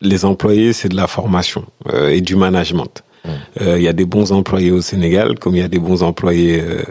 [0.00, 3.02] les employés, c'est de la formation euh, et du management.
[3.24, 3.28] Mm.
[3.62, 6.02] Euh, Il y a des bons employés au Sénégal, comme il y a des bons
[6.02, 6.82] employés euh,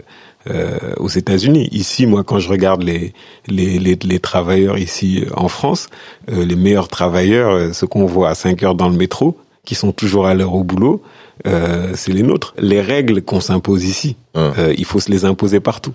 [0.50, 1.68] euh, aux États-Unis.
[1.72, 3.12] Ici, moi, quand je regarde les
[3.46, 5.88] les, les, les travailleurs ici euh, en France,
[6.30, 9.92] euh, les meilleurs travailleurs, ceux qu'on voit à 5 heures dans le métro, qui sont
[9.92, 11.02] toujours à l'heure au boulot,
[11.46, 12.54] euh, c'est les nôtres.
[12.58, 14.38] Les règles qu'on s'impose ici, Mm.
[14.58, 15.92] euh, il faut se les imposer partout.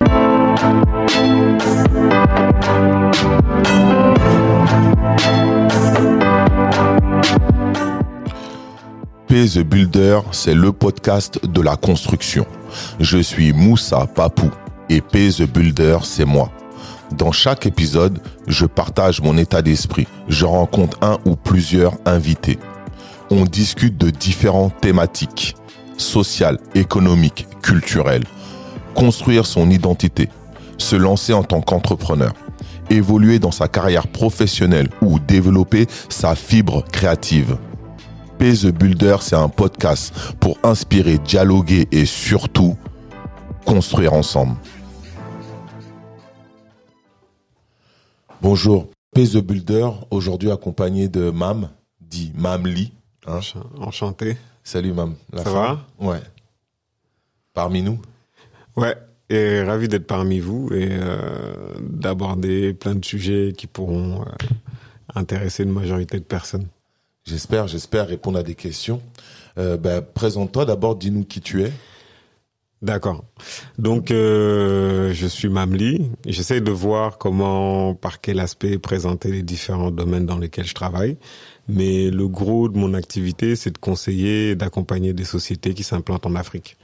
[9.33, 12.45] P The Builder, c'est le podcast de la construction.
[12.99, 14.51] Je suis Moussa Papou
[14.89, 16.51] et P The Builder, c'est moi.
[17.17, 20.05] Dans chaque épisode, je partage mon état d'esprit.
[20.27, 22.59] Je rencontre un ou plusieurs invités.
[23.31, 25.55] On discute de différentes thématiques
[25.97, 28.25] sociales, économiques, culturelles.
[28.93, 30.29] Construire son identité,
[30.77, 32.33] se lancer en tant qu'entrepreneur,
[32.91, 37.57] évoluer dans sa carrière professionnelle ou développer sa fibre créative.
[38.43, 42.75] P The Builder, c'est un podcast pour inspirer, dialoguer et surtout
[43.65, 44.57] construire ensemble.
[48.41, 51.69] Bonjour, P The Builder, aujourd'hui accompagné de Mam,
[52.01, 52.91] dit Mamli.
[53.27, 53.39] Hein
[53.79, 54.35] Enchanté.
[54.61, 55.15] Salut Mam.
[55.31, 56.19] La Ça femme Ouais.
[57.53, 58.01] Parmi nous?
[58.75, 58.97] Ouais,
[59.29, 64.25] et ravi d'être parmi vous et euh, d'aborder plein de sujets qui pourront euh,
[65.15, 66.67] intéresser une majorité de personnes.
[67.25, 69.01] J'espère, j'espère répondre à des questions.
[69.57, 71.71] Euh, ben, Présente-toi d'abord, dis-nous qui tu es.
[72.81, 73.23] D'accord.
[73.77, 76.11] Donc, euh, je suis Mamli.
[76.25, 81.17] J'essaie de voir comment, par quel aspect présenter les différents domaines dans lesquels je travaille.
[81.69, 86.25] Mais le gros de mon activité, c'est de conseiller et d'accompagner des sociétés qui s'implantent
[86.25, 86.77] en Afrique.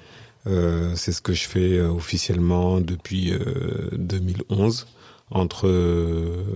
[0.48, 4.88] Euh, c'est ce que je fais euh, officiellement depuis euh, 2011
[5.32, 6.56] entre euh,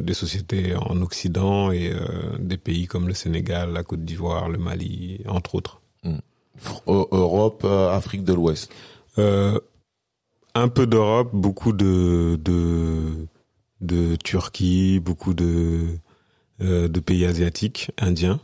[0.00, 4.58] des sociétés en Occident et euh, des pays comme le Sénégal, la Côte d'Ivoire, le
[4.58, 5.80] Mali, entre autres.
[6.04, 8.70] Fr- euh, Europe, euh, Afrique de l'Ouest.
[10.54, 13.26] Un peu d'Europe, beaucoup de, de
[13.80, 15.98] de Turquie, beaucoup de
[16.60, 18.38] de pays asiatiques, indiens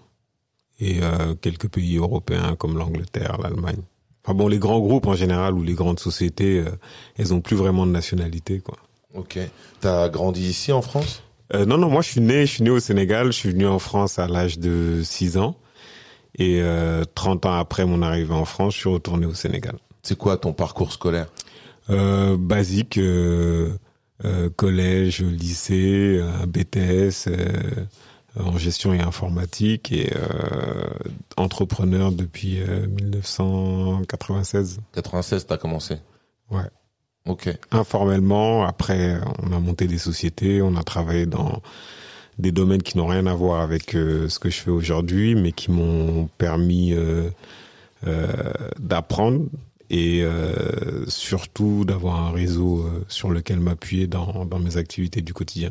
[0.80, 1.00] et
[1.41, 3.82] quelques pays européens comme l'Angleterre, l'Allemagne.
[4.24, 6.64] Enfin bon, les grands groupes en général ou les grandes sociétés,
[7.16, 8.76] elles ont plus vraiment de nationalité quoi.
[9.14, 9.38] Ok.
[9.80, 11.22] T'as grandi ici en France?
[11.54, 13.66] Euh, non, non, moi je suis né, je suis né au Sénégal, je suis venu
[13.66, 15.56] en France à l'âge de 6 ans.
[16.36, 19.76] Et euh, 30 ans après mon arrivée en France, je suis retourné au Sénégal.
[20.02, 21.28] C'est quoi ton parcours scolaire?
[21.91, 23.70] Euh, basique, euh,
[24.24, 27.74] euh, collège, lycée, un BTS euh,
[28.38, 30.84] en gestion et informatique et euh,
[31.36, 34.80] entrepreneur depuis euh, 1996.
[34.92, 35.97] 96, t'as commencé.
[36.50, 36.62] Ouais.
[37.28, 37.49] Ok.
[37.71, 41.62] Informellement, après, on a monté des sociétés, on a travaillé dans
[42.39, 45.53] des domaines qui n'ont rien à voir avec euh, ce que je fais aujourd'hui, mais
[45.53, 47.28] qui m'ont permis euh,
[48.06, 48.27] euh,
[48.78, 49.43] d'apprendre
[49.91, 50.22] et
[51.06, 55.71] surtout d'avoir un réseau sur lequel m'appuyer dans, dans mes activités du quotidien.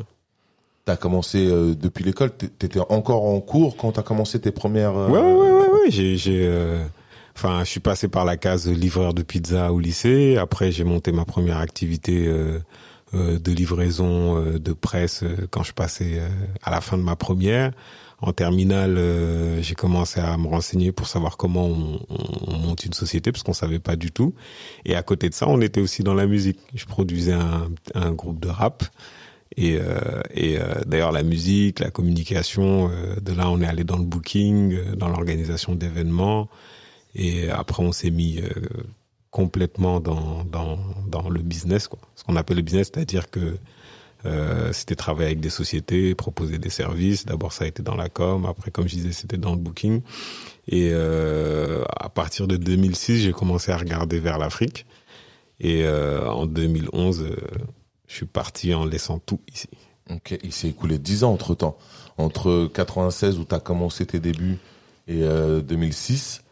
[0.84, 2.32] T'as commencé euh, depuis l'école?
[2.32, 4.96] T- T'étais encore en cours quand t'as commencé tes premières.
[4.96, 5.90] Ouais, ouais, ouais, ouais, ouais.
[5.90, 6.16] J'ai,
[7.38, 10.36] enfin, je suis passé par la case livreur de pizza au lycée.
[10.38, 12.58] Après, j'ai monté ma première activité euh,
[13.14, 16.28] euh, de livraison euh, de presse euh, quand je passais euh,
[16.62, 17.70] à la fin de ma première.
[18.20, 22.84] En terminale, euh, j'ai commencé à me renseigner pour savoir comment on, on- on monte
[22.84, 24.34] une société parce qu'on savait pas du tout.
[24.84, 26.58] Et à côté de ça, on était aussi dans la musique.
[26.74, 28.82] Je produisais un, un groupe de rap.
[29.56, 33.84] Et, euh, et euh, d'ailleurs, la musique, la communication, euh, de là, on est allé
[33.84, 36.48] dans le booking, dans l'organisation d'événements.
[37.18, 38.48] Et après, on s'est mis euh,
[39.30, 41.98] complètement dans, dans, dans le business, quoi.
[42.14, 43.58] Ce qu'on appelle le business, c'est-à-dire que
[44.24, 47.26] euh, c'était travailler avec des sociétés, proposer des services.
[47.26, 48.46] D'abord, ça a été dans la com.
[48.46, 50.00] Après, comme je disais, c'était dans le booking.
[50.66, 54.86] Et euh, à partir de 2006, j'ai commencé à regarder vers l'Afrique.
[55.60, 57.36] Et en 2011, euh,
[58.06, 59.68] je suis parti en laissant tout ici.
[60.10, 60.38] Ok.
[60.42, 61.76] Il s'est écoulé 10 ans entre temps.
[62.16, 64.58] Entre 96 où t'as commencé tes débuts
[65.06, 66.42] et euh, 2006.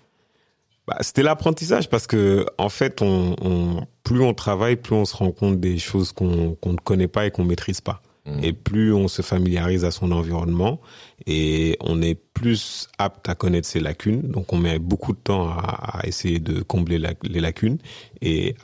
[0.86, 5.16] Bah, c'était l'apprentissage parce que en fait, on, on- plus on travaille, plus on se
[5.16, 8.02] rend compte des choses qu'on ne connaît pas et qu'on maîtrise pas.
[8.24, 8.44] Mhm.
[8.44, 10.80] Et plus on se familiarise à son environnement
[11.26, 14.22] et on est plus apte à connaître ses lacunes.
[14.22, 17.78] Donc on met beaucoup de temps à, à essayer de combler la- les lacunes.
[18.22, 18.54] Et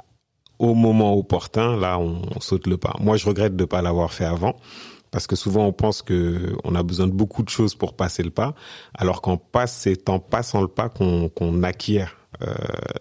[0.60, 2.94] au moment opportun, là, on, on saute le pas.
[3.00, 4.54] Moi, je regrette de pas l'avoir fait avant.
[5.12, 8.24] Parce que souvent on pense que on a besoin de beaucoup de choses pour passer
[8.24, 8.54] le pas,
[8.94, 12.52] alors qu'en passe, c'est en passant le pas qu'on acquiert euh,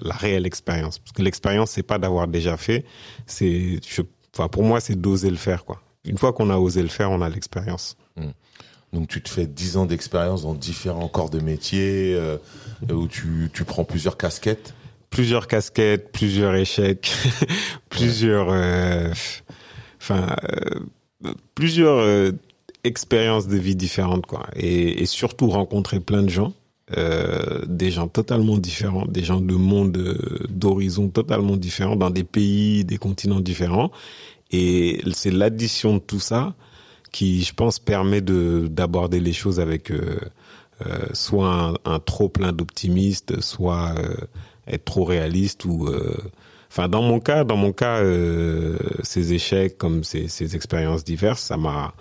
[0.01, 0.99] la réelle expérience.
[0.99, 2.85] Parce que l'expérience, c'est pas d'avoir déjà fait,
[3.25, 3.79] c'est,
[4.35, 5.81] enfin pour moi, c'est d'oser le faire quoi.
[6.05, 7.95] Une fois qu'on a osé le faire, on a l'expérience.
[8.93, 12.37] Donc tu te fais 10 ans d'expérience dans différents corps de métier, euh,
[12.91, 14.73] où tu, tu prends plusieurs casquettes?
[15.09, 17.11] Plusieurs casquettes, plusieurs échecs,
[17.89, 19.11] plusieurs, euh,
[20.01, 20.79] enfin, euh,
[21.55, 22.31] plusieurs euh,
[22.83, 24.47] expériences de vie différentes, quoi.
[24.55, 26.53] Et, et surtout rencontrer plein de gens,
[26.97, 30.17] euh, des gens totalement différents, des gens de monde, euh,
[30.49, 33.91] d'horizons totalement différents, dans des pays, des continents différents.
[34.51, 36.53] Et c'est l'addition de tout ça
[37.11, 40.19] qui, je pense, permet de d'aborder les choses avec euh,
[40.85, 44.15] euh, soit un, un, trop plein d'optimistes, soit euh,
[44.67, 45.89] être trop réaliste ou
[46.71, 51.41] enfin dans mon cas, dans mon cas, euh, ces échecs comme ces, ces expériences diverses,
[51.41, 51.93] ça m'a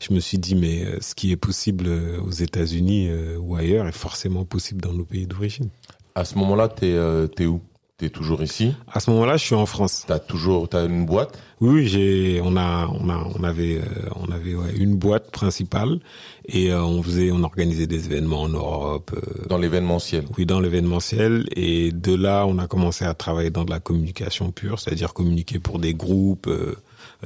[0.00, 3.86] je me suis dit mais euh, ce qui est possible aux États-Unis euh, ou ailleurs
[3.86, 5.68] est forcément possible dans nos pays d'origine.
[6.14, 7.60] À ce moment-là, t'es euh, es où?
[7.98, 10.04] T'es toujours ici À ce moment-là, je suis en France.
[10.06, 11.38] T'as toujours t'as une boîte?
[11.62, 15.30] Oui, oui, j'ai on a on a on avait euh, on avait ouais, une boîte
[15.30, 16.00] principale
[16.44, 19.12] et euh, on faisait on organisait des événements en Europe.
[19.16, 20.26] euh, dans l'événementiel.
[20.36, 24.50] oui, dans l'événementiel et de là, on a commencé à travailler dans de la communication
[24.50, 26.50] pure, c'est-à-dire communiquer pour des groupes.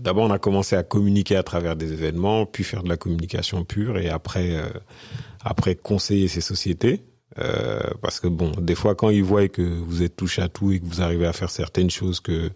[0.01, 3.65] D'abord, on a commencé à communiquer à travers des événements, puis faire de la communication
[3.65, 4.57] pure et après
[5.43, 7.03] après conseiller ces sociétés.
[7.39, 10.73] Euh, parce que bon, des fois, quand ils voient que vous êtes touche à tout
[10.73, 12.51] et que vous arrivez à faire certaines choses que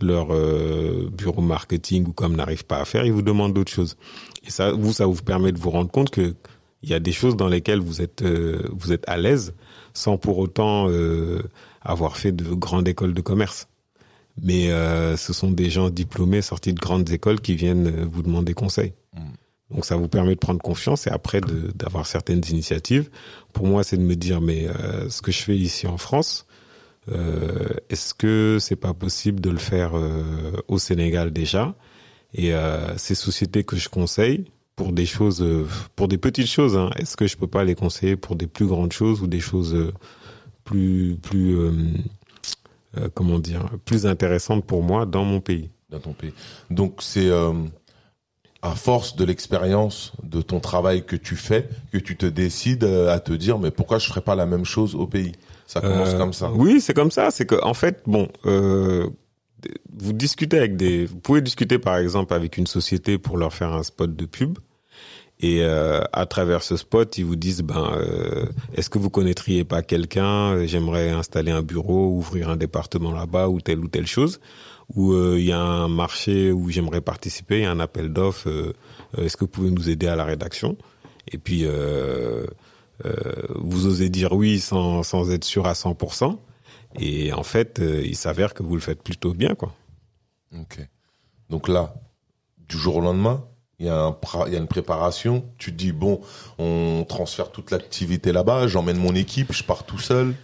[0.00, 3.96] leur euh, bureau marketing ou comme n'arrive pas à faire, ils vous demandent d'autres choses.
[4.44, 6.34] Et ça, vous, ça vous permet de vous rendre compte que
[6.82, 9.54] il y a des choses dans lesquelles vous êtes euh, vous êtes à l'aise
[9.92, 11.42] sans pour autant euh,
[11.82, 13.68] avoir fait de grandes écoles de commerce.
[14.42, 18.54] Mais euh, ce sont des gens diplômés sortis de grandes écoles qui viennent vous demander
[18.54, 18.94] conseil.
[19.70, 21.40] Donc ça vous permet de prendre confiance et après
[21.74, 23.08] d'avoir certaines initiatives.
[23.52, 26.46] Pour moi, c'est de me dire mais euh, ce que je fais ici en France,
[27.10, 31.74] euh, est-ce que c'est pas possible de le faire euh, au Sénégal déjà?
[32.32, 32.52] Et
[32.96, 34.44] ces sociétés que je conseille
[34.76, 35.44] pour des choses,
[35.96, 38.66] pour des petites choses, hein, est-ce que je peux pas les conseiller pour des plus
[38.66, 39.92] grandes choses ou des choses
[40.62, 41.58] plus plus
[43.14, 45.70] comment dire plus intéressantes pour moi dans mon pays?
[45.90, 46.32] Dans ton pays.
[46.70, 47.28] Donc c'est
[48.62, 53.12] à force de l'expérience de ton travail que tu fais que tu te décides euh,
[53.14, 55.32] à te dire mais pourquoi je ferais pas la même chose au pays?
[55.66, 56.50] Ça commence Euh, comme ça.
[56.52, 57.30] Oui, c'est comme ça.
[57.30, 59.08] C'est que en fait, bon, euh,
[59.98, 63.72] vous discutez avec des, vous pouvez discuter par exemple avec une société pour leur faire
[63.72, 64.58] un spot de pub.
[65.42, 69.64] Et euh, à travers ce spot, ils vous disent, ben, euh, est-ce que vous connaîtriez
[69.64, 70.66] pas quelqu'un?
[70.66, 74.38] J'aimerais installer un bureau, ouvrir un département là-bas ou telle ou telle chose.
[74.94, 78.12] Ou euh, il y a un marché où j'aimerais participer, il y a un appel
[78.12, 78.48] d'offres.
[78.48, 78.72] euh,
[79.18, 80.76] euh, est-ce que vous pouvez nous aider à la rédaction?
[81.32, 81.64] Et puis
[83.54, 86.38] vous osez dire oui sans, sans être sûr à 100%.
[86.98, 89.72] Et en fait, il s'avère que vous le faites plutôt bien, quoi.
[90.58, 90.80] Ok.
[91.48, 91.94] Donc là,
[92.68, 93.44] du jour au lendemain,
[93.78, 94.16] il y a
[94.46, 95.44] il y a une préparation.
[95.56, 96.20] Tu te dis bon,
[96.58, 98.66] on transfère toute l'activité là-bas.
[98.66, 100.34] J'emmène mon équipe, je pars tout seul.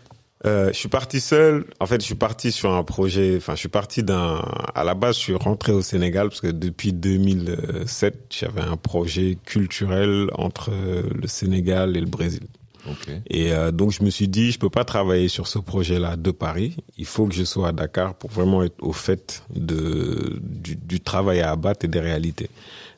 [0.44, 1.64] Euh, je suis parti seul.
[1.80, 3.36] En fait, je suis parti sur un projet.
[3.36, 4.42] Enfin, je suis parti d'un.
[4.74, 9.38] À la base, je suis rentré au Sénégal parce que depuis 2007, j'avais un projet
[9.44, 12.42] culturel entre euh, le Sénégal et le Brésil.
[12.88, 13.08] Ok.
[13.28, 16.30] Et euh, donc, je me suis dit, je peux pas travailler sur ce projet-là de
[16.30, 16.76] Paris.
[16.98, 21.00] Il faut que je sois à Dakar pour vraiment être au fait de du, du
[21.00, 22.50] travail à abattre et des réalités.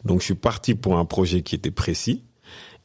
[0.05, 2.25] Donc, je suis parti pour un projet qui était précis.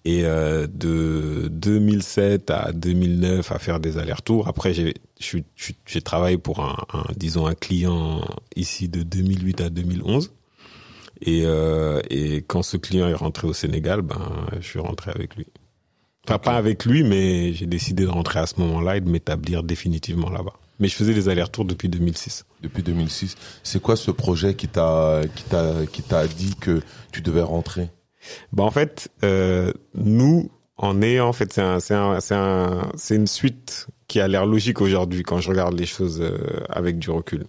[0.05, 4.47] Et euh, de 2007 à 2009 à faire des allers-retours.
[4.49, 8.21] Après, j'ai travaillé pour un, un, disons un client
[8.55, 10.33] ici de 2008 à 2011.
[11.21, 15.35] Et, euh, et quand ce client est rentré au Sénégal, ben je suis rentré avec
[15.35, 15.47] lui.
[16.27, 19.63] Enfin, pas avec lui, mais j'ai décidé de rentrer à ce moment-là et de m'établir
[19.63, 20.53] définitivement là-bas.
[20.79, 22.45] Mais je faisais des allers-retours depuis 2006.
[22.61, 23.35] Depuis 2006.
[23.63, 26.81] C'est quoi ce projet qui t'a qui t'a qui t'a dit que
[27.11, 27.89] tu devais rentrer?
[28.51, 33.87] Bah en fait, euh, nous, en ayant, en fait, c'est un, un, un, une suite
[34.07, 36.37] qui a l'air logique aujourd'hui quand je regarde les choses euh,
[36.69, 37.45] avec du recul.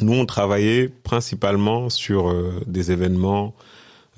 [0.00, 3.54] Nous, on travaillait principalement sur euh, des événements,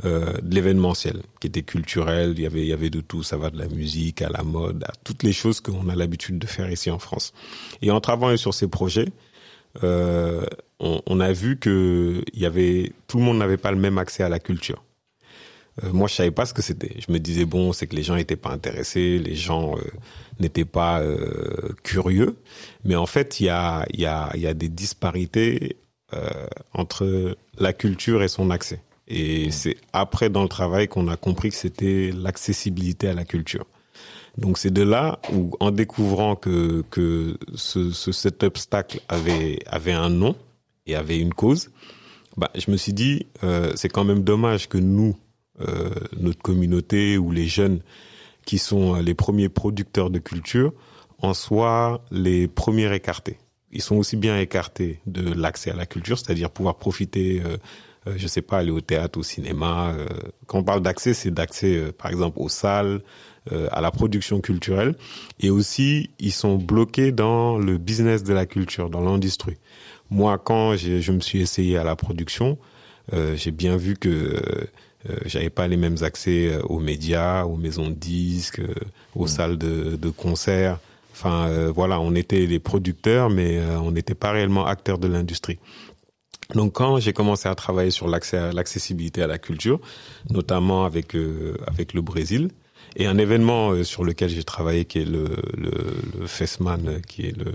[0.05, 2.35] euh, de l'événementiel, qui était culturel.
[2.37, 3.23] Il y avait, il y avait de tout.
[3.23, 6.39] Ça va de la musique à la mode, à toutes les choses qu'on a l'habitude
[6.39, 7.33] de faire ici en France.
[7.81, 9.09] Et en travaillant sur ces projets,
[9.85, 10.45] euh,
[10.81, 13.99] on, on a vu que il y avait, tout le monde n'avait pas le même
[13.99, 14.83] accès à la culture.
[15.85, 16.97] Euh, moi, je savais pas ce que c'était.
[17.06, 19.80] Je me disais bon, c'est que les gens étaient pas intéressés, les gens euh,
[20.40, 22.37] n'étaient pas euh, curieux.
[22.85, 25.76] Mais en fait, il y a, il y a, il y a des disparités
[26.14, 28.80] euh, entre la culture et son accès.
[29.08, 33.66] Et c'est après dans le travail qu'on a compris que c'était l'accessibilité à la culture.
[34.38, 39.92] Donc c'est de là où, en découvrant que que ce, ce cet obstacle avait avait
[39.92, 40.35] un nom
[40.87, 41.70] et avait une cause,
[42.38, 45.14] bah je me suis dit euh, c'est quand même dommage que nous
[46.19, 47.81] notre communauté ou les jeunes
[48.45, 50.73] qui sont les premiers producteurs de culture
[51.21, 53.38] en soient les premiers écartés.
[53.73, 57.43] Ils sont aussi bien écartés de l'accès à la culture, c'est-à-dire pouvoir profiter
[58.09, 59.95] euh, je sais pas, aller au théâtre, au cinéma.
[59.97, 60.07] Euh,
[60.47, 63.00] quand on parle d'accès, c'est d'accès, euh, par exemple, aux salles,
[63.73, 64.95] à la production culturelle.
[65.41, 69.57] Et aussi, ils sont bloqués dans le business de la culture, dans l'industrie.
[70.11, 72.59] Moi, quand je me suis essayé à la production,
[73.11, 74.38] j'ai bien vu que
[75.25, 78.61] j'avais pas les mêmes accès aux médias, aux maisons de disques,
[79.14, 79.28] aux mmh.
[79.28, 80.78] salles de, de concert.
[81.12, 85.59] Enfin, voilà, on était les producteurs, mais on n'était pas réellement acteurs de l'industrie.
[86.55, 89.81] Donc quand j'ai commencé à travailler sur à l'accessibilité à la culture,
[90.31, 92.49] notamment avec euh, avec le Brésil,
[92.97, 95.26] et un événement euh, sur lequel j'ai travaillé qui est le
[95.57, 95.71] le,
[96.19, 97.52] le FESMAN, qui est le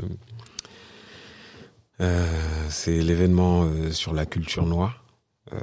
[2.02, 2.28] euh,
[2.70, 5.03] c'est l'événement euh, sur la culture noire
[5.52, 5.58] euh,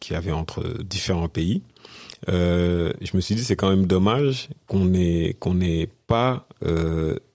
[0.00, 1.62] qui avait entre différents pays.
[2.26, 6.46] je me suis dit c'est quand même dommage qu'on ait qu'on n'ait pas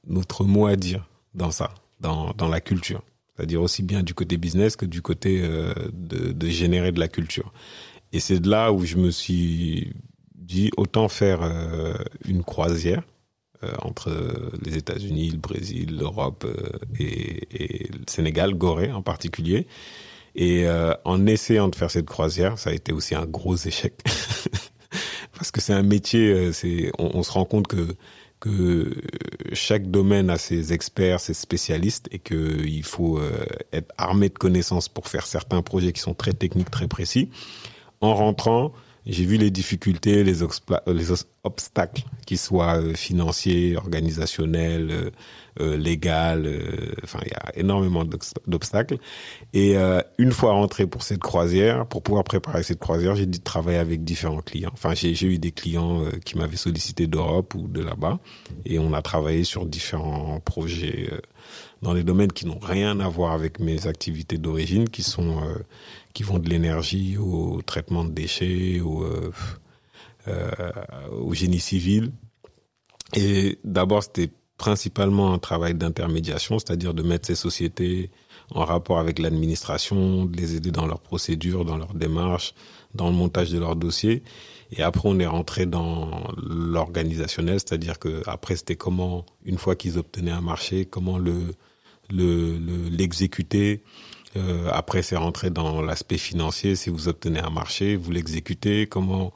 [0.08, 3.04] notre mot à dire dans ça, dans dans la culture
[3.36, 7.08] c'est-à-dire aussi bien du côté business que du côté euh, de, de, générer de la
[7.08, 7.52] culture.
[8.14, 9.94] Et c'est de là où je me suis
[10.36, 11.94] dit autant faire euh,
[12.26, 13.04] une croisière
[13.64, 14.12] euh, entre
[14.64, 16.46] les États-Unis, le Brésil, l'Europe
[16.98, 19.68] et, le Sénégal, Gorée en particulier.
[20.36, 20.68] Et
[21.06, 23.94] en essayant de faire cette croisière, ça a été aussi un gros échec
[25.38, 26.52] parce que c'est un métier.
[26.52, 27.96] C'est on, on se rend compte que
[28.40, 29.02] que
[29.54, 34.90] chaque domaine a ses experts, ses spécialistes et qu'il faut euh, être armé de connaissances
[34.90, 37.30] pour faire certains projets qui sont très techniques, très précis.
[38.02, 38.74] En rentrant,
[39.06, 40.34] j'ai vu les difficultés, les,
[40.88, 41.12] les
[41.44, 45.12] obstacles, qu'ils soient euh, financiers, organisationnels, euh,
[45.62, 46.50] euh, légal.
[47.04, 48.04] Enfin, il y a énormément
[48.48, 48.98] d'obstacles.
[49.54, 49.76] Et
[50.18, 54.04] une fois rentré pour cette croisière, pour pouvoir préparer cette croisière, j'ai dû travailler avec
[54.04, 54.72] différents clients.
[54.74, 58.20] Enfin, j'ai eu des clients qui m'avaient sollicité d'Europe ou de là-bas,
[58.66, 61.10] et on a travaillé sur différents projets
[61.82, 65.42] dans des domaines qui n'ont rien à voir avec mes activités d'origine, qui sont
[66.16, 69.32] qui vont de l'énergie au traitement de déchets, au, euh,
[70.30, 70.50] euh,
[71.12, 72.14] au génie civil.
[73.14, 78.12] Et d'abord, c'était principalement un travail d'intermédiation, c'est-à-dire de mettre ces sociétés
[78.52, 82.54] en rapport avec l'administration, de les aider dans leurs procédures, dans leurs démarches,
[82.94, 84.24] dans le montage de leurs dossiers.
[84.72, 89.98] Et après, on est rentré dans l'organisationnel, c'est-à-dire que après, c'était comment, une fois qu'ils
[89.98, 91.54] obtenaient un marché, comment le
[92.10, 93.82] l'exécuter,
[94.36, 96.76] euh, après, c'est rentrer dans l'aspect financier.
[96.76, 98.88] Si vous obtenez un marché, vous l'exécutez.
[98.88, 99.34] Comment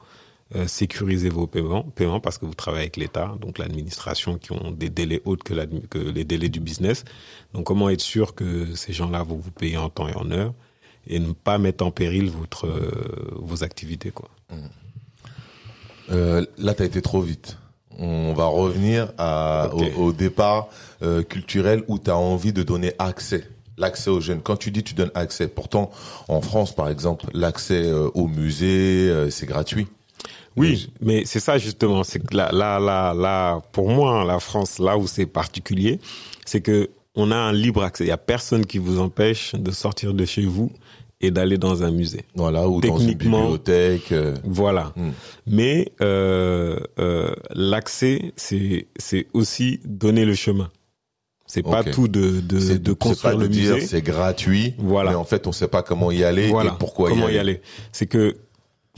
[0.56, 4.72] euh, sécuriser vos paiements, paiements parce que vous travaillez avec l'État, donc l'administration qui ont
[4.72, 5.54] des délais autres que,
[5.86, 7.04] que, les délais du business.
[7.54, 10.52] Donc comment être sûr que ces gens-là vont vous payer en temps et en heure
[11.06, 14.28] et ne pas mettre en péril votre euh, vos activités quoi?
[14.50, 14.56] Mmh.
[16.10, 17.56] Euh, là, tu as été trop vite.
[17.96, 20.68] On va revenir à, au, au, départ
[21.02, 23.46] euh, culturel où tu as envie de donner accès
[23.80, 24.40] l'accès aux jeunes.
[24.40, 25.90] Quand tu dis tu donnes accès, pourtant
[26.28, 29.88] en France par exemple, l'accès euh, au musée euh, c'est gratuit.
[30.56, 34.78] Oui, mais c'est ça justement, c'est que là, là, là, là, pour moi, la France,
[34.78, 36.00] là où c'est particulier,
[36.44, 38.04] c'est que on a un libre accès.
[38.04, 40.70] Il y a personne qui vous empêche de sortir de chez vous
[41.20, 42.24] et d'aller dans un musée.
[42.34, 44.12] Voilà, ou dans une bibliothèque.
[44.12, 44.34] Euh.
[44.44, 44.92] Voilà.
[44.96, 45.10] Hmm.
[45.46, 50.70] Mais euh, euh, l'accès, c'est c'est aussi donner le chemin.
[51.50, 53.80] C'est pas tout de de, de construire le musée.
[53.80, 54.74] C'est gratuit.
[54.78, 55.10] Voilà.
[55.10, 57.34] Mais en fait, on sait pas comment y aller et pourquoi comment y aller.
[57.34, 57.62] y aller.
[57.90, 58.36] C'est que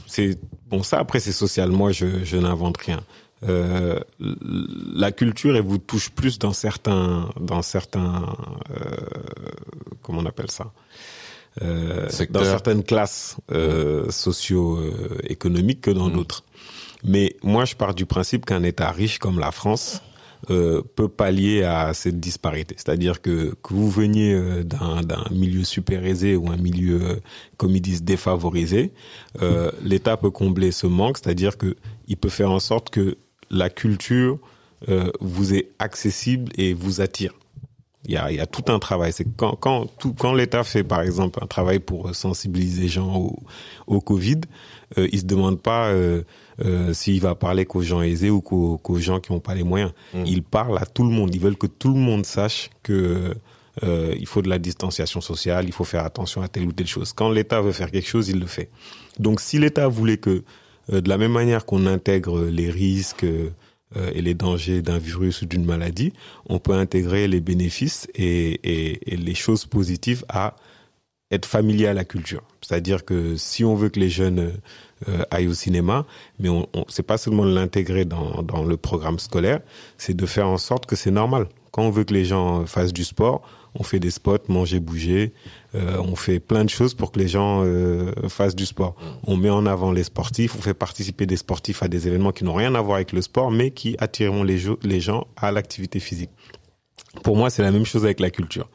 [0.05, 0.37] c'est
[0.69, 1.71] bon ça après c'est social.
[1.71, 3.01] Moi, je je n'invente rien.
[3.45, 8.23] Euh, la culture elle vous touche plus dans certains dans certains
[8.69, 8.95] euh,
[10.03, 10.71] comment on appelle ça?
[11.61, 16.13] Euh, dans certaines classes euh, socio-économiques que dans mmh.
[16.13, 16.43] d'autres.
[17.03, 20.01] Mais moi, je pars du principe qu'un État riche comme la France
[20.49, 22.75] euh, peut pallier à cette disparité.
[22.77, 27.21] C'est-à-dire que que vous veniez euh, d'un milieu super aisé ou un milieu,
[27.55, 28.91] comme ils disent, défavorisé,
[29.41, 31.75] euh, l'État peut combler ce manque, c'est-à-dire que
[32.07, 33.17] il peut faire en sorte que
[33.49, 34.39] la culture
[35.21, 37.31] vous est accessible et vous attire.
[38.05, 39.13] Il y a, tout un travail.
[39.13, 43.31] C'est quand quand quand l'État fait par exemple un travail pour sensibiliser les gens
[43.87, 44.41] au, Covid,
[44.97, 45.93] euh, il se demande pas
[46.59, 49.91] euh, s'il va parler qu'aux gens aisés ou qu'aux, gens qui n'ont pas les moyens.
[50.13, 50.23] Mm.
[50.25, 51.33] Il parle à tout le monde.
[51.33, 53.33] Ils veulent que tout le monde sache que
[53.83, 56.87] euh, il faut de la distanciation sociale, il faut faire attention à telle ou telle
[56.87, 57.13] chose.
[57.13, 58.69] Quand l'État veut faire quelque chose, il le fait.
[59.19, 60.43] Donc si l'État voulait que,
[60.91, 63.25] euh, de la même manière qu'on intègre les risques
[64.15, 66.13] et les dangers d'un virus ou d'une maladie,
[66.49, 70.55] on peut intégrer les bénéfices et, et, et les choses positives à
[71.29, 72.41] être familier à la culture.
[72.61, 74.53] C'est-à-dire que si on veut que les jeunes
[75.09, 76.05] euh, aille au cinéma,
[76.39, 79.59] mais on, on c'est pas seulement l'intégrer dans, le programme scolaire,
[79.97, 81.47] c'est de faire en sorte que c'est normal.
[81.71, 83.41] Quand on veut que les gens fassent du sport,
[83.75, 85.33] on fait des spots, manger, bouger,
[85.73, 88.95] euh, on fait plein de choses pour que les gens euh, fassent du sport.
[89.25, 92.43] On met en avant les sportifs, on fait participer des sportifs à des événements qui
[92.43, 96.29] n'ont rien à voir avec le sport, mais qui attireront les gens à l'activité physique.
[97.23, 98.69] Pour moi, c'est la même chose avec la culture.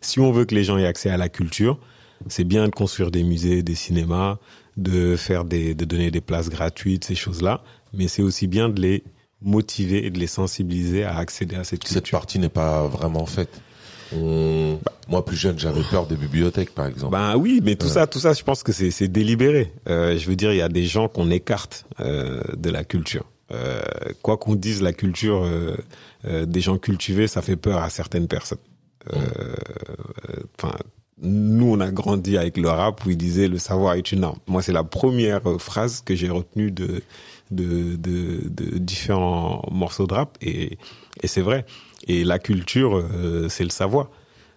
[0.00, 1.78] Si on veut que les gens aient accès à la culture,
[2.26, 4.38] c'est bien de construire des musées, des cinémas,
[4.78, 8.80] de faire des, de donner des places gratuites, ces choses-là, mais c'est aussi bien de
[8.80, 9.04] les
[9.42, 12.18] motiver et de les sensibiliser à accéder à cette Cette culture.
[12.18, 13.50] partie n'est pas vraiment faite.
[14.16, 14.78] On...
[15.08, 17.12] Moi, plus jeune, j'avais peur des bibliothèques, par exemple.
[17.12, 19.70] Ben oui, mais tout ça, tout ça, je pense que c'est c'est délibéré.
[19.88, 23.24] Euh, je veux dire, il y a des gens qu'on écarte euh, de la culture.
[23.50, 23.80] Euh,
[24.22, 25.76] quoi qu'on dise, la culture euh,
[26.24, 28.58] euh, des gens cultivés, ça fait peur à certaines personnes.
[29.12, 29.18] Euh,
[30.60, 30.74] Enfin,
[31.22, 34.38] nous, on a grandi avec le rap où il disait le savoir est une arme.
[34.46, 37.02] Moi, c'est la première phrase que j'ai retenue de
[37.50, 40.78] de, de de différents morceaux de rap et
[41.22, 41.64] et c'est vrai.
[42.06, 44.08] Et la culture, euh, c'est le savoir.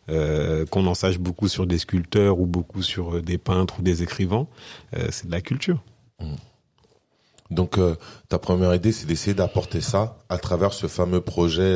[0.10, 3.82] Euh, qu'on en sache beaucoup sur des sculpteurs ou beaucoup sur euh, des peintres ou
[3.84, 4.48] des écrivains,
[4.98, 5.78] euh, c'est de la culture.
[7.52, 7.96] Donc, euh,
[8.28, 11.76] ta première idée, c'est d'essayer d'apporter ça à travers ce fameux projet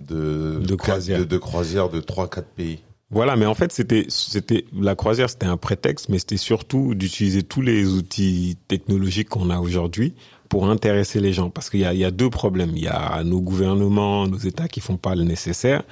[0.00, 1.18] de, De croisière.
[1.20, 2.80] de, de croisière de 3-4 pays.
[3.10, 7.42] Voilà, mais en fait, c'était, c'était la croisière, c'était un prétexte, mais c'était surtout d'utiliser
[7.42, 10.12] tous les outils technologiques qu'on a aujourd'hui
[10.50, 11.48] pour intéresser les gens.
[11.48, 12.72] Parce qu'il y a, il y a deux problèmes.
[12.76, 15.84] Il y a nos gouvernements, nos États qui font pas le nécessaire,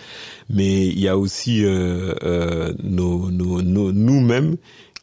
[0.50, 4.56] mais il y a aussi euh, euh, nos, nos, nos- nous-mêmes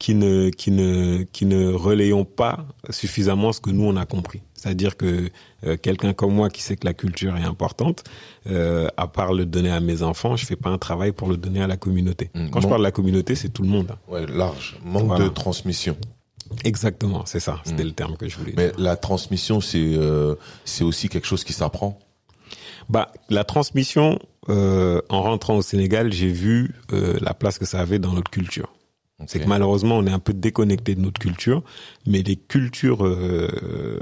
[0.03, 4.41] qui ne, qui ne, qui ne relayons pas suffisamment ce que nous on a compris.
[4.53, 5.29] C'est-à-dire que
[5.65, 8.03] euh, quelqu'un comme moi qui sait que la culture est importante,
[8.48, 11.38] euh, à part le donner à mes enfants, je fais pas un travail pour le
[11.38, 12.31] donner à la communauté.
[12.36, 13.91] Mm, Quand je parle de la communauté, c'est tout le monde.
[13.91, 13.98] hein.
[14.10, 14.77] Ouais, large.
[14.83, 15.24] Manque Voilà.
[15.24, 15.95] de transmission.
[16.65, 17.62] Exactement, c'est ça.
[17.63, 17.88] C'était Mm.
[17.88, 18.51] le terme que je voulais.
[18.51, 18.60] dire.
[18.77, 21.98] Mais la transmission, c'est euh, c'est aussi quelque chose qui s'apprend.
[22.89, 24.19] Bah, la transmission,
[24.50, 28.70] en rentrant au Sénégal, j'ai vu la place que ça avait dans notre culture.
[29.27, 31.64] C'est que malheureusement, on est un peu déconnecté de notre culture,
[32.05, 34.00] mais les cultures, euh,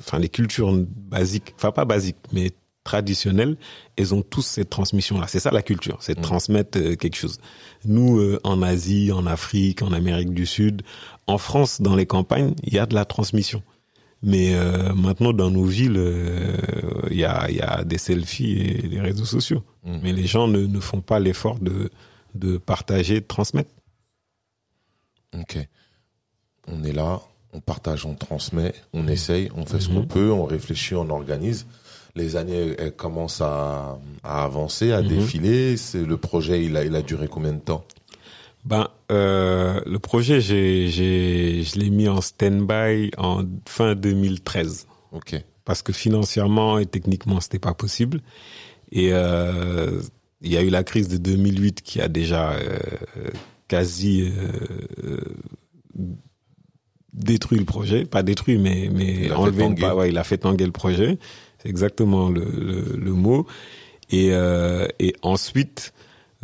[0.00, 2.52] enfin les cultures basiques, enfin pas basiques, mais
[2.84, 3.56] traditionnelles,
[3.96, 5.26] elles ont tous cette transmission-là.
[5.26, 7.38] C'est ça la culture, c'est de transmettre euh, quelque chose.
[7.86, 10.82] Nous, euh, en Asie, en Afrique, en Amérique du Sud,
[11.26, 13.62] en France, dans les campagnes, il y a de la transmission.
[14.22, 16.56] Mais euh, maintenant, dans nos villes, euh,
[17.10, 19.62] il y, a, il y a des selfies et des réseaux sociaux.
[19.84, 19.98] Mm.
[20.02, 21.90] Mais les gens ne, ne font pas l'effort de,
[22.34, 23.70] de partager, de transmettre.
[25.38, 25.58] Ok.
[26.68, 27.20] On est là,
[27.52, 30.06] on partage, on transmet, on essaye, on fait ce qu'on Mhm.
[30.08, 31.66] peut, on réfléchit, on organise.
[32.16, 35.08] Les années elles commencent à, à avancer, à Mhm.
[35.08, 35.76] défiler.
[35.76, 37.84] C'est le projet, il a, il a duré combien de temps?
[38.64, 45.36] Ben, euh, le projet, j'ai, j'ai, je l'ai mis en stand-by en fin 2013 Ok.
[45.66, 48.20] parce que financièrement et techniquement, c'était pas possible.
[48.90, 50.00] Et euh,
[50.40, 52.78] il y a eu la crise de 2008 qui a déjà euh,
[53.68, 55.18] quasi euh,
[57.12, 60.66] détruit le projet, pas détruit, mais mais Il enlevé une ouais, il a fait tanguer
[60.66, 61.18] le projet.
[61.58, 63.46] C'est exactement le, le, le mot.
[64.10, 65.92] Et euh, et ensuite.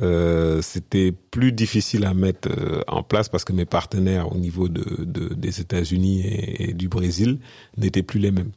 [0.02, 2.48] Euh, c'était plus difficile à mettre
[2.88, 6.88] en place parce que mes partenaires au niveau de, de des États-Unis et, et du
[6.88, 7.38] Brésil
[7.76, 8.52] n'étaient plus les mêmes.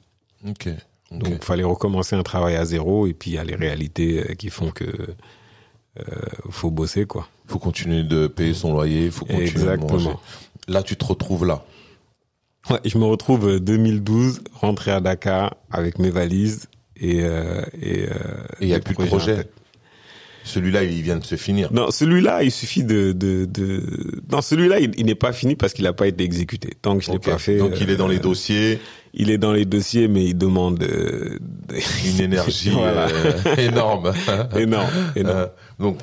[1.12, 3.08] Donc, il fallait recommencer un travail à zéro.
[3.08, 4.86] Et puis, il y a les réalités qui font que
[6.50, 7.28] faut bosser, quoi.
[7.48, 9.74] faut continuer de payer son loyer, faut continuer de manger.
[9.74, 10.22] Exactement.
[10.68, 11.64] Là, tu te retrouves là.
[12.70, 18.06] Ouais, je me retrouve euh, 2012, rentré à Dakar avec mes valises et euh, et
[18.06, 18.14] euh,
[18.62, 19.48] il y a plus de projet.
[20.46, 21.72] Celui-là, il vient de se finir.
[21.72, 24.22] Non, celui-là, il suffit de de, de...
[24.32, 26.72] non celui-là, il, il n'est pas fini parce qu'il n'a pas été exécuté.
[26.82, 27.58] Tant que je l'ai pas fait.
[27.58, 28.80] Donc, il est dans les euh, dossiers,
[29.14, 31.38] Il est dans les dossiers, mais il demande euh,
[32.06, 33.08] une énergie Voilà.
[33.10, 34.12] euh, énorme.
[34.58, 35.38] énorme, énorme.
[35.40, 35.48] Euh,
[35.80, 36.00] donc,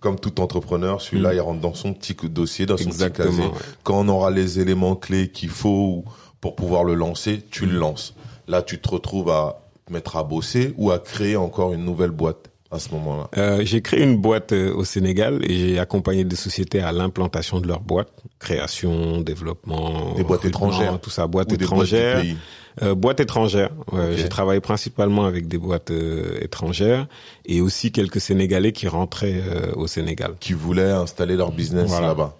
[0.00, 3.10] comme tout entrepreneur, celui-là, il rentre dans son petit dossier, dans son petit Mm.
[3.10, 3.44] Casier.
[3.44, 3.50] ouais.
[3.82, 6.04] Quand on aura les éléments clés qu'il faut
[6.40, 7.70] pour pouvoir le lancer, tu Mm.
[7.70, 8.14] le lances.
[8.48, 12.10] Là, tu te retrouves à te mettre à bosser ou à créer encore une nouvelle
[12.10, 13.28] boîte à ce moment-là.
[13.38, 17.60] Euh, j'ai créé une boîte euh, au Sénégal et j'ai accompagné des sociétés à l'implantation
[17.60, 18.08] de leur boîte,
[18.38, 22.36] création, développement, Des boîtes étrangères tout ça, boîtes du étrangère, pays.
[22.82, 23.70] euh, boîte étrangère.
[23.92, 24.16] Ouais.
[24.16, 27.06] J'ai travaillé principalement avec des boîtes euh, étrangères
[27.46, 30.34] et aussi quelques Sénégalais qui rentraient euh, au Sénégal.
[30.40, 32.08] qui voulaient installer leur business Voilà.
[32.08, 32.36] là-bas.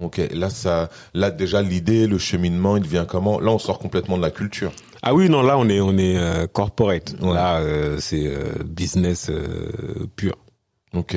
[0.00, 3.40] Ok, là ça, là déjà l'idée, le cheminement, il vient comment?
[3.40, 4.70] Là, on sort complètement de la culture.
[5.02, 7.14] Ah oui, non, là on est on est euh, corporate.
[7.20, 7.34] Ouais.
[7.34, 10.34] Là euh, c'est euh, business euh, pur.
[10.94, 11.16] Ok.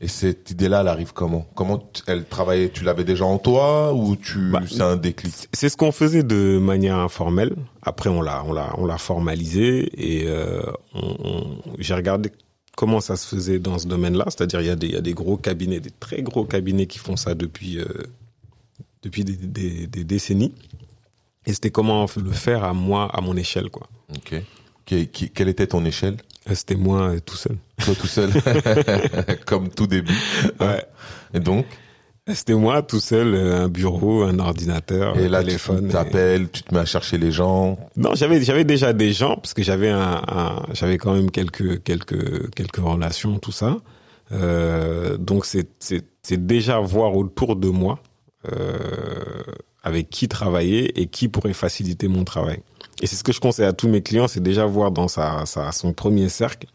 [0.00, 1.46] Et cette idée-là, elle arrive comment?
[1.54, 2.70] Comment elle travaillait?
[2.70, 5.34] Tu l'avais déjà en toi ou tu Bah, c'est un déclic?
[5.52, 7.54] C'est ce qu'on faisait de manière informelle.
[7.82, 10.62] Après, on l'a, on l'a, on l'a formalisé et euh,
[10.94, 12.32] on- on- j'ai regardé
[12.78, 14.24] comment ça se faisait dans ce domaine-là.
[14.28, 16.86] C'est-à-dire, il y a des, il y a des gros cabinets, des très gros cabinets
[16.86, 17.84] qui font ça depuis euh,
[19.02, 20.54] depuis des, des- des décennies.
[21.46, 23.86] Et c'était comment le faire à moi, à mon échelle, quoi.
[24.14, 24.42] Ok.
[24.84, 26.16] Qui- qui- quelle était ton échelle?
[26.48, 27.56] Euh, C'était moi euh, tout seul.
[27.84, 28.30] Toi tout seul,
[29.46, 30.16] comme tout début.
[30.60, 30.84] Ouais.
[31.34, 31.66] Et donc,
[32.32, 35.80] C'était moi tout seul, euh, un bureau, un ordinateur, et un là, téléphone.
[35.84, 37.78] tu et- t'appelles, tu te mets à chercher les gens?
[37.96, 41.82] Non, j'avais j'avais déjà des gens parce que j'avais un, un- j'avais quand même quelques
[41.82, 43.78] quelques quelques relations tout ça.
[44.32, 47.98] Euh, donc c'est déjà voir autour de moi
[48.50, 49.42] euh,
[49.82, 52.60] avec qui travailler et qui pourrait faciliter mon travail.
[53.02, 55.46] Et c'est ce que je conseille à tous mes clients, c'est déjà voir dans sa,
[55.46, 56.66] sa son premier cercle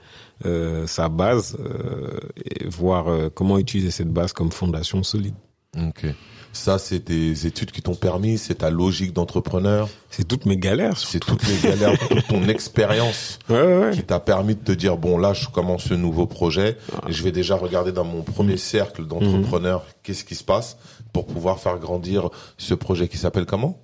[0.45, 5.35] euh, sa base euh, et voir euh, comment utiliser cette base comme fondation solide.
[5.77, 6.05] Ok.
[6.51, 10.97] Ça, c'est des études qui t'ont permis, c'est ta logique d'entrepreneur, C'est toutes mes galères.
[10.97, 13.91] c'est toutes les galères, toute ton expérience Ouais, ouais, ouais.
[13.91, 16.77] qui t'a permis de te dire bon là je commence ce nouveau projet
[17.09, 20.77] et je vais déjà regarder dans mon premier cercle d'entrepreneurs qu'est-ce qui se passe
[21.15, 23.79] pour pouvoir faire grandir ce projet qui s'appelle comment?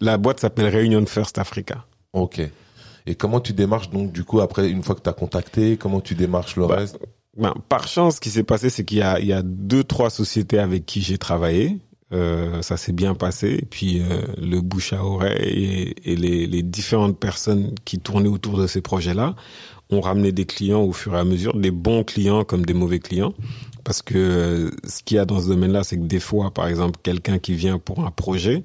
[0.00, 1.86] La boîte s'appelle Réunion First Africa.
[2.12, 2.40] Ok.
[3.06, 6.00] Et comment tu démarches donc du coup après une fois que tu as contacté, comment
[6.00, 6.98] tu démarches le Bah, reste?
[7.36, 10.58] Ben, par chance, ce qui s'est passé, c'est qu'il y y a deux, trois sociétés
[10.58, 11.78] avec qui j'ai travaillé.
[12.12, 13.56] Euh, ça s'est bien passé.
[13.62, 18.28] Et puis euh, le bouche à oreille et, et les, les différentes personnes qui tournaient
[18.28, 19.36] autour de ces projets-là
[19.90, 22.98] ont ramené des clients au fur et à mesure, des bons clients comme des mauvais
[22.98, 23.32] clients.
[23.84, 26.66] Parce que euh, ce qu'il y a dans ce domaine-là, c'est que des fois, par
[26.66, 28.64] exemple, quelqu'un qui vient pour un projet,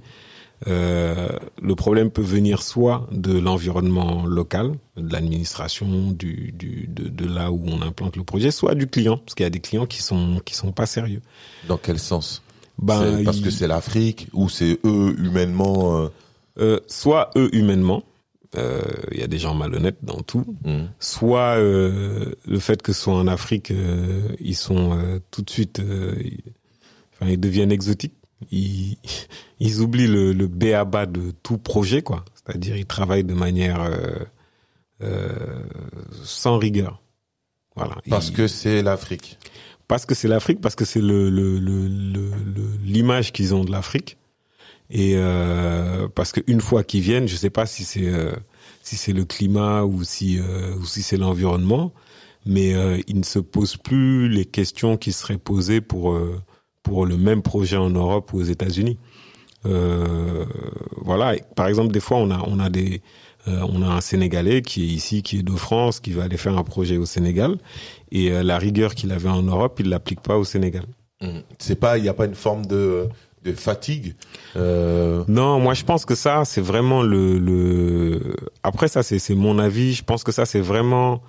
[0.67, 1.29] euh,
[1.61, 7.51] le problème peut venir soit de l'environnement local, de l'administration, du, du, de, de là
[7.51, 10.01] où on implante le projet, soit du client, parce qu'il y a des clients qui
[10.01, 11.21] sont qui sont pas sérieux.
[11.67, 12.41] Dans quel sens?
[12.77, 16.07] Ben, Parce que c'est l'Afrique ou c'est eux humainement euh,
[16.59, 18.03] euh, soit eux humainement,
[18.57, 18.81] euh,
[19.11, 20.85] il y a des gens malhonnêtes dans tout, hmm.
[20.99, 25.49] soit euh, le fait que ce soit en Afrique, euh, ils sont euh, tout de
[25.49, 26.41] suite, euh, ils,
[27.13, 28.15] enfin, ils deviennent exotiques.
[28.51, 28.97] Ils,
[29.59, 32.25] ils oublient le, le béaba de tout projet, quoi.
[32.33, 34.15] C'est-à-dire, ils travaillent de manière euh,
[35.01, 35.59] euh,
[36.23, 37.01] sans rigueur.
[37.75, 37.95] Voilà.
[38.09, 39.37] parce Ils- que c'est l'Afrique.
[39.87, 43.63] parce que c'est l'Afrique, parce que c'est le le- le- le- le- l'image qu'ils ont
[43.63, 44.17] de l'Afrique,
[44.89, 48.33] et euh, parce qu'une fois qu'ils viennent, je sais pas si c'est euh,
[48.81, 51.93] si c'est le climat ou si euh, ou si c'est l'environnement,
[52.45, 56.41] mais euh, ils ne se posent plus les questions qui seraient posées pour euh,
[56.81, 58.97] pour le même projet en Europe ou aux États-Unis.
[59.65, 60.45] Euh,
[60.97, 61.35] voilà.
[61.55, 63.01] Par exemple, des fois, on a on a des
[63.47, 66.55] on a un Sénégalais qui est ici, qui est de France, qui va aller faire
[66.55, 67.57] un projet au Sénégal,
[68.11, 70.83] et la rigueur qu'il avait en Europe, il l'applique pas au Sénégal.
[71.19, 71.39] Hmm.
[71.57, 73.09] C'est pas, il n'y a pas une forme de,
[73.43, 74.15] de fatigue.
[74.55, 78.35] Euh, Non, moi je pense que ça c'est vraiment le, le...
[78.63, 79.93] après ça c'est c'est mon avis.
[79.93, 81.21] Je pense que ça c'est vraiment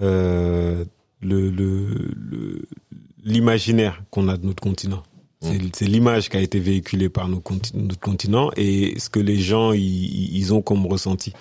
[0.00, 0.84] euh,
[1.20, 2.62] le
[3.24, 5.02] l'imaginaire qu'on a de notre continent.
[5.40, 9.18] C'est c'est l'image qui a été véhiculée par nos conti- notre continent et ce que
[9.20, 11.32] les gens ils ils ont comme ressenti.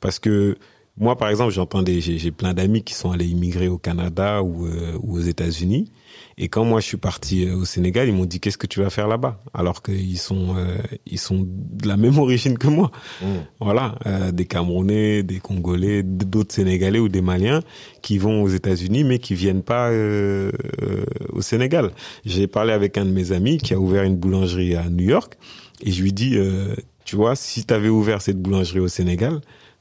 [0.00, 0.58] Parce que
[0.98, 4.42] moi par exemple j'entends des j'ai j'ai plein d'amis qui sont allés immigrer au Canada
[4.42, 5.90] ou euh, ou aux États-Unis
[6.38, 8.80] et quand moi je suis parti euh, au Sénégal, ils m'ont dit qu'est-ce que tu
[8.80, 9.42] vas faire là-bas?
[9.52, 12.90] Alors qu'ils sont euh, ils sont de la même origine que moi.
[13.22, 13.26] hmm.
[13.60, 17.60] Voilà, euh, des Camerounais, des Congolais, d'autres Sénégalais ou des Maliens
[18.02, 21.90] qui vont aux États-Unis mais qui viennent pas euh, euh, au Sénégal.
[22.24, 25.36] J'ai parlé avec un de mes amis qui a ouvert une boulangerie à New York
[25.82, 26.74] et je lui dis euh,
[27.08, 29.40] tu vois, si tu avais ouvert cette boulangerie au Sénégal,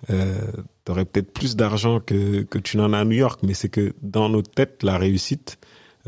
[0.10, 0.40] euh,
[0.86, 3.42] tu aurais peut-être plus d'argent que, que tu n'en as à New York.
[3.44, 5.58] Mais c'est que dans nos têtes, la réussite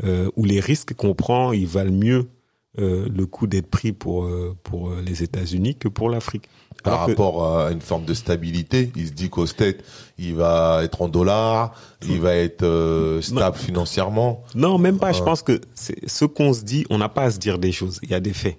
[0.04, 2.28] euh, ou les risques qu'on prend, ils valent mieux
[2.78, 6.48] euh, le coût d'être pris pour, euh, pour euh, les États-Unis que pour l'Afrique.
[6.84, 9.78] par que- rapport à une forme de stabilité, il se dit qu'au State,
[10.18, 11.74] il va être en dollars,
[12.08, 14.44] il va être euh, stable financièrement.
[14.54, 15.12] Non, même pas.
[15.12, 15.24] Je Ah.
[15.24, 17.98] pense que ce qu'on se dit, on n'a pas à se dire des choses.
[18.02, 18.56] Il y a des faits.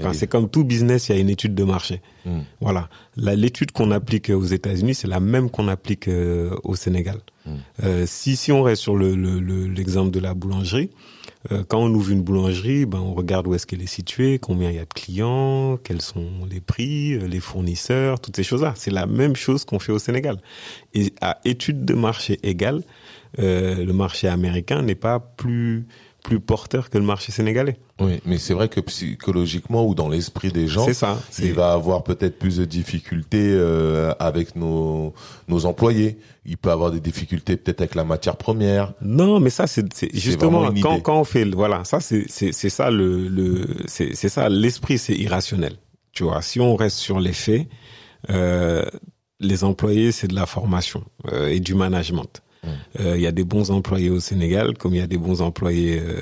[0.00, 2.02] Enfin, Et- c'est comme tout business, il y a une étude de marché.
[2.26, 2.40] Hmm.
[2.60, 2.88] Voilà.
[3.16, 7.18] L'étude qu'on applique aux États-Unis, c'est la même qu'on applique euh, au Sénégal.
[7.46, 7.50] Mm.
[7.84, 10.90] Euh, si si on reste sur le le- le- l'exemple de la boulangerie,
[11.52, 14.70] euh, quand on ouvre une boulangerie, ben on regarde où est-ce qu'elle est située, combien
[14.70, 18.72] il y a de clients, quels sont les prix, euh, les fournisseurs, toutes ces choses-là.
[18.76, 20.38] C'est la même chose qu'on fait au Sénégal.
[20.94, 22.82] Et à étude de marché égale,
[23.38, 25.86] euh, le marché américain n'est pas plus
[26.24, 27.76] plus porteur que le marché sénégalais.
[28.00, 31.20] Oui, mais c'est vrai que psychologiquement ou dans l'esprit des gens, ça.
[31.38, 35.12] il va avoir peut-être plus de difficultés euh, avec nos
[35.48, 36.18] nos employés.
[36.46, 38.94] Il peut avoir des difficultés peut-être avec la matière première.
[39.02, 43.28] non, mais ça c'est justement quand quand on fait voilà ça c'est c'est ça le
[43.28, 45.76] le c'est c'est ça l'esprit c'est irrationnel.
[46.12, 47.66] Tu vois, si on reste sur les faits,
[48.30, 48.84] euh,
[49.40, 52.43] les employés c'est de la formation euh, et du management.
[53.00, 55.40] Euh, Il y a des bons employés au Sénégal comme il y a des bons
[55.42, 56.20] employés euh,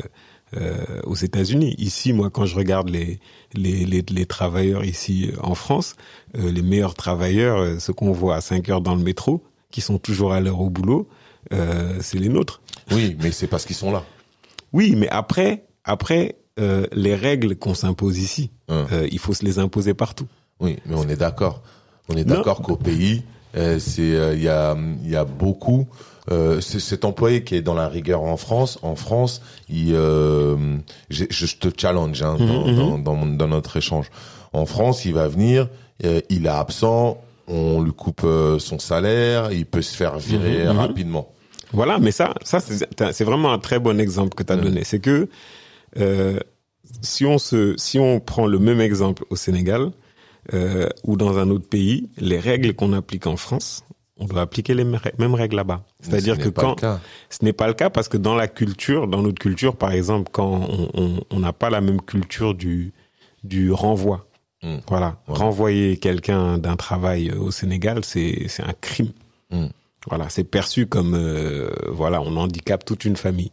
[0.57, 1.75] euh, aux États-Unis.
[1.79, 3.19] Ici, moi, quand je regarde les
[3.55, 5.95] les, les, les travailleurs ici en France,
[6.35, 10.33] les meilleurs travailleurs, ceux qu'on voit à 5 heures dans le métro, qui sont toujours
[10.33, 11.09] à l'heure au boulot,
[12.01, 12.61] c'est les nôtres.
[12.91, 14.05] Oui, mais c'est parce qu'ils sont là.
[14.73, 18.87] Oui, mais après, après euh, les règles qu'on s'impose ici, Hein.
[18.93, 20.27] euh, il faut se les imposer partout.
[20.61, 21.63] Oui, mais on est d'accord.
[22.09, 23.23] On est d'accord qu'au pays,
[23.55, 25.87] c'est euh, il y a il y a beaucoup
[26.31, 28.79] euh, cet employé qui est dans la rigueur en France.
[28.83, 30.57] En France, il euh,
[31.11, 34.07] je, je te challenge hein, dans, Mhm, dans, dans, dans notre échange.
[34.53, 35.69] En France, il va venir,
[36.05, 40.65] euh, il est absent, on lui coupe euh, son salaire, il peut se faire virer
[40.65, 40.79] Mhm, mhm.
[40.79, 41.29] rapidement.
[41.73, 44.85] Voilà, mais ça, ça c'est c'est vraiment un très bon exemple que tu as donné.
[44.85, 45.29] C'est que
[45.99, 46.39] euh,
[47.01, 49.91] si on se, si on prend le même exemple au Sénégal
[50.55, 53.85] euh, ou dans un autre pays, les règles qu'on applique en France,
[54.19, 55.85] on doit appliquer les mêmes rè- mêmes règles là-bas.
[56.01, 56.77] C'est-à-dire Ce que quand
[57.31, 60.31] ce n'est pas le cas parce que dans la culture, dans notre culture, par exemple,
[60.33, 62.93] quand on- n'a pas la même culture du
[63.45, 64.27] du renvoi.
[64.63, 64.77] Mm.
[64.87, 65.35] Voilà, Ouais.
[65.37, 69.11] renvoyer quelqu'un d'un travail euh, au Sénégal, c'est c'est un crime.
[69.51, 69.67] Mm.
[70.09, 73.51] Voilà, c'est perçu comme euh, voilà, on handicape toute une famille.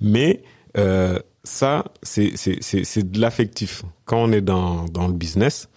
[0.00, 0.42] Mais
[0.76, 3.82] euh, ça, c'est c'est c'est c'est de l'affectif.
[4.04, 5.68] Quand on est dans dans le business,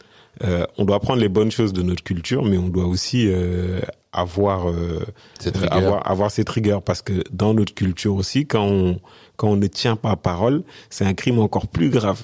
[0.43, 3.79] euh, on doit prendre les bonnes choses de notre culture, mais on doit aussi euh,
[4.11, 5.05] avoir euh,
[5.39, 8.99] Cette euh, avoir avoir cette rigueur parce que dans notre culture aussi, quand on
[9.37, 12.21] quand on ne tient pas parole, c'est un crime encore plus grave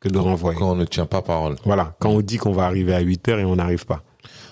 [0.00, 0.58] que de renvoyer.
[0.58, 1.56] Quand on ne tient pas parole.
[1.64, 4.02] Voilà, quand on dit qu'on va arriver à 8 heures et on n'arrive pas.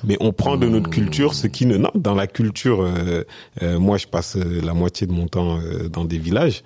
[0.04, 1.78] Mais on prend de notre culture ce qui ne...
[1.78, 3.24] Non, dans la culture, euh,
[3.62, 5.58] euh, moi je passe la moitié de mon temps
[5.90, 6.62] dans des villages.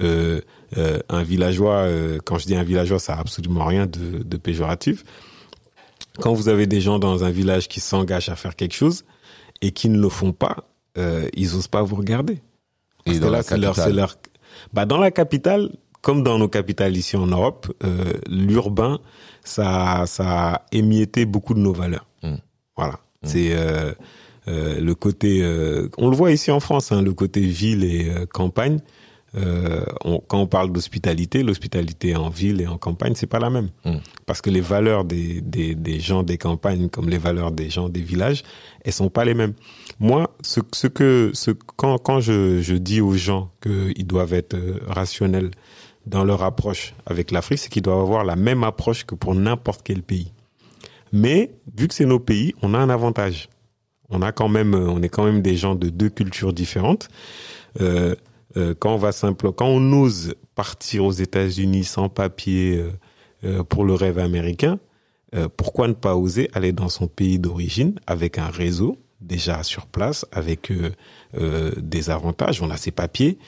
[0.00, 0.40] Euh,
[0.78, 4.36] euh, un villageois, euh, quand je dis un villageois, ça a absolument rien de, de
[4.36, 5.04] péjoratif.
[6.20, 9.04] Quand vous avez des gens dans un village qui s'engagent à faire quelque chose
[9.60, 12.40] et qui ne le font pas, euh, ils osent pas vous regarder.
[13.04, 14.16] Parce Et que dans là, la c'est leur, leur.
[14.72, 15.70] Bah, dans la capitale,
[16.02, 19.00] comme dans nos capitales ici en Europe, euh, l'urbain,
[19.44, 22.06] ça, ça a émietté beaucoup de nos valeurs.
[22.22, 22.34] Mm.
[22.76, 22.98] Voilà.
[23.24, 23.92] C'est euh,
[24.48, 25.42] euh, le côté.
[25.42, 28.80] euh, on le voit ici en France, hein, le côté ville et euh, campagne.
[29.34, 33.48] Euh, on- quand on parle d'hospitalité, l'hospitalité en ville et en campagne, c'est pas la
[33.48, 33.70] même.
[33.84, 33.96] Mm.
[34.26, 37.88] Parce que les valeurs des, des, des gens des campagnes, comme les valeurs des gens
[37.88, 38.42] des villages,
[38.84, 39.54] elles sont pas les mêmes.
[40.00, 44.54] Moi, ce, ce que, ce, quand, quand je, je dis aux gens qu'ils doivent être
[44.54, 45.50] euh, rationnels
[46.04, 49.80] dans leur approche avec l'Afrique, c'est qu'ils doivent avoir la même approche que pour n'importe
[49.82, 50.32] quel pays.
[51.12, 53.48] Mais vu que c'est nos pays, on a un avantage.
[54.10, 57.08] On a quand même, on est quand même des gens de deux cultures différentes.
[57.80, 58.14] Euh,
[58.56, 62.90] euh, quand on va simple, quand on ose partir aux États-Unis sans papier euh,
[63.44, 64.78] euh, pour le rêve américain,
[65.56, 70.26] pourquoi ne pas oser aller dans son pays d'origine avec un réseau déjà sur place,
[70.30, 70.70] avec
[71.32, 73.38] des avantages, on a ses papiers,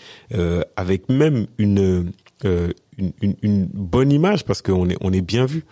[0.77, 2.11] avec même une,
[2.43, 3.13] une,
[3.43, 5.67] une, bonne image parce qu'on est, on est bien vu.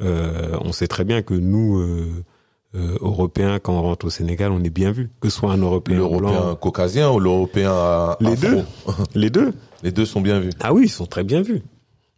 [0.00, 1.84] On sait très bien que nous,
[2.74, 5.52] euh, euh, Européens, quand on rentre au Sénégal, on est bien vu, que ce soit
[5.52, 8.64] un Européen L'Européen blanc, caucasien ou l'Européen euh, Les afro deux.
[9.14, 9.52] les deux.
[9.82, 10.50] Les deux sont bien vus.
[10.60, 11.62] Ah oui, ils sont très bien vus.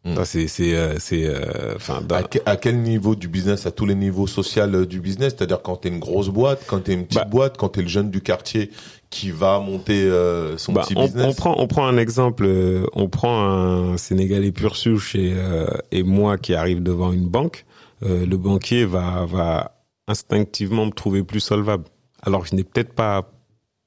[0.04, 0.16] Mm.
[0.16, 3.70] Ça, c'est, c'est, euh, c'est, euh, enfin, dans- À, à quel niveau du business À
[3.70, 5.34] tous les niveaux sociaux euh, du business?
[5.36, 7.24] C'est-à-dire quand t'es une grosse boîte, quand t'es une petite Bah.
[7.24, 8.70] boîte, quand t'es le jeune du quartier
[9.08, 11.24] qui va monter euh, son Bah, petit on, business?
[11.26, 12.44] on prend, on prend un exemple.
[12.46, 17.26] euh, On prend un Sénégalais pur souche et, euh, et moi qui arrive devant une
[17.28, 17.64] banque.
[18.02, 19.73] euh, le banquier va, va
[20.08, 21.84] instinctivement me trouver plus solvable.
[22.22, 23.30] Alors que je n'ai peut-être pas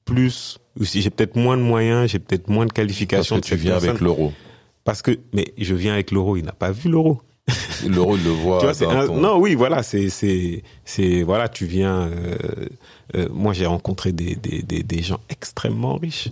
[0.04, 3.40] plus, ou si j'ai peut-être moins de moyens, j'ai peut-être moins de Parce qualifications que
[3.40, 4.32] de tu viens avec l'euro.
[4.84, 6.36] Parce que, mais je viens avec l'euro.
[6.36, 7.20] Il n'a pas vu l'euro.
[7.88, 8.58] L'euro, il le voit.
[8.58, 12.02] Tu vois, c'est dans un- ton- non, oui, voilà, c'est, c'est, c'est, voilà, tu viens.
[12.08, 12.36] euh,
[13.16, 16.28] euh, moi, j'ai rencontré des, des, des, des gens extrêmement riches.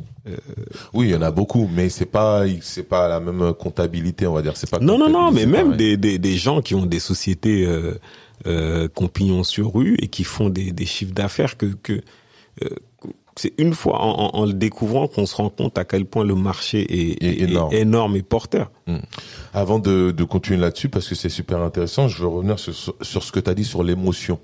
[0.93, 4.35] Oui, il y en a beaucoup, mais c'est pas, c'est pas la même comptabilité, on
[4.35, 4.59] va dire.
[4.59, 4.79] C'est pas.
[4.79, 7.67] Non, non, non, mais même des, des, des gens qui ont des sociétés
[8.47, 12.01] euh, euh, sur rue et qui font des, des chiffres d'affaires que, que
[12.63, 12.69] euh,
[13.39, 16.25] c'est une fois en, en- en le découvrant qu'on se rend compte à quel point
[16.25, 16.81] le marché
[17.23, 17.75] est, énorme.
[17.75, 18.71] est énorme et porteur.
[19.53, 22.95] Avant de, de continuer là-dessus, parce que c'est super intéressant, je veux revenir sur, sur-
[23.03, 24.39] sur ce que tu as dit sur l'émotion.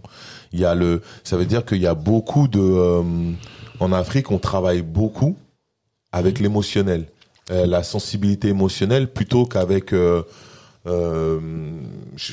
[0.53, 3.03] Il y a le, ça veut dire qu'il y a beaucoup de, euh,
[3.81, 5.37] en Afrique, on travaille beaucoup
[6.13, 7.07] avec l'émotionnel,
[7.51, 10.23] euh, la sensibilité émotionnelle plutôt qu'avec euh,
[10.87, 11.41] euh,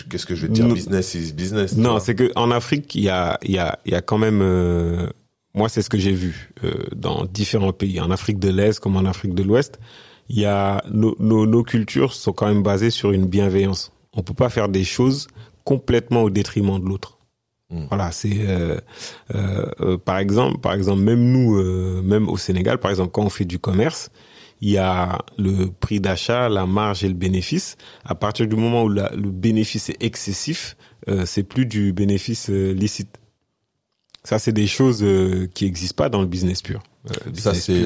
[0.10, 1.78] qu'est-ce que je veux dire business is business.
[1.78, 4.18] Non, c'est que en Afrique, il y a, il y a, il y a quand
[4.18, 4.42] même.
[4.42, 5.08] euh,
[5.54, 8.96] moi, c'est ce que j'ai vu euh, dans différents pays, en Afrique de l'Est comme
[8.98, 9.80] en Afrique de l'Ouest.
[10.30, 13.92] Il y a nos, nos, nos cultures sont quand même basées sur une bienveillance.
[14.14, 15.28] On peut pas faire des choses
[15.64, 17.18] complètement au détriment de l'autre.
[17.72, 17.86] Mm.
[17.90, 18.78] Voilà, c'est euh,
[19.34, 23.24] euh, euh, par exemple, par exemple, même nous, euh, même au Sénégal, par exemple, quand
[23.24, 24.12] on fait du commerce,
[24.62, 27.78] il y a le prix d'achat, la marge et le bénéfice.
[28.06, 30.76] À partir du moment où la- le bénéfice est excessif,
[31.08, 33.10] euh, c'est plus du bénéfice euh, licite.
[34.26, 36.82] Ça, c'est des choses euh, qui n'existent pas dans le business pur.
[37.34, 37.82] Ça c'est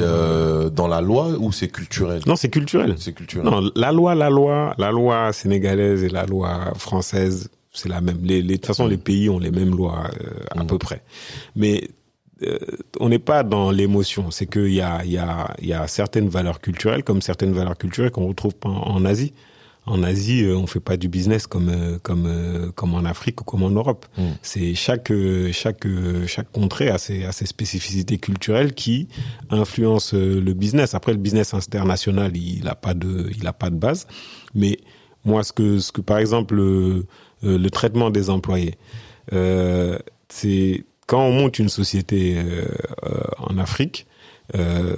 [0.71, 2.21] dans la loi ou c'est culturel?
[2.25, 2.95] Non, c'est culturel.
[2.97, 3.45] C'est culturel.
[3.45, 8.17] Non, la loi, la loi, la loi sénégalaise et la loi française, c'est la même.
[8.23, 10.09] Les, les- de toute façon, les pays ont les mêmes lois
[10.51, 10.67] à Mm.
[10.67, 11.03] peu près.
[11.55, 11.87] Mais
[12.47, 12.57] euh,
[12.99, 14.31] on n'est pas dans l'émotion.
[14.31, 17.53] C'est qu'il y a, il y, a, il y a certaines valeurs culturelles, comme certaines
[17.53, 19.33] valeurs culturelles qu'on retrouve pas en, en Asie.
[19.85, 23.43] En Asie, euh, on fait pas du business comme euh, comme comme en Afrique ou
[23.43, 24.05] comme en Europe.
[24.17, 24.21] Mm.
[24.41, 25.11] C'est chaque
[25.51, 25.85] chaque
[26.27, 29.09] chaque contrée a ses a ses spécificités culturelles qui
[29.49, 30.93] influencent le business.
[30.93, 34.07] Après, le business international, il a pas de il a pas de base.
[34.55, 34.77] Mais
[35.25, 37.05] moi, ce que ce que par exemple le,
[37.41, 38.75] le traitement des employés,
[39.31, 39.97] euh,
[40.29, 42.65] c'est quand on monte une société euh,
[43.05, 44.07] euh, en Afrique,
[44.55, 44.95] euh,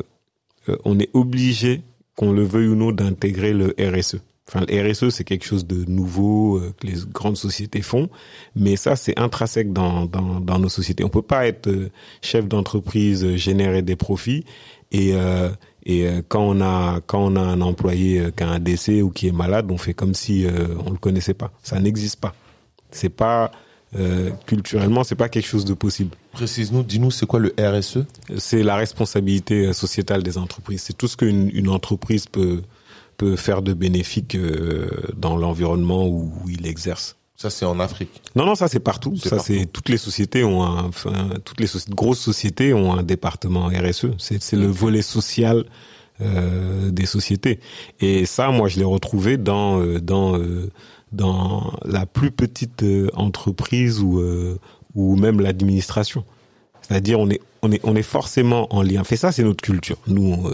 [0.69, 1.81] euh, on est obligé,
[2.15, 4.17] qu'on le veuille ou non, d'intégrer le RSE.
[4.47, 8.09] Enfin, le RSE, c'est quelque chose de nouveau euh, que les grandes sociétés font,
[8.55, 11.03] mais ça, c'est intrinsèque dans, dans, dans nos sociétés.
[11.03, 11.69] On peut pas être
[12.21, 14.45] chef d'entreprise, générer des profits
[14.91, 15.13] et
[15.87, 19.27] et quand on a quand on a un employé qui a un décès ou qui
[19.27, 20.47] est malade, on fait comme si
[20.85, 21.51] on le connaissait pas.
[21.61, 22.33] Ça n'existe pas.
[22.91, 23.51] C'est pas
[23.97, 26.15] euh, culturellement, c'est pas quelque chose de possible.
[26.33, 27.99] Précise-nous, dis-nous c'est quoi le RSE
[28.37, 30.81] C'est la responsabilité euh, sociétale des entreprises.
[30.83, 32.61] C'est tout ce qu'une une entreprise peut
[33.17, 37.15] peut faire de bénéfique euh, dans l'environnement où, où il exerce.
[37.37, 38.21] Ça c'est en Afrique.
[38.35, 39.15] Non, non, ça c'est partout.
[39.17, 43.03] Ça c'est toutes les sociétés ont un, enfin, toutes les soci- grosses sociétés ont un
[43.03, 44.07] département RSE.
[44.17, 45.63] C'est c'est le volet social
[46.21, 47.59] euh, des sociétés.
[47.99, 50.69] Et ça, moi, je l'ai retrouvé dans euh, dans euh,
[51.11, 54.59] dans la plus petite euh, entreprise ou euh,
[54.95, 56.23] ou même l'administration.
[56.81, 59.03] C'est-à-dire, on est on est on est forcément en lien.
[59.03, 59.97] Fait ça, c'est notre culture.
[60.07, 60.47] Nous.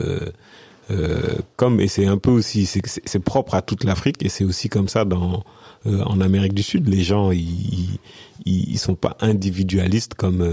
[0.90, 4.68] Euh, comme et c'est un peu aussi c'est propre à toute l'Afrique et c'est aussi
[4.68, 5.46] comme ça dans
[5.86, 7.98] en Amérique du Sud les gens ils
[8.46, 10.46] ils, ils sont pas individualistes comme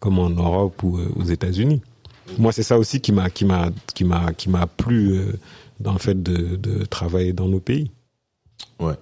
[0.00, 1.80] comme en Europe ou aux États-Unis
[2.38, 5.20] moi c'est ça aussi qui m'a qui m'a qui m'a qui m'a plu
[5.78, 7.92] dans le fait de, de travailler dans nos pays
[8.80, 8.94] Ouais.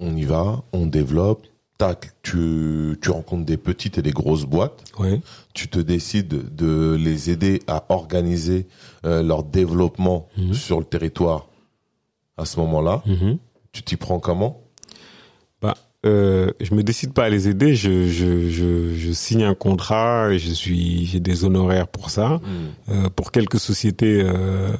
[0.00, 1.46] On y va, on développe.
[1.78, 4.82] Tac, tu, tu rencontres des petites et des grosses boîtes.
[4.98, 5.20] ouais
[5.52, 8.66] Tu te décides de les aider à organiser
[9.04, 10.54] euh, leur développement Mhm.
[10.54, 11.48] sur le territoire
[12.38, 13.02] à ce moment-là.
[13.04, 13.36] Mhm.
[13.72, 14.62] Tu t'y prends comment?
[15.60, 15.74] Bah,
[16.06, 17.74] euh, je me décide pas à les aider.
[17.74, 20.32] Je, je, je, je signe un contrat.
[20.32, 22.40] Et je suis, j'ai des honoraires pour ça.
[22.88, 24.72] Euh, pour quelques sociétés, euh,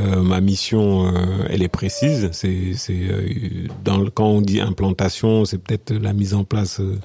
[0.00, 2.28] euh, ma mission, euh, elle est précise.
[2.32, 6.80] C'est, c'est euh, dans le, quand on dit implantation, c'est peut-être la mise en place
[6.80, 6.98] euh,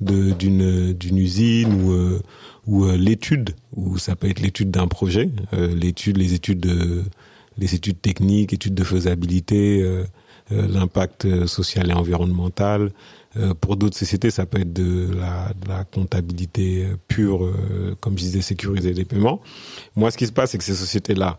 [0.00, 2.20] de d'une d'une usine ou euh,
[2.66, 7.04] ou l'étude, ou ça peut être l'étude d'un projet, l'étude, les études de,
[7.58, 9.84] les études techniques, études de faisabilité,
[10.50, 12.90] l'impact social et environnemental.
[13.60, 17.52] Pour d'autres sociétés, ça peut être de la, de la comptabilité pure,
[18.00, 19.42] comme je disais, sécuriser les paiements.
[19.94, 21.36] Moi, ce qui se passe, c'est que ces sociétés-là,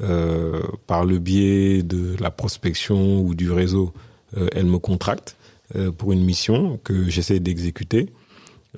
[0.00, 3.92] euh, par le biais de la prospection ou du réseau,
[4.36, 5.36] euh, elles me contractent
[5.76, 8.08] euh, pour une mission que j'essaie d'exécuter.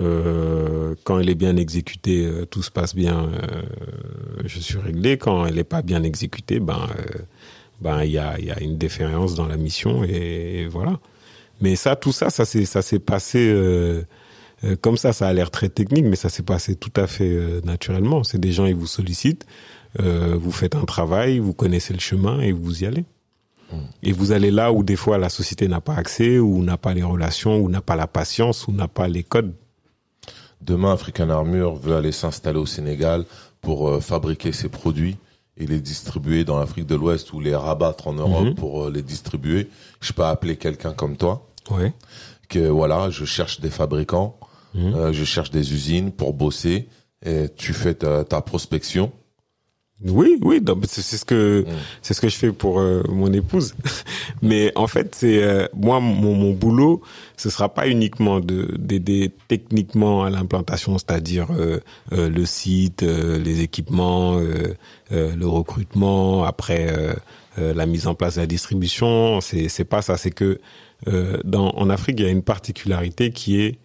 [0.01, 3.31] Euh, quand elle est bien exécutée, euh, tout se passe bien,
[4.45, 5.17] je suis réglé.
[5.17, 6.89] Quand elle n'est pas bien exécutée, ben,
[7.81, 10.99] ben il y a, y a une déférence dans la mission et, voilà.
[11.61, 13.55] Mais ça, tout ça, ça s'est, ça s'est passé
[14.81, 15.13] comme ça.
[15.13, 18.25] Ça a l'air très technique, mais ça s'est passé tout à fait euh, naturellement.
[18.25, 19.47] C'est des gens, ils vous sollicitent,
[19.99, 23.05] euh, vous faites un travail, vous connaissez le chemin et vous y allez.
[24.03, 26.93] Et vous allez là où des fois la société n'a pas accès, ou n'a pas
[26.93, 29.53] les relations, ou n'a pas la patience, ou n'a pas les codes.
[30.61, 33.25] Demain, African Armure veut aller s'installer au Sénégal
[33.61, 35.17] pour euh, fabriquer ses produits
[35.57, 38.55] et les distribuer dans l'Afrique de l'Ouest ou les rabattre en Europe Mhm.
[38.57, 39.69] pour euh, les distribuer.
[40.01, 41.93] Je peux appeler quelqu'un comme toi Ouais.
[42.49, 44.37] que voilà, je cherche des fabricants,
[44.75, 44.95] Mhm.
[44.95, 46.89] euh, je cherche des usines pour bosser
[47.25, 49.13] et tu fais ta, ta prospection
[50.03, 51.67] Oui, oui, c'est ce que
[52.01, 53.75] c'est ce que je fais pour euh, mon épouse.
[54.43, 57.03] Mais en fait, c'est euh, moi mon, mon, boulot,
[57.37, 61.81] ce sera pas uniquement de d'aider techniquement à l'implantation, c'est-à-dire euh,
[62.13, 64.39] le site, les équipements,
[65.11, 66.89] le recrutement, après
[67.59, 69.43] la mise en place de la distribution.
[69.43, 70.17] C'est c'est pas ça.
[70.17, 70.61] C'est que
[71.45, 73.79] dans en Afrique, il y a une particularité qui est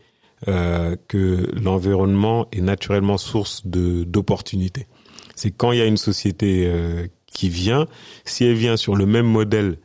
[0.46, 4.88] que l'environnement est naturellement source de d'opportunités
[5.36, 7.86] c'est quand il y a une société euh, qui vient,
[8.24, 9.78] si elle vient sur le même modèle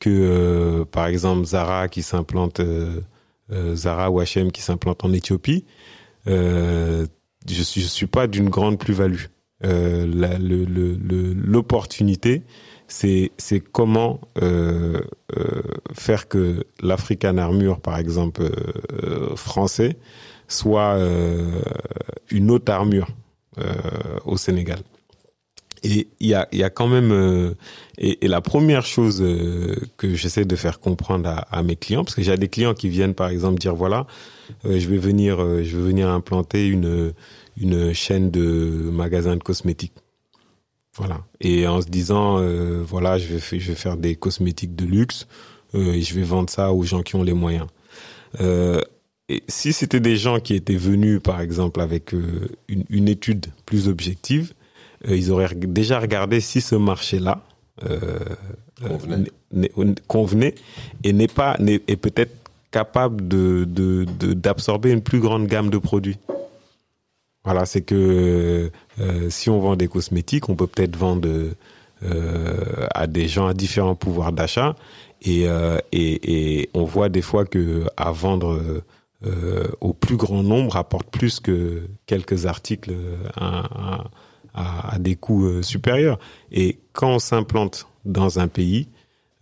[0.00, 3.00] que, euh, par exemple, Zara qui s'implante, euh,
[3.74, 5.64] Zara ou H&M qui s'implante en Éthiopie,
[6.26, 7.06] je
[7.62, 9.26] suis, je suis pas d'une grande plus-value.
[11.44, 12.42] L'opportunité,
[12.88, 13.30] c'est
[13.72, 14.20] comment
[15.94, 18.50] faire que l'African Armure, par exemple,
[19.36, 19.96] français,
[20.48, 20.98] soit
[22.30, 23.06] une autre armure
[24.24, 24.80] au Sénégal.
[25.82, 27.54] Et il y a, y a quand même euh,
[27.98, 32.04] et, et, la première chose euh, que j'essaie de faire comprendre à, à mes clients,
[32.04, 34.06] parce que j'ai des clients qui viennent par exemple dire voilà,
[34.64, 37.12] euh, je vais venir, je vais venir implanter une
[37.58, 39.94] une chaîne de magasins de cosmétiques.
[40.94, 41.24] Voilà.
[41.40, 42.40] Et en se disant
[42.82, 45.26] voilà, je vais je vais faire des cosmétiques de luxe
[45.74, 47.66] et je vais vendre ça aux gens qui ont les moyens.
[48.40, 53.88] et si c'était des gens qui étaient venus par exemple avec une, une étude plus
[53.88, 54.65] objective, euh,
[55.04, 57.42] ils auraient déjà regardé si ce marché-là
[57.84, 58.18] euh,
[58.84, 60.54] euh, convenait.
[61.04, 62.34] et n'est pas est peut-être
[62.70, 63.64] capable de
[64.34, 66.18] d'absorber une plus grande gamme de produits.
[67.44, 68.70] Voilà, c'est que
[69.28, 71.28] si on vend des cosmétiques, on peut peut-être vendre
[72.02, 74.74] à des gens à différents pouvoirs d'achat
[75.22, 75.44] et,
[75.92, 78.82] et, et on voit des fois que à vendre
[79.80, 82.94] au plus grand nombre apporte plus que quelques articles
[83.36, 84.04] à, à,
[84.98, 86.18] des coûts euh, supérieurs.
[86.52, 88.88] Et quand on s'implante dans un pays,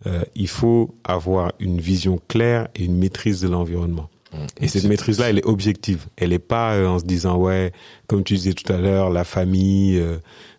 [0.05, 4.09] euh, il faut avoir une vision claire et une maîtrise de l'environnement.
[4.33, 4.37] Mmh.
[4.61, 6.07] Et cette maîtrise-là, elle est objective.
[6.17, 7.71] Elle n'est pas euh, en se disant ouais,
[8.07, 10.03] comme tu disais tout à l'heure, la famille,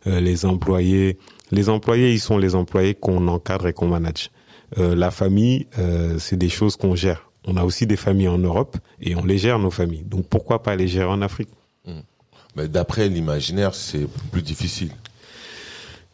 [0.07, 1.19] les employés.
[1.53, 4.31] Les employés, ils sont les employés qu'on encadre et qu'on manage.
[4.77, 5.67] la famille,
[6.19, 7.31] c'est des choses qu'on gère.
[7.47, 10.03] On a aussi des familles en Europe et on les gère nos familles.
[10.03, 11.51] Donc pourquoi pas les gérer en Afrique?
[12.57, 14.91] Mais d'après l'imaginaire, c'est plus difficile.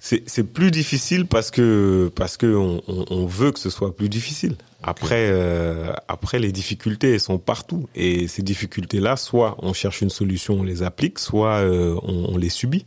[0.01, 4.57] C'est plus difficile parce que parce que on, on, veut que ce soit plus difficile.
[4.83, 10.03] Après euh, après les difficultés elles sont partout et ces difficultés là, soit on cherche
[10.03, 12.85] une solution, on les applique, soit euh, on, on, les subit.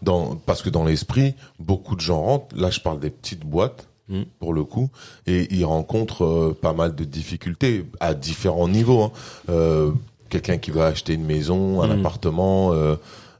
[0.00, 2.56] Dans parce que dans l'esprit, beaucoup de gens rentrent.
[2.56, 4.22] Là, je parle des petites boîtes hmm.
[4.38, 4.88] pour le coup,
[5.26, 9.12] et ils rencontrent euh, pas mal de difficultés à différents niveaux.
[9.48, 9.92] Hein.
[10.26, 12.00] Euh, quelqu'un qui va acheter une maison, un hmm.
[12.00, 12.72] appartement.
[12.72, 12.96] Euh,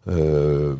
[0.08, 0.76] euh,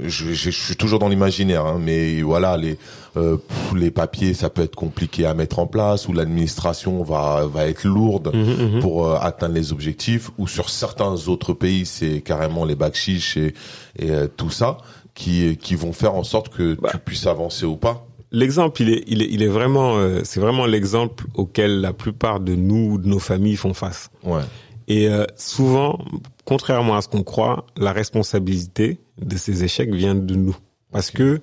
[0.00, 2.78] je, je, suis toujours dans l'imaginaire, hein, mais voilà, les
[3.16, 3.36] euh,
[3.74, 7.84] les papiers, ça peut être compliqué à mettre en place, ou l'administration va va être
[7.84, 12.64] lourde hmm, hmm, pour euh, atteindre les objectifs, ou sur certains autres pays, c'est carrément
[12.64, 13.54] les bacs chiches et,
[13.98, 14.78] et euh, tout ça
[15.14, 16.92] qui qui vont faire en sorte que tu bah.
[17.04, 18.06] puisses avancer ou pas.
[18.32, 22.54] L'exemple, il est, il est, il est vraiment, c'est vraiment l'exemple auquel la plupart de
[22.54, 24.10] nous, de nos familles font face.
[24.24, 24.42] Ouais.
[24.88, 25.98] Et euh, souvent,
[26.44, 30.56] contrairement à ce qu'on croit, la responsabilité de ces échecs vient de nous.
[30.92, 31.40] Parce que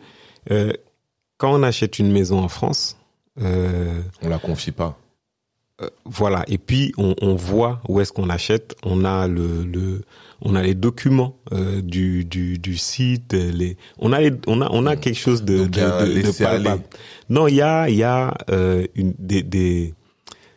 [0.52, 0.74] euh,
[1.38, 2.98] quand on achète une maison en France,
[3.42, 4.98] euh, on la confie pas.
[5.82, 6.46] Euh, voilà.
[6.48, 8.76] Et puis on, on voit où est-ce qu'on achète.
[8.84, 10.04] On a le, le
[10.42, 13.34] on a les documents euh, du, du, du site.
[13.34, 16.82] Les, on a les, on a on a quelque chose de, de, de, de
[17.30, 18.34] Non, il y a il y a
[18.96, 19.94] une des, des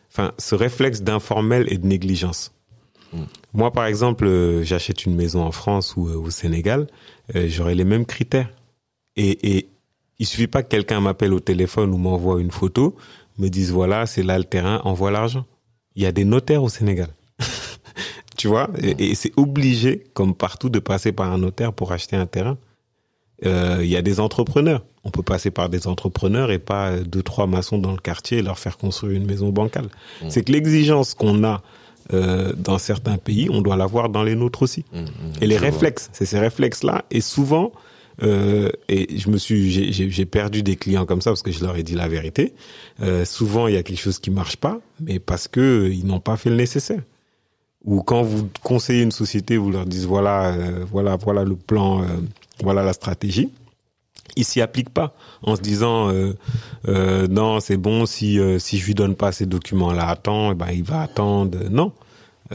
[0.09, 2.53] enfin ce réflexe d'informel et de négligence.
[3.53, 6.87] Moi, par exemple, euh, j'achète une maison en France ou euh, au Sénégal,
[7.35, 8.49] euh, j'aurai les mêmes critères.
[9.15, 9.69] Et, et
[10.19, 12.95] il suffit pas que quelqu'un m'appelle au téléphone ou m'envoie une photo,
[13.37, 15.45] me dise voilà, c'est là le terrain, envoie l'argent.
[15.95, 17.09] Il y a des notaires au Sénégal.
[18.37, 18.69] tu vois?
[18.81, 22.57] Et, c'est obligé, comme partout, de passer par un notaire pour acheter un terrain.
[23.43, 24.83] Il y a des entrepreneurs.
[25.03, 28.41] On peut passer par des entrepreneurs et pas deux, trois maçons dans le quartier et
[28.41, 29.85] leur faire construire une maison bancale.
[30.21, 30.29] Mmh.
[30.29, 31.61] C'est que l'exigence qu'on a
[32.13, 34.85] euh, dans certains pays, on doit l'avoir dans les nôtres aussi.
[34.93, 35.07] Mmh, mmh,
[35.41, 37.05] et les réflexes, c'est ces réflexes-là.
[37.11, 37.71] Et souvent,
[38.23, 41.75] euh, et je me suis, j'ai perdu des clients comme ça parce que je leur
[41.75, 42.53] ai dit la vérité.
[43.01, 46.19] Euh, souvent, il y a quelque chose qui marche pas, mais parce que ils n'ont
[46.19, 47.01] pas fait le nécessaire.
[47.83, 50.55] Ou quand vous conseillez une société, vous leur dites voilà,
[50.91, 52.05] voilà, voilà le plan,
[52.61, 53.49] voilà la stratégie
[54.37, 55.13] il s'y applique pas
[55.43, 56.33] en se disant euh,
[56.87, 60.51] euh, non c'est bon si euh, si je lui donne pas ces documents là attends
[60.53, 61.91] eh ben il va attendre non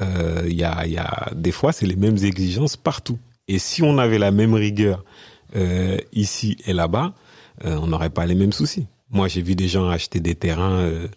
[0.00, 3.18] il y a il y a des fois c'est les mêmes exigences partout
[3.48, 5.04] et si on avait la même rigueur
[5.54, 7.12] euh, ici et là-bas,
[7.66, 8.86] euh, on n'aurait pas les mêmes soucis.
[9.10, 11.08] Moi, j'ai vu des gens acheter des terrains euh,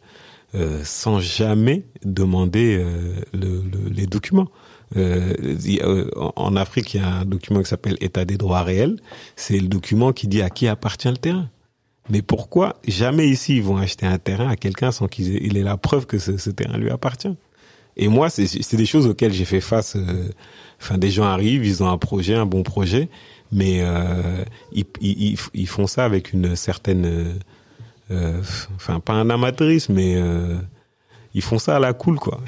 [0.56, 4.50] euh, sans jamais demander euh, le- le- les documents.
[4.98, 5.34] Euh,
[5.82, 8.98] euh, en- Afrique, il y a un document qui s'appelle État des droits réels.
[9.36, 11.50] C'est le document qui dit à qui appartient le terrain.
[12.10, 15.58] Mais pourquoi jamais ici ils vont acheter un terrain à quelqu'un sans qu'il ait, il
[15.58, 17.36] ait la preuve que ce, terrain lui appartient?
[17.98, 19.96] Et moi, c'est des choses auxquelles j'ai fait face.
[19.96, 20.30] euh,
[20.82, 23.10] Enfin, des gens arrivent, ils ont un projet, un bon projet,
[23.52, 27.34] mais euh, ils, font ça avec une certaine, euh,
[28.12, 28.42] euh,
[28.76, 30.16] enfin pas un amateurisme, mais
[31.36, 32.40] ils font ça à la cool, quoi.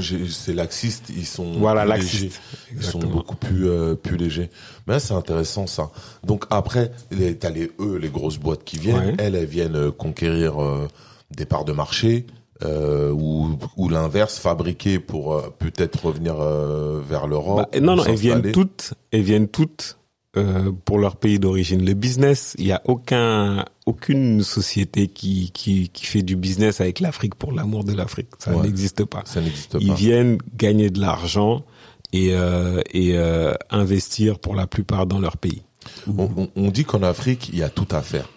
[0.00, 2.40] J'ai- C'est laxiste, ils sont Voilà, laxiste.
[2.74, 4.50] Ils sont beaucoup plus euh, plus légers.
[4.88, 5.90] Mais c'est intéressant ça.
[6.24, 6.90] Donc après,
[7.38, 8.96] t'as les eux, les grosses boîtes qui viennent.
[9.10, 9.14] Ouais.
[9.18, 10.88] Elles, elles viennent euh, conquérir euh,
[11.30, 12.26] des parts de marché
[12.64, 17.68] euh, ou ou l'inverse, fabriquer pour peut-être revenir vers l'Europe.
[17.72, 19.98] Bah, non, non, elles viennent toutes, elles viennent toutes
[20.36, 21.84] euh, pour leur pays d'origine.
[21.84, 27.00] Le business, il y a aucun, aucune société qui, qui, qui fait du business avec
[27.00, 28.28] l'Afrique pour l'amour de l'Afrique.
[28.38, 28.62] Ça Ouais.
[28.62, 29.22] n'existe pas.
[29.24, 29.94] Ça n'existe Ils pas.
[29.94, 31.64] viennent gagner de l'argent
[32.12, 35.62] et, euh, et euh, investir pour la plupart dans leur pays.
[36.06, 38.28] On, on- on dit qu'en Afrique, il y a tout à faire.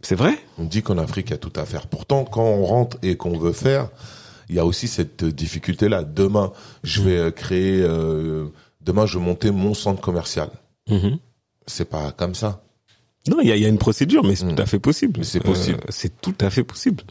[0.00, 0.36] C'est vrai?
[0.58, 1.86] On dit qu'en Afrique, il y a tout à faire.
[1.86, 3.88] Pourtant, quand on rentre et qu'on veut faire,
[4.48, 6.02] il y a aussi cette difficulté-là.
[6.04, 6.52] Demain,
[6.84, 8.46] je vais créer, euh,
[8.80, 10.50] demain, je vais monter mon centre commercial.
[10.88, 11.18] Mhm.
[11.66, 12.62] C'est pas comme ça.
[13.28, 14.54] Non, il y a, il y a une procédure, mais c'est Mm.
[14.56, 15.24] tout à fait possible.
[15.24, 15.78] C'est possible.
[15.82, 17.02] Euh, c'est tout à fait possible.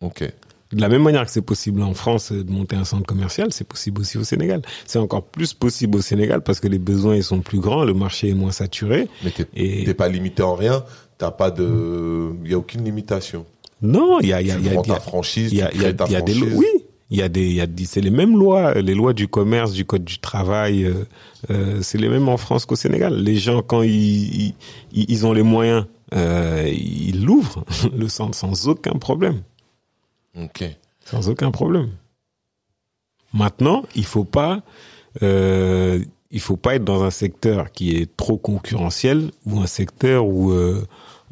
[0.00, 0.24] Ok.
[0.72, 3.52] De la même manière que c'est possible en France euh, de monter un centre commercial,
[3.52, 4.62] c'est possible aussi au Sénégal.
[4.86, 7.94] C'est encore plus possible au Sénégal parce que les besoins ils sont plus grands, le
[7.94, 9.08] marché est moins saturé.
[9.24, 10.84] Mais t'es Et t'es pas limité en rien.
[11.18, 13.46] T'as pas de, il y a aucune limitation.
[13.82, 15.62] non, il y a, il y a, il y a, y a- franchise, il y
[15.62, 16.40] a, y a- y a des franchise.
[16.40, 16.58] lois.
[16.58, 19.12] Oui, il y a des, il y a des- c'est les mêmes lois, les lois
[19.12, 20.84] du commerce, du code du travail.
[20.84, 21.04] euh,
[21.50, 23.22] euh, c'est les mêmes en France qu'au Sénégal.
[23.22, 24.54] Les gens quand ils, ils,
[24.92, 27.64] ils ont les moyens, euh, ils l'ouvrent
[27.96, 29.42] le centre sans aucun problème.
[30.40, 30.64] Ok.
[31.04, 31.90] Sans aucun problème.
[33.32, 34.62] Maintenant, il faut pas,
[35.22, 40.26] euh, il faut pas être dans un secteur qui est trop concurrentiel ou un secteur
[40.26, 40.84] où euh,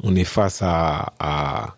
[0.03, 1.75] on est face à, à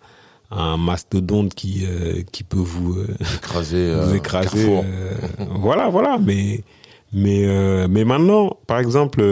[0.51, 4.67] un mastodonte qui euh, qui peut vous euh, Écraser, vous euh, écraser.
[4.69, 5.13] Euh,
[5.55, 6.17] voilà, voilà.
[6.19, 6.61] Mais
[7.13, 9.23] mais euh, mais maintenant, par exemple,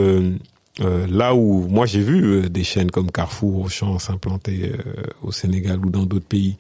[0.80, 4.72] là où moi j'ai vu des chaînes comme Carrefour, Auchan s'implanter
[5.22, 6.56] au Sénégal ou dans d'autres pays,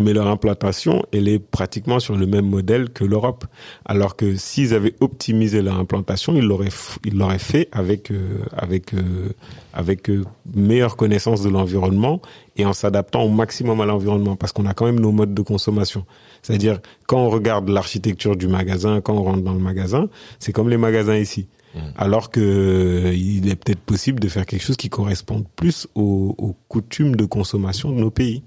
[0.00, 3.44] mais leur implantation, elle est pratiquement sur le même modèle que l'Europe.
[3.84, 6.68] Alors que s'ils avaient optimisé leur implantation, ils l'auraient
[7.04, 9.30] ils l'auraient fait avec euh, avec euh,
[9.72, 10.24] avec euh,
[10.54, 12.20] meilleure connaissance de l'environnement
[12.56, 15.42] et en s'adaptant au maximum à l'environnement parce qu'on a quand même nos modes de
[15.42, 16.04] consommation.
[16.42, 20.68] C'est-à-dire quand on regarde l'architecture du magasin, quand on rentre dans le magasin, c'est comme
[20.68, 21.48] les magasins ici.
[21.96, 26.56] Alors que il est peut-être possible de faire quelque chose qui corresponde plus aux, aux
[26.66, 28.42] coutumes de consommation de nos pays.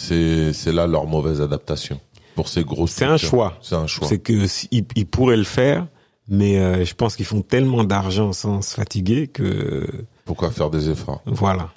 [0.00, 2.00] C'est, c'est là leur mauvaise adaptation.
[2.34, 3.58] Pour ces grosses C'est un choix.
[3.60, 4.08] C'est un choix.
[4.08, 5.86] C'est que si- ils, ils pourraient le faire,
[6.26, 9.86] mais euh, je pense qu'ils font tellement d'argent sans se fatiguer que
[10.24, 11.20] Pourquoi faire des efforts?
[11.26, 11.68] voilà.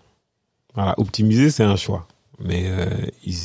[0.74, 2.08] Voilà, optimiser c'est un choix,
[2.40, 2.86] mais euh,
[3.26, 3.36] ils,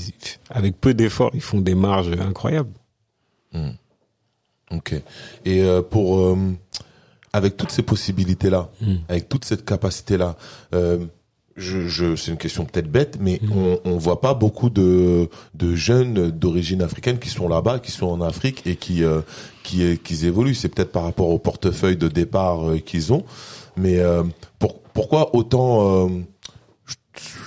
[0.48, 2.72] avec peu d'efforts, ils font des marges incroyables.
[4.70, 4.94] Ok.
[5.44, 6.36] Et euh, pour
[7.32, 8.94] avec toutes ces possibilités là, Mm.
[9.08, 10.36] avec toute cette capacité là,
[10.74, 11.04] euh,
[11.58, 13.52] je, je c'est une question peut-être bête, mais Mm.
[13.52, 18.06] on on voit pas beaucoup de de jeunes d'origine africaine qui sont là-bas, qui sont
[18.06, 19.20] en Afrique et qui euh,
[19.64, 20.54] qui qui évoluent.
[20.54, 23.24] C'est peut-être par rapport au portefeuille de départ euh, qu'ils ont,
[23.76, 24.22] mais euh,
[24.58, 26.08] pour, pourquoi autant euh,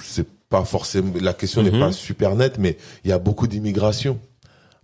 [0.03, 1.79] c'est pas forcément la question n'est Mhm.
[1.79, 4.19] pas super nette, mais il y a beaucoup d'immigration.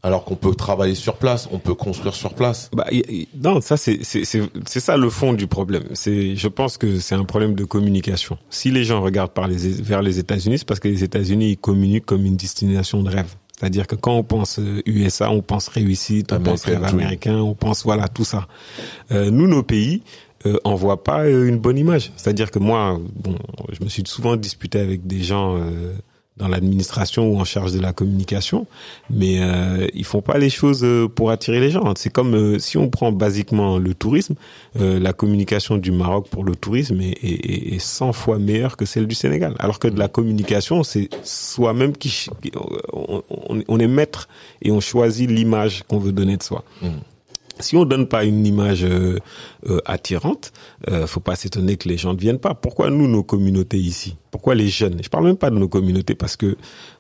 [0.08, 2.70] Alors qu'on peut travailler sur place, on peut construire sur place.
[2.74, 5.84] Bah, y- y- non, ça c'est c'est c'est ça le fond du problème.
[5.94, 8.38] C'est je pense que c'est un problème de communication.
[8.50, 11.58] Si les gens regardent par les vers les États-Unis, c'est parce que les États-Unis ils
[11.58, 13.36] communiquent comme une destination de rêve.
[13.60, 17.56] C'est-à-dire que quand on pense euh, USA, on pense réussite, on pense rêve américain, on
[17.56, 18.48] pense voilà tout ça.
[19.12, 20.04] Euh, nous, nos pays,
[20.46, 22.12] euh, on voit pas euh, une bonne image.
[22.16, 23.36] C'est-à-dire que moi, bon,
[23.78, 25.94] je me suis souvent disputé avec des gens euh,
[26.38, 28.68] dans l'administration ou en charge de la communication,
[29.10, 31.94] mais euh, ils font pas les choses euh, pour attirer les gens.
[31.98, 34.36] C'est comme euh, si on prend basiquement le tourisme,
[34.80, 38.86] euh, la communication du Maroc pour le tourisme est, est, est 100 fois meilleure que
[38.86, 39.56] celle du Sénégal.
[39.60, 42.28] Alors que de la communication, c'est soi-même qui,
[42.94, 43.24] on,
[43.68, 44.28] on- est maître
[44.62, 46.64] et on choisit l'image qu'on veut donner de soi.
[47.60, 49.20] Si on donne pas une image euh,
[49.68, 50.52] euh, attirante,
[50.90, 52.54] euh, faut pas s'étonner que les gens ne viennent pas.
[52.54, 54.18] Pourquoi nous, nos communautés ici?
[54.32, 55.00] Pourquoi les jeunes?
[55.04, 56.58] Je parle même pas de nos communautés parce que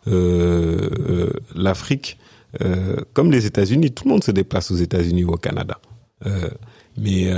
[0.07, 2.17] euh, euh, l'Afrique,
[2.61, 5.79] euh, comme les États-Unis, tout le monde se déplace aux États-Unis ou au Canada.
[6.97, 7.31] Mais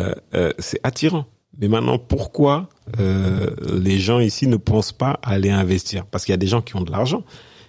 [0.58, 1.26] c'est attirant.
[1.60, 6.06] Mais maintenant, pourquoi les gens ici ne pensent pas à aller investir?
[6.06, 7.24] Parce qu'il y a des gens qui ont de l'argent.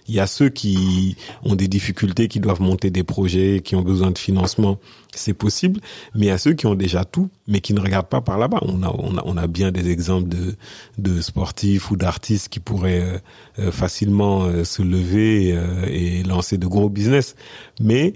[0.07, 3.81] Il y a ceux qui ont des difficultés, qui doivent monter des projets, qui ont
[3.81, 4.79] besoin de financement.
[5.13, 5.81] C'est possible.
[6.15, 8.37] Mais il y a ceux qui ont déjà tout, mais qui ne regardent pas par
[8.37, 8.59] là-bas.
[8.61, 10.55] On a, on a, on a bien des exemples de,
[10.97, 13.17] de sportifs ou d'artistes qui pourraient euh,
[13.59, 17.35] euh, facilement euh, se lever et lancer de gros business.
[17.79, 18.13] Mais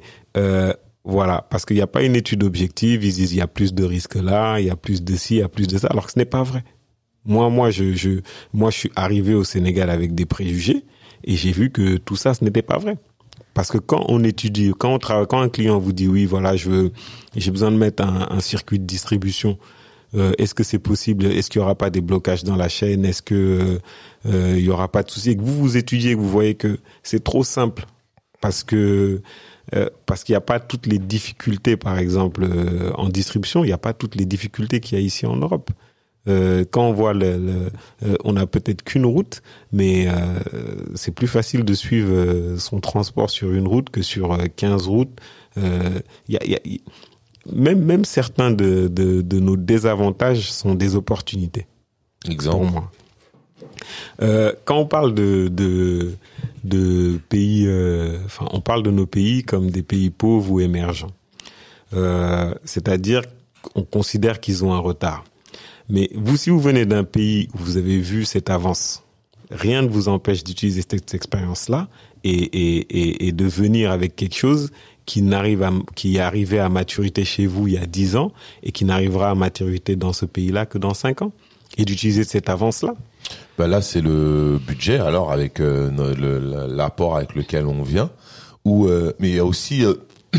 [1.06, 3.06] voilà, parce qu'il n'y a pas une étude objective.
[3.06, 5.36] Ils disent il y a plus de risques là, il y a plus de ci,
[5.36, 6.64] il y a plus de ça, alors que ce n'est pas vrai.
[7.26, 8.22] Moi, moi, je, je,
[8.54, 10.84] moi, je suis arrivé au Sénégal avec des préjugés
[11.26, 12.98] et j'ai vu que tout ça, ce n'était pas vrai.
[13.54, 16.56] Parce que quand on étudie, quand on travaille, quand un client vous dit oui, voilà,
[16.56, 16.92] je veux,
[17.36, 19.58] j'ai besoin de mettre un, circuit de distribution.
[20.14, 21.26] Euh, est-ce que c'est possible?
[21.26, 23.06] Est-ce qu'il y aura pas des blocages dans la chaîne?
[23.06, 23.80] Est-ce que
[24.26, 26.56] euh, il y aura pas de soucis Et que vous vous étudiez, que vous voyez
[26.56, 27.86] que c'est trop simple
[28.42, 29.22] parce que
[29.74, 33.68] euh, parce qu'il n'y a pas toutes les difficultés, par exemple, euh, en distribution, il
[33.68, 35.72] n'y a pas toutes les difficultés qu'il y a ici en Europe.
[36.28, 37.54] Euh, quand on voit le, le
[38.04, 40.14] euh, on a peut-être qu'une route, mais euh,
[40.96, 45.20] c'est plus facile de suivre son transport sur une route que sur 15 routes.
[45.58, 46.60] Y a, y a,
[47.54, 51.68] même, même certains de, de, de, nos désavantages sont des opportunités.
[52.28, 52.58] Exemple.
[52.58, 54.52] Pour moi.
[54.66, 56.16] quand on parle de, de,
[56.64, 57.70] de pays,
[58.26, 61.12] enfin, on parle de nos pays comme des pays pauvres ou émergents.
[62.64, 63.22] C'est-à-dire
[63.62, 65.24] qu'on considère qu'ils ont un retard.
[65.90, 69.04] Mais vous, si vous venez d'un pays où vous avez vu cette avance,
[69.52, 71.88] rien ne vous empêche d'utiliser cette expérience-là
[72.24, 74.72] et, de venir avec quelque chose
[75.06, 78.32] qui n'arrive à, qui est arrivé à maturité chez vous il y a dix ans
[78.64, 81.32] et qui n'arrivera à maturité dans ce pays-là que dans cinq ans
[81.78, 82.96] et d'utiliser cette avance-là?
[83.58, 88.10] Ben là, c'est le budget, alors, avec euh, l'apport avec lequel on vient.
[88.68, 89.94] Euh, mais il y a aussi, euh,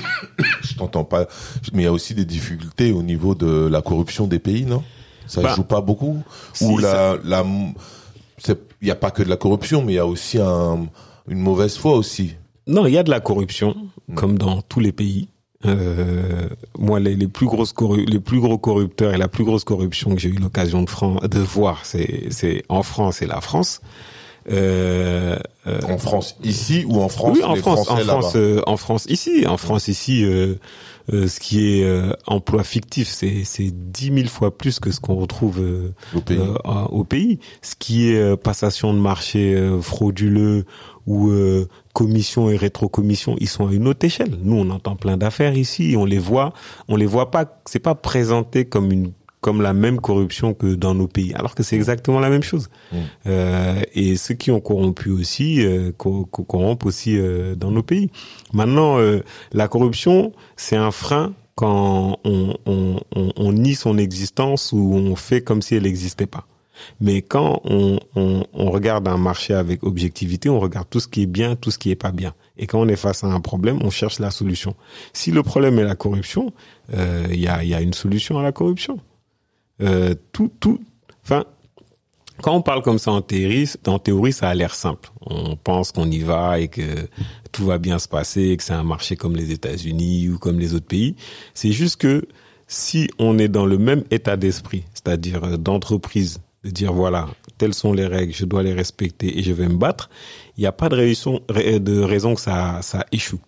[0.63, 1.27] je t'entends pas,
[1.73, 4.83] mais il y a aussi des difficultés au niveau de la corruption des pays, non?
[5.27, 6.23] Ça bah, joue pas beaucoup.
[6.61, 7.45] Ou la, la,
[8.49, 10.87] il n'y a pas que de la corruption, mais il y a aussi un,
[11.29, 12.35] une mauvaise foi aussi.
[12.67, 13.75] Non, il y a de la corruption,
[14.09, 14.15] hmm.
[14.15, 15.29] comme dans tous les pays.
[15.65, 16.49] Euh,
[16.79, 17.75] moi, les, les plus grosses
[18.07, 21.39] les plus gros corrupteurs et la plus grosse corruption que j'ai eu l'occasion de, de
[21.39, 23.81] voir, c'est c'est en France et la France.
[24.49, 29.07] Euh, euh, en France ici ou en France Oui, en France, en France, en France
[29.09, 30.25] ici, en France ici.
[31.13, 34.91] Euh, euh, ce qui est euh, emploi fictif, c'est c'est dix mille fois plus que
[34.91, 36.39] ce qu'on retrouve euh, au pays.
[36.91, 37.39] au, pays.
[37.63, 40.65] Ce qui est passation de marché frauduleux
[41.07, 41.31] ou
[41.93, 44.37] commission et rétrocommission, ils sont à une autre échelle.
[44.43, 46.53] Nous, on entend plein d'affaires ici, on les voit,
[46.89, 47.61] on les voit pas.
[47.67, 49.13] C'est pas présenté comme une
[49.47, 52.69] comme la même corruption que dans nos pays, alors que c'est exactement la même chose.
[52.91, 52.97] Mmh.
[53.29, 58.11] Euh, et ceux qui ont corrompu aussi euh, corrompent aussi euh, dans nos pays.
[58.53, 59.21] Maintenant, euh,
[59.53, 65.15] la corruption, c'est un frein quand on, on, on, on, nie son existence ou on
[65.15, 66.49] fait comme si elle n'existait pas.
[67.01, 71.27] Mais quand on, on, regarde un marché avec objectivité, on regarde tout ce qui est
[71.27, 72.35] bien, tout ce qui est pas bien.
[72.59, 74.75] Et quand on est face à un problème, on cherche la solution.
[75.13, 76.53] Si le problème est la corruption,
[76.93, 78.99] il y, a, y a une solution à la corruption.
[79.83, 80.81] Euh, tout, tout,
[81.25, 81.45] enfin,
[82.43, 85.11] quand on parle comme ça en théorie, en théorie, ça a l'air simple.
[85.21, 86.83] On pense qu'on y va et que
[87.53, 90.75] tout va bien se passer, que c'est un marché comme les États-Unis ou comme les
[90.75, 91.17] autres pays.
[91.55, 92.27] C'est juste que
[92.69, 97.93] si on est dans le même état d'esprit, c'est-à-dire d'entreprise, de dire voilà, telles sont
[97.93, 100.11] les règles, je dois les respecter et je vais me battre,
[100.57, 103.41] il n'y a pas de raison, de raison que ça, ça échoue.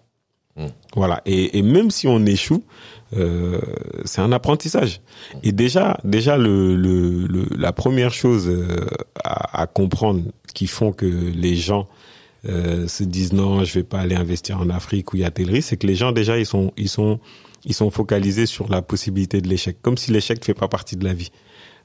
[0.97, 1.23] Voilà.
[1.27, 2.63] Et, et, même si on échoue,
[3.17, 3.61] euh,
[4.05, 5.01] c'est un apprentissage.
[5.43, 8.87] Et déjà, déjà le, le, le la première chose euh,
[9.23, 10.23] à, à, comprendre
[10.55, 11.87] qui font que les gens
[12.49, 15.31] euh, se disent non, je vais pas aller investir en Afrique où il y a
[15.31, 17.19] tel risque, c'est que les gens déjà ils sont ils sont
[17.65, 20.97] ils sont focalisés sur la possibilité de l'échec, comme si l'échec ne fait pas partie
[20.97, 21.31] de la vie.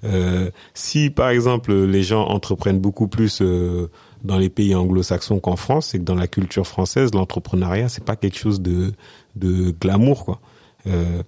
[0.03, 3.89] Euh, si par exemple les gens entreprennent beaucoup plus euh,
[4.23, 8.15] dans les pays anglo-saxons qu'en France, c'est que dans la culture française, l'entrepreneuriat c'est pas
[8.15, 8.93] quelque chose de
[9.35, 10.39] de glamour quoi.
[10.87, 11.23] Euh,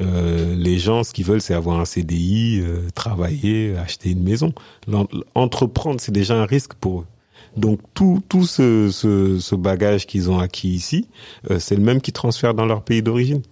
[0.00, 4.54] euh, les gens, ce qu'ils veulent, c'est avoir un CDI, euh, travailler, acheter une maison.
[5.34, 7.06] Entreprendre, c'est déjà un risque pour eux.
[7.56, 11.08] Donc tout tout ce, ce, ce bagage qu'ils ont acquis ici,
[11.50, 13.42] euh, c'est le même qu'ils transfèrent dans leur pays d'origine.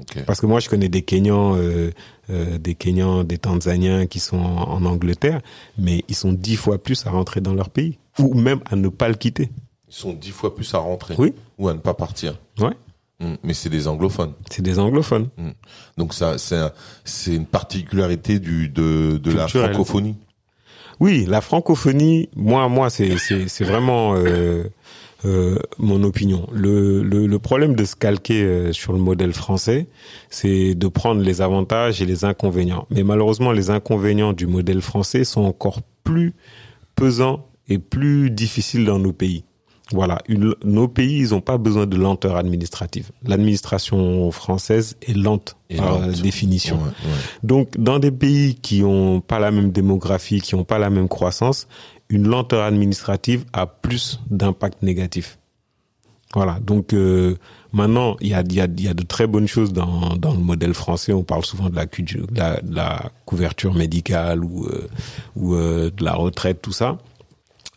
[0.00, 0.22] Okay.
[0.22, 1.90] Parce que moi, je connais des Kenyans, euh,
[2.30, 5.40] euh, des Kenyans, des Tanzaniens qui sont en, en, Angleterre,
[5.76, 8.88] mais ils sont dix fois plus à rentrer dans leur pays, ou même à ne
[8.88, 9.50] pas le quitter.
[9.88, 11.14] Ils sont dix fois plus à rentrer.
[11.18, 11.34] Oui.
[11.58, 12.38] Ou à ne pas partir.
[12.58, 12.74] Ouais.
[13.20, 13.34] Mm.
[13.42, 14.32] Mais c'est des anglophones.
[14.50, 15.28] C'est des anglophones.
[15.36, 15.50] Mm.
[15.96, 16.60] Donc ça, c'est
[17.04, 20.16] c'est une particularité du de de la francophonie.
[21.00, 22.28] Oui, la francophonie.
[22.36, 24.14] Moi, moi, c'est c'est c'est vraiment.
[24.16, 24.64] Euh,
[25.24, 26.48] euh, mon opinion.
[26.52, 29.86] Le, le, le, problème de se calquer euh, sur le modèle français,
[30.30, 32.88] c'est de prendre les avantages et les inconvénients.
[32.90, 36.34] Mais malheureusement, les inconvénients du modèle français sont encore plus
[36.96, 39.44] pesants et plus difficiles dans nos pays.
[39.90, 40.22] Voilà,
[40.64, 43.10] nos pays, ils n'ont pas besoin de lenteur administrative.
[43.24, 46.78] L'administration française est lente par définition.
[47.42, 51.08] Donc, dans des pays qui ont pas la même démographie, qui ont pas la même
[51.08, 51.66] croissance,
[52.08, 55.38] une lenteur administrative a plus d'impact négatif.
[56.34, 56.58] Voilà.
[56.64, 57.36] Donc euh,
[57.72, 60.38] maintenant, il y a, y, a, y a de très bonnes choses dans, dans le
[60.38, 61.12] modèle français.
[61.12, 64.88] On parle souvent de la, de la, de la couverture médicale ou, euh,
[65.36, 66.98] ou euh, de la retraite, tout ça.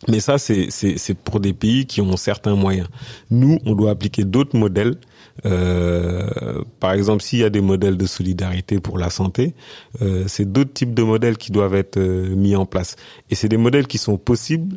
[0.08, 2.88] Mais ça, c'est pour des pays qui ont certains moyens.
[3.30, 4.96] Nous, on doit appliquer d'autres modèles
[5.44, 9.54] euh, par exemple, s'il y a des modèles de solidarité pour la santé,
[10.02, 12.96] euh, c'est d'autres types de modèles qui doivent être euh, mis en place.
[13.30, 14.76] Et c'est des modèles qui sont possibles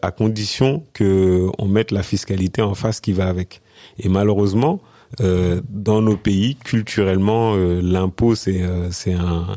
[0.00, 3.62] à condition que on mette la fiscalité en face qui va avec.
[3.98, 4.80] Et malheureusement,
[5.18, 9.56] dans nos pays, culturellement, l'impôt c'est c'est un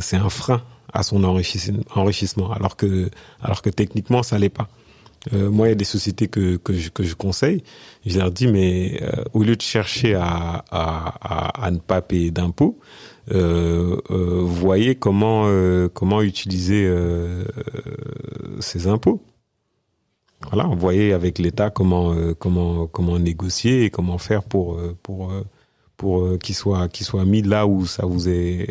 [0.00, 0.60] c'est un frein
[0.92, 3.10] à son enrichissement, alors que
[3.42, 4.68] alors que techniquement ça l'est pas.
[5.32, 7.62] Euh, moi, il y a des sociétés que, que, je, que je conseille.
[8.06, 12.30] Je leur dis, mais euh, au lieu de chercher à, à, à, ne pas payer
[12.30, 12.78] d'impôts,
[13.32, 14.00] euh,
[14.44, 15.46] voyez comment
[15.92, 16.90] comment utiliser
[18.60, 19.22] ces impôts.
[20.50, 25.30] Voilà, voyez avec l'État comment comment comment négocier et comment faire pour pour
[25.98, 28.66] pour qu'il soit qu'il soit mis là où ça vous est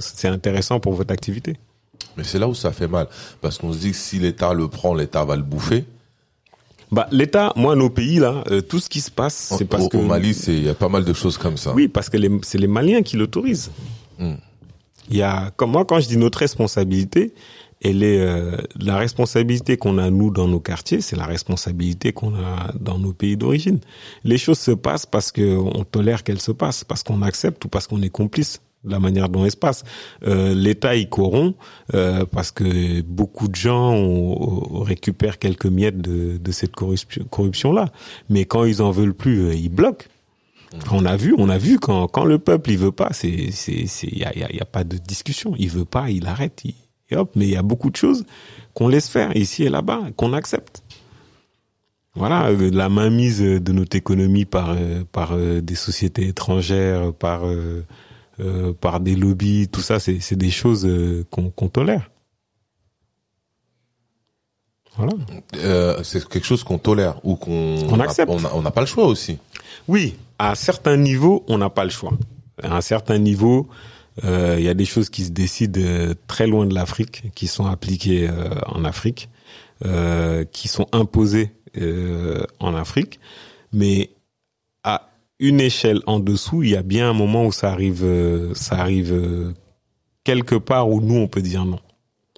[0.00, 1.56] c'est intéressant pour votre activité.
[2.16, 3.06] Mais c'est là où ça fait mal.
[3.40, 5.84] Parce qu'on se dit que si l'État le prend, l'État va le bouffer.
[6.90, 9.96] Bah, l'État, moi, nos pays, là, euh, tout ce qui se passe, c'est parce que...
[9.96, 11.72] Au Mali, il y a pas mal de choses comme ça.
[11.74, 13.70] Oui, parce que c'est les Maliens qui l'autorisent.
[14.18, 14.34] Hmm.
[15.10, 17.34] Il y a, comme moi, quand je dis notre responsabilité,
[17.82, 22.34] elle est euh, la responsabilité qu'on a nous dans nos quartiers, c'est la responsabilité qu'on
[22.34, 23.80] a dans nos pays d'origine.
[24.24, 27.68] Les choses se passent parce que on tolère qu'elles se passent, parce qu'on accepte ou
[27.68, 29.84] parce qu'on est complice la manière dont elle se passe.
[30.26, 31.56] Euh, L'État y corrompt
[31.94, 37.90] euh, parce que beaucoup de gens ont, récupèrent quelques miettes de, de cette corruption là.
[38.30, 40.06] Mais quand ils en veulent plus, euh, ils bloquent.
[40.90, 43.86] On a vu, on a vu quand quand le peuple il veut pas, c'est c'est
[44.02, 45.54] il y a, y a pas de discussion.
[45.58, 46.64] Il veut pas, il arrête.
[47.10, 47.30] Et hop.
[47.34, 48.24] Mais il y a beaucoup de choses
[48.74, 50.82] qu'on laisse faire ici et là-bas, qu'on accepte.
[52.14, 54.74] Voilà, euh, la mainmise de notre économie par
[55.12, 57.42] par des sociétés étrangères, par
[58.38, 62.10] euh, par des lobbies, tout ça, c'est des choses euh, qu'on tolère.
[64.96, 65.12] Voilà.
[65.54, 68.30] Euh, c'est quelque chose qu'on tolère ou qu'on accepte.
[68.30, 69.38] On n'a pas le choix aussi.
[69.88, 72.12] Oui, à certains niveaux, on n'a pas le choix.
[72.62, 73.68] À un certain niveau,
[74.22, 78.28] il y a des choses qui se décident très loin de l'Afrique, qui sont appliquées
[78.66, 79.28] en Afrique,
[80.52, 81.52] qui sont imposées
[82.58, 83.20] en Afrique,
[83.72, 84.10] mais
[84.84, 88.54] à une échelle en dessous, il y a bien un moment où ça arrive, euh,
[88.54, 89.52] ça arrive euh,
[90.24, 91.80] quelque part où nous on peut dire non.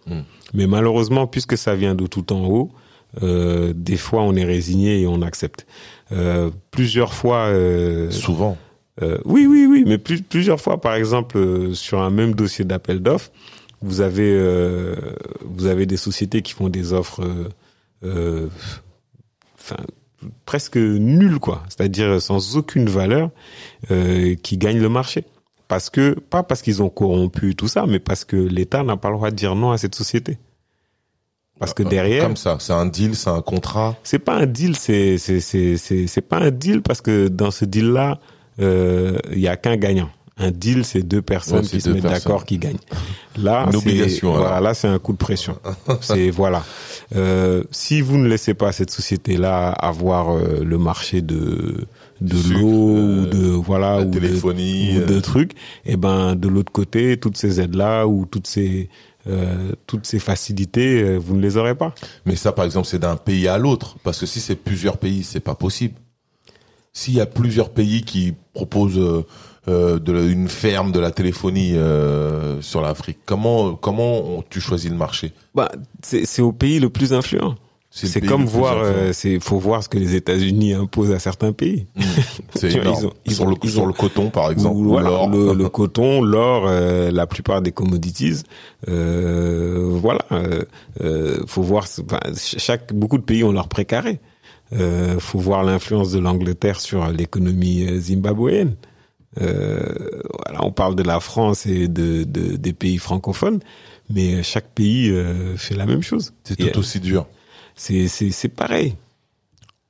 [0.07, 0.23] Hmm.
[0.55, 2.73] Mais malheureusement, puisque ça vient de tout en haut,
[3.23, 5.67] euh, des fois on est résigné et on accepte.
[6.11, 7.51] Euh, plusieurs fois.
[9.03, 13.01] Euh, oui, oui, oui, mais plus, plusieurs fois, par exemple, sur un même dossier d'appel
[13.01, 13.31] d'offres,
[13.81, 14.37] vous avez
[15.45, 17.23] vous avez des sociétés qui font des offres.
[19.61, 19.77] Enfin,
[20.45, 23.31] presque nul quoi, c'est-à-dire sans aucune valeur,
[23.91, 25.25] euh, qui gagnent le marché.
[25.69, 29.11] Parce que pas parce qu'ils ont corrompu tout ça, mais parce que l'État n'a pas
[29.11, 30.39] le droit de dire non à cette société.
[31.59, 33.97] Parce que euh, derrière, comme ça, c'est un deal, c'est un contrat.
[34.03, 37.51] C'est pas un deal, c'est c'est c'est c'est c'est pas un deal parce que dans
[37.51, 38.15] ce deal là, euh,
[38.59, 40.11] il y a qu'un gagnant.
[40.41, 42.79] Un deal, c'est deux personnes qui se mettent d'accord, qui gagnent.
[43.37, 45.59] Là, c'est voilà, là c'est un coup de pression.
[46.01, 46.65] c'est voilà.
[47.17, 51.87] Euh, si vous ne laissez pas cette société-là avoir euh, le marché de
[52.21, 55.53] de l'eau ou de voilà ou téléphonie, de, ou de trucs,
[55.85, 58.89] et eh ben de l'autre côté, toutes ces aides-là ou toutes ces
[59.29, 61.95] euh, toutes ces facilités, euh, vous ne les aurez pas.
[62.27, 65.23] Mais ça, par exemple, c'est d'un pays à l'autre, parce que si c'est plusieurs pays,
[65.23, 65.95] c'est pas possible.
[66.99, 68.99] S'il y a plusieurs pays qui proposent
[69.69, 73.19] euh, de une ferme de la téléphonie euh, sur l'Afrique.
[73.25, 75.33] Comment comment tu choisis le marché?
[75.55, 75.71] Bah
[76.03, 77.55] c'est au pays le plus influent.
[77.91, 81.87] C'est comme voir, euh, c'est faut voir ce que les États-Unis imposent à certains pays.
[81.97, 82.03] Mmh.
[82.55, 82.83] C'est ils,
[83.25, 85.31] ils sur, le, sur le coton par exemple, ou, l'or.
[85.31, 88.43] Le, le, coton, l'or, euh, la plupart des commodities.
[88.89, 90.21] Euh, voilà,
[91.01, 91.87] euh, faut voir.
[92.35, 94.21] chaque beaucoup de pays ont leur précaré.
[94.75, 98.77] Euh, faut voir l'influence de l'Angleterre sur l'économie zimbabwéenne.
[99.41, 103.61] Euh, voilà, on parle de la France et de, de, des pays francophones,
[104.11, 106.33] mais chaque pays euh, fait la même chose.
[106.45, 107.27] C'est tout aussi dur.
[107.77, 108.95] C'est c'est c'est pareil.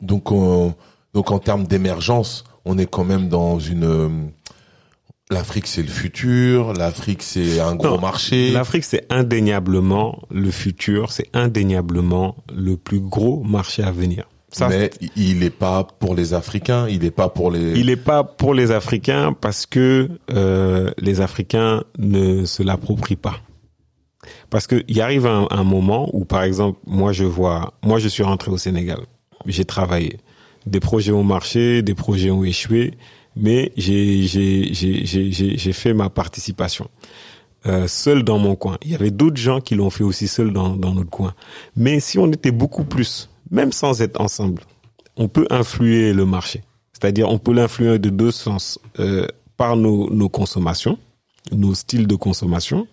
[0.01, 0.75] Donc, on,
[1.15, 3.85] donc en termes d'émergence, on est quand même dans une.
[3.85, 4.09] euh,
[5.31, 6.73] L'Afrique, c'est le futur.
[6.73, 8.51] L'Afrique, c'est un gros Non, marché.
[8.51, 14.27] L'Afrique, c'est indéniablement le futur, c'est indéniablement le plus gros marché à venir.
[14.51, 16.89] Ça, mais il n'est pas pour les Africains.
[16.89, 17.79] Il n'est pas pour les.
[17.79, 23.41] Il n'est pas pour les Africains parce que euh, les Africains ne se l'approprient pas.
[24.51, 28.09] Parce que il arrive un, un moment où, par exemple, moi je vois, moi je
[28.09, 29.01] suis rentré au Sénégal,
[29.47, 30.19] j'ai travaillé,
[30.67, 32.95] des projets ont marché, des projets ont échoué,
[33.37, 34.27] mais j'ai
[35.73, 36.89] fait ma participation.
[37.67, 38.79] Euh, seul dans mon coin.
[38.85, 41.35] Il y avait d'autres gens qui l'ont fait aussi seul dans, dans notre coin.
[41.77, 44.63] Mais si on était beaucoup plus, même sans être ensemble,
[45.17, 46.63] on peut influer le marché.
[46.93, 49.27] C'est-à-dire, on peut l'influer de deux sens euh,
[49.57, 50.99] par nos, nos consommations,
[51.53, 52.87] nos styles de consommation,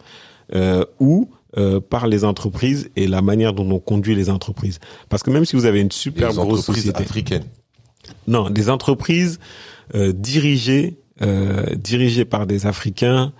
[0.53, 4.80] euh, ou euh, par les entreprises et la manière dont on conduit les entreprises.
[5.08, 7.45] Parce que même si vous avez une super les grosse entreprises société, africaines.
[8.28, 9.39] non, des entreprises
[9.95, 13.32] euh, dirigées, euh, dirigées par des Africains,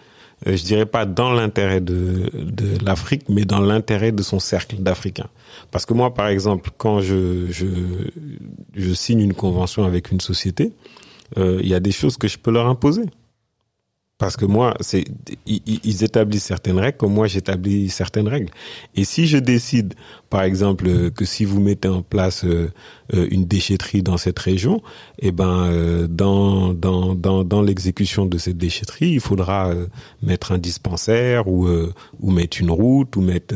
[0.46, 5.30] je dirais pas dans l'intérêt de, de l'Afrique, mais dans l'intérêt de son cercle d'Africains.
[5.72, 7.66] Parce que moi, par exemple, quand je, je,
[8.76, 10.74] je signe une convention avec une société,
[11.38, 13.04] euh, il y a des choses que je peux leur imposer.
[14.18, 15.04] Parce que moi, c'est
[15.46, 18.50] ils, établissent certaines règles, comme moi j'établis certaines règles.
[18.96, 19.94] Et si je décide,
[20.30, 22.72] par exemple, euh, que si vous mettez en place euh,
[23.14, 24.82] euh, une déchetterie dans cette région,
[25.20, 29.74] eh ben dans dans dans dans l'exécution de cette déchetterie, il faudra
[30.22, 31.68] mettre un dispensaire ou
[32.22, 33.54] ou mettre une route ou mettre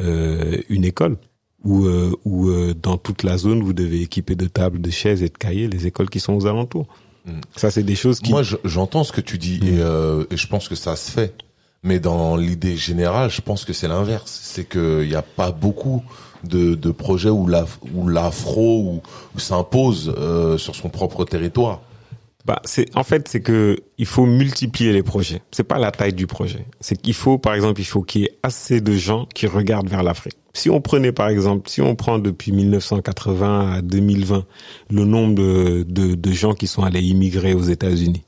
[0.00, 1.18] une école.
[1.64, 1.86] Ou
[2.24, 5.68] ou dans toute la zone, vous devez équiper de tables, de chaises et de cahiers
[5.68, 6.88] les écoles qui sont aux alentours.
[7.28, 7.40] Mm.
[7.56, 10.36] Ça, c'est des choses qui Moi, je- j'entends ce que tu dis et, euh, et
[10.36, 11.34] je pense que ça se fait.
[11.84, 14.40] Mais dans l'idée générale, je pense que c'est l'inverse.
[14.42, 16.02] C'est qu'il n'y a pas beaucoup
[16.44, 19.00] de, de projets où la- où l'afro
[19.34, 21.80] où s'impose euh, sur son propre territoire.
[22.44, 25.42] Bah, c'est en fait c'est que il faut multiplier les projets.
[25.50, 26.64] C'est pas la taille du projet.
[26.80, 29.88] C'est qu'il faut par exemple il faut qu'il y ait assez de gens qui regardent
[29.88, 30.36] vers l'Afrique.
[30.58, 34.44] Si on prenait par exemple si on prend depuis 1980 à 2020
[34.90, 38.22] le nombre de, de, de gens qui sont allés immigrer aux États-Unis.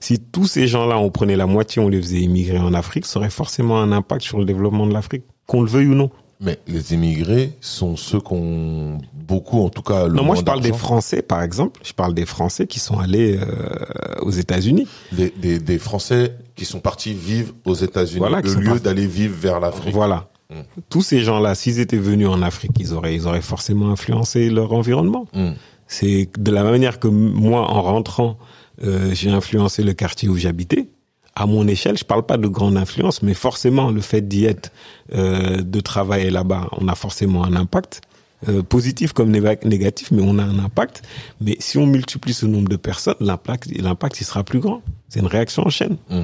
[0.00, 3.18] Si tous ces gens-là on prenait la moitié on les faisait immigrer en Afrique, ça
[3.18, 6.10] aurait forcément un impact sur le développement de l'Afrique, qu'on le veuille ou non.
[6.42, 10.40] Mais les immigrés sont ceux qui ont beaucoup, en tout cas, le non, moi je
[10.42, 10.72] parle des.
[10.72, 11.78] Français par exemple.
[11.84, 14.86] Je parle des Français qui sont allés euh, aux États-Unis.
[15.12, 18.82] des, des, des Français qui sont partis vivre aux États-Unis Voilà, au lieu partis.
[18.82, 19.92] d'aller vivre vers l'Afrique.
[19.94, 20.29] Voilà.
[20.50, 20.80] Mm.
[20.88, 24.72] Tous ces gens-là, s'ils étaient venus en Afrique, ils auraient, ils auraient forcément influencé leur
[24.72, 25.26] environnement.
[25.34, 25.50] Mm.
[25.86, 28.38] C'est de la même manière que moi, en rentrant,
[28.84, 30.88] euh, j'ai influencé le quartier où j'habitais.
[31.34, 34.72] À mon échelle, je parle pas de grande influence, mais forcément, le fait d'y être,
[35.14, 38.02] euh, de travailler là-bas, on a forcément un impact.
[38.48, 41.02] euh, positif comme négatif, mais on a un impact.
[41.40, 44.82] Mais si on multiplie ce nombre de personnes, l'impact, l'impact, il sera plus grand.
[45.08, 45.98] C'est une réaction en chaîne.
[46.08, 46.22] Mm.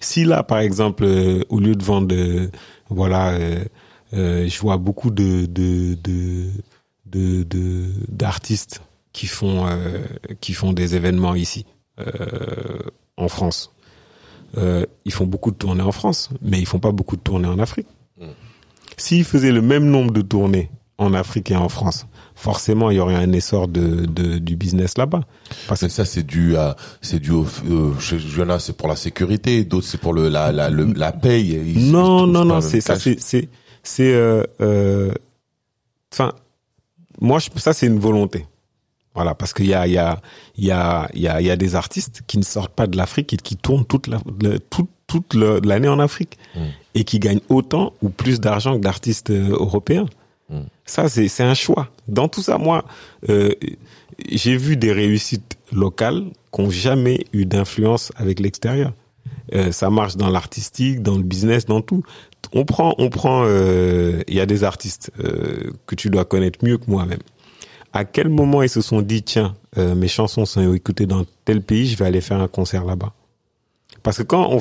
[0.00, 2.48] Si là, par exemple, euh, au lieu de vendre, euh,
[2.90, 3.64] voilà, euh,
[4.12, 6.50] euh, je vois beaucoup de de de
[7.06, 8.82] de de- d'artistes
[9.12, 10.02] qui font euh,
[10.40, 11.66] qui font des événements ici
[12.00, 12.78] euh,
[13.16, 13.70] en France.
[14.56, 17.48] Euh, ils font beaucoup de tournées en France, mais ils font pas beaucoup de tournées
[17.48, 17.88] en Afrique.
[18.20, 18.26] Mm.
[18.96, 23.00] S'ils faisaient le même nombre de tournées en Afrique et en France, forcément, il y
[23.00, 25.20] aurait un essor de, de du business là-bas.
[25.68, 28.76] Parce Mais ça, c'est dû à, c'est dû au, euh, il y en a, c'est
[28.76, 31.52] pour la sécurité, d'autres, c'est pour le, la, la, le- la paye.
[31.74, 33.48] Ils- non, non, non, c'est ça, c'est, c'est,
[33.82, 35.12] c'est, euh, euh,
[36.12, 36.32] enfin,
[37.20, 38.46] moi, je, ça, c'est une volonté.
[39.14, 40.20] Voilà, parce qu'il y a, il y a,
[40.56, 42.88] il y a, il y a, il y a des artistes qui ne sortent pas
[42.88, 44.18] de l'Afrique et qui tournent toute la,
[44.70, 46.60] toute, toute l'année en Afrique Mm.
[46.96, 50.06] et qui gagnent autant ou plus d'argent que d'artistes euh, européens.
[50.86, 51.88] Ça, c'est, un choix.
[52.06, 52.84] Dans tout ça, moi,
[53.28, 53.50] euh,
[54.30, 58.92] j'ai vu des réussites locales qui n'ont jamais eu d'influence avec l'extérieur.
[59.54, 62.02] Euh, ça marche dans l'artistique, dans le business, dans tout.
[62.52, 63.44] On prend, on prend.
[63.46, 65.10] euh, Il y a des artistes
[65.86, 67.20] que tu dois connaître mieux que moi-même.
[67.92, 71.86] À quel moment ils se sont dit tiens, mes chansons sont écoutées dans tel pays,
[71.86, 73.12] je vais aller faire un concert là-bas?
[74.04, 74.60] Parce que quand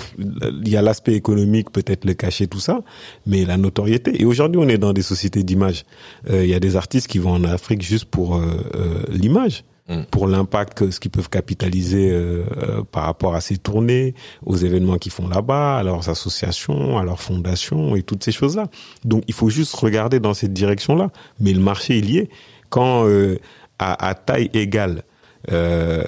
[0.66, 2.82] il y a l'aspect économique, peut-être le cachet, tout ça,
[3.28, 4.20] mais la notoriété.
[4.20, 5.86] Et aujourd'hui, on est dans des sociétés d'image.
[6.32, 8.41] Euh, Il y a des artistes qui vont en Afrique juste pour euh,
[8.74, 10.04] euh, l'image, Mm.
[10.12, 14.16] pour l'impact que ce qu'ils peuvent capitaliser euh, euh, par rapport à ces tournées,
[14.46, 18.68] aux événements qu'ils font là-bas, à leurs associations, à leurs fondations et toutes ces choses-là.
[19.04, 21.12] Donc, il faut juste regarder dans cette direction-là.
[21.41, 22.30] Mais le marché, il y est.
[22.70, 23.39] Quand euh,
[23.78, 25.04] à, à taille égale,
[25.52, 26.06] euh,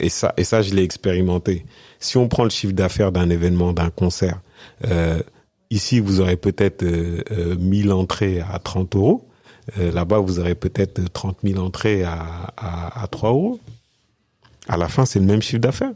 [0.00, 1.64] et ça, et ça, je l'ai expérimenté.
[2.02, 4.40] Si on prend le chiffre d'affaires d'un événement, d'un concert,
[4.86, 5.22] euh,
[5.70, 9.28] ici, vous aurez peut-être euh, euh, 1000 entrées à 30 euros.
[9.78, 13.60] Euh, Là-bas, vous aurez peut-être 30 000 entrées à, à, à 3 euros.
[14.68, 15.92] À la fin, c'est le même chiffre d'affaires.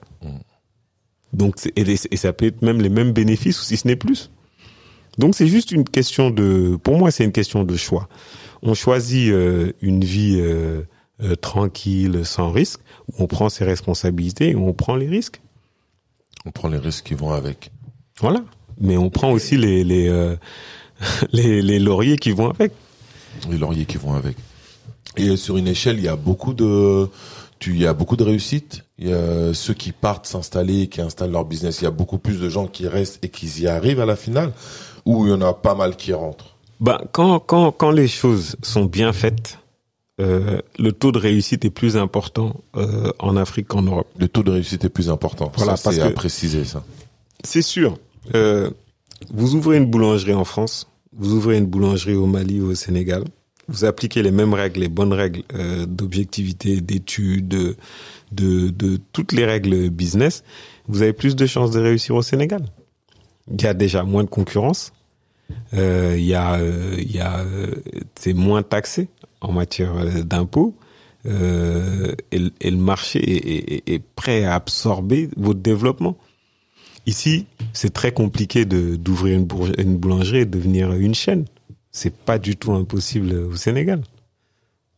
[1.32, 3.96] Donc, c'est- et, et ça peut être même les mêmes bénéfices, ou si ce n'est
[3.96, 4.30] plus.
[5.18, 8.08] Donc, c'est juste une question de, pour moi, c'est une question de choix.
[8.62, 10.82] On choisit euh, une vie euh,
[11.22, 15.40] euh, tranquille, sans risque, où on prend ses responsabilités, et où on prend les risques.
[16.46, 17.70] On prend les risques qui vont avec.
[18.20, 18.42] Voilà.
[18.80, 20.36] Mais on prend aussi les les, euh,
[21.32, 22.72] les les lauriers qui vont avec.
[23.50, 24.36] Les lauriers qui vont avec.
[25.16, 27.08] Et sur une échelle, il y a beaucoup de,
[27.58, 28.84] tu, il y a beaucoup de réussites.
[28.98, 31.80] Il y a ceux qui partent s'installer, qui installent leur business.
[31.80, 34.16] Il y a beaucoup plus de gens qui restent et qui y arrivent à la
[34.16, 34.52] finale,
[35.04, 36.56] ou il y en a pas mal qui rentrent?
[37.12, 39.58] Quand quand quand les choses sont bien faites,
[40.20, 44.08] euh, le taux de réussite est plus important euh, en Afrique qu'en Europe.
[44.18, 45.52] Le taux de réussite est plus important.
[45.56, 46.82] Voilà, ça, c'est à préciser ça.
[47.44, 47.98] C'est sûr.
[48.34, 48.70] Euh,
[49.30, 53.24] vous ouvrez une boulangerie en France, vous ouvrez une boulangerie au Mali ou au Sénégal,
[53.68, 55.42] vous appliquez les mêmes règles, les bonnes règles
[55.86, 57.76] d'objectivité, d'études, de,
[58.32, 60.44] de, de toutes les règles business,
[60.88, 62.64] vous avez plus de chances de réussir au Sénégal.
[63.50, 64.92] Il y a déjà moins de concurrence,
[65.74, 67.74] euh, il y a, euh, y a, euh,
[68.18, 69.08] c'est moins taxé
[69.46, 70.74] en matière euh, d'impôts.
[71.26, 76.16] Euh, et, le- et le marché est, est- est prêt à absorber votre développement.
[77.06, 81.44] Ici, c'est très compliqué d'ouvrir une, boulangerie et de devenir une chaîne.
[81.92, 84.02] C'est pas du tout impossible au Sénégal.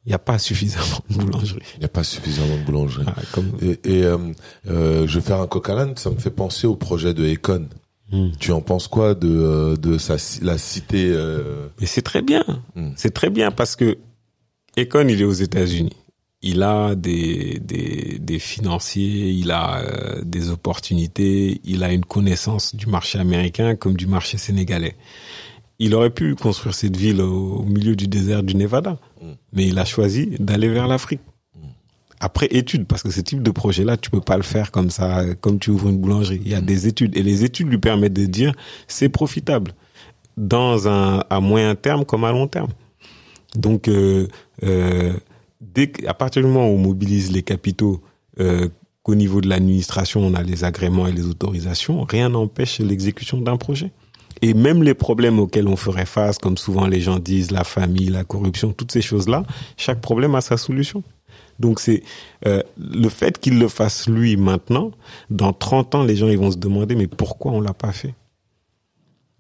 [0.07, 1.63] Il n'y a pas suffisamment de boulangeries.
[1.77, 3.05] Il n'y a pas suffisamment de boulangeries.
[3.07, 3.53] Ah, comme...
[3.63, 4.17] Et, et, euh,
[4.69, 7.69] euh, je vais faire un coq à ça me fait penser au projet de Econ.
[8.11, 8.31] Hmm.
[8.41, 12.43] Tu en penses quoi de, de sa, la cité euh, Mais c'est très bien.
[12.75, 12.91] Hmm.
[12.97, 13.99] C'est très bien parce que
[14.83, 15.97] Econ, il est aux États-Unis.
[16.41, 22.75] Il a des, des, des financiers, il a euh, des opportunités, il a une connaissance
[22.77, 24.95] du marché américain comme du marché sénégalais.
[25.81, 29.33] Il aurait pu construire cette ville au, au milieu du désert du Nevada, Mm.
[29.53, 31.21] mais il a choisi d'aller vers l'Afrique.
[32.21, 35.23] Après études, parce que ce type de projet-là, tu peux pas le faire comme ça,
[35.41, 36.41] comme tu ouvres une boulangerie.
[36.45, 38.55] Il y a des études et les études lui permettent de dire
[38.89, 39.73] c'est profitable
[40.37, 42.71] dans un à moyen terme comme à long terme.
[43.55, 44.27] Donc, euh,
[44.63, 45.13] euh,
[46.07, 48.01] à partir du moment où on mobilise les capitaux,
[48.41, 48.69] euh,
[49.03, 53.57] qu'au niveau de l'administration, on a les agréments et les autorisations, rien n'empêche l'exécution d'un
[53.57, 53.91] projet.
[54.43, 58.09] Et même les problèmes auxquels on ferait face, comme souvent les gens disent, la famille,
[58.09, 59.45] la corruption, toutes ces choses-là,
[59.77, 61.03] chaque problème a sa solution.
[61.59, 62.05] Donc c'est
[62.45, 64.93] le fait qu'il le fasse lui maintenant,
[65.29, 68.15] dans 30 ans, les gens vont se demander mais pourquoi on l'a pas fait?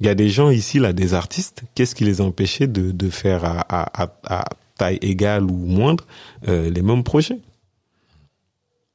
[0.00, 3.10] Il y a des gens ici, là, des artistes, qu'est-ce qui les empêchait de, de
[3.10, 4.44] faire à, à, à, à
[4.76, 6.06] taille égale ou moindre
[6.46, 7.38] euh, les mêmes projets?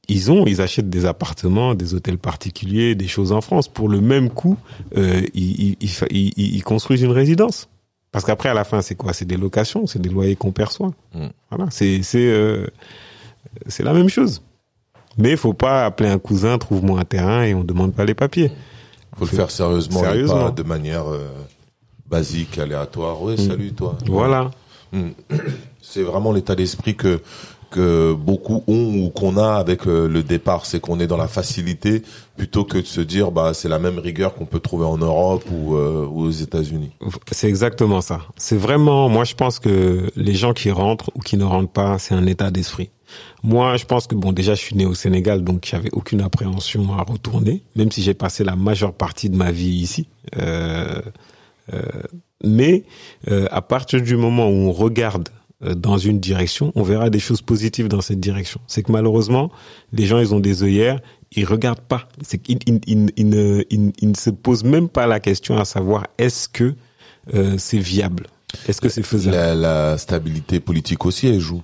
[0.08, 3.68] Ils ont, ils achètent des appartements, des hôtels particuliers, des choses en France.
[3.68, 4.56] Pour le même coût,
[4.96, 7.68] euh, ils, ils, ils, ils- construisent une résidence.
[8.12, 9.12] Parce qu'après, à la fin, c'est quoi?
[9.14, 10.92] C'est des locations, c'est des loyers qu'on perçoit.
[11.14, 11.26] Mm.
[11.50, 12.66] Voilà, c'est c'est euh,
[13.66, 14.42] c'est la même chose.
[15.16, 18.14] Mais il faut pas appeler un cousin, trouve-moi un terrain et on demande pas les
[18.14, 18.52] papiers.
[19.16, 20.40] Faut le faire sérieusement, Sérieusement.
[20.40, 21.28] et pas de manière euh,
[22.08, 23.22] basique, aléatoire.
[23.22, 23.96] Ouais, salut toi.
[24.06, 24.50] Voilà.
[24.92, 25.10] Mm.
[25.82, 27.20] C'est vraiment l'état d'esprit que
[27.74, 31.26] que beaucoup ont ou qu'on a avec euh, le départ, c'est qu'on est dans la
[31.26, 32.04] facilité
[32.36, 35.42] plutôt que de se dire bah c'est la même rigueur qu'on peut trouver en Europe
[35.50, 36.92] ou, euh, ou aux États-Unis.
[37.32, 38.20] C'est exactement ça.
[38.36, 41.98] C'est vraiment, moi je pense que les gens qui rentrent ou qui ne rentrent pas,
[41.98, 42.90] c'est un état d'esprit.
[43.44, 46.94] Moi, je pense que bon, déjà, je suis né au Sénégal, donc j'avais aucune appréhension
[46.94, 50.08] à retourner, même si j'ai passé la majeure partie de ma vie ici.
[50.38, 51.02] Euh,
[51.74, 51.82] euh,
[52.42, 52.84] mais
[53.30, 55.28] euh, à partir du moment où on regarde
[55.62, 58.62] euh, dans une direction, on verra des choses positives dans cette direction.
[58.66, 59.52] C'est que malheureusement,
[59.92, 61.00] les gens, ils ont des œillères,
[61.32, 62.08] ils regardent pas.
[62.22, 63.64] C'est qu'ils ils, ils,
[64.00, 66.74] ils ne, se posent même pas la question à savoir est-ce que
[67.34, 68.26] euh, c'est viable,
[68.68, 69.36] est-ce que c'est faisable?
[69.36, 71.62] La, la stabilité politique aussi elle joue.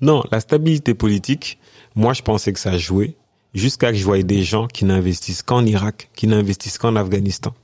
[0.00, 1.58] Non, la stabilité politique,
[1.94, 3.14] moi je pensais que ça jouait
[3.54, 7.54] jusqu'à que je voyais des gens qui n'investissent qu'en Irak, qui n'investissent qu'en Afghanistan.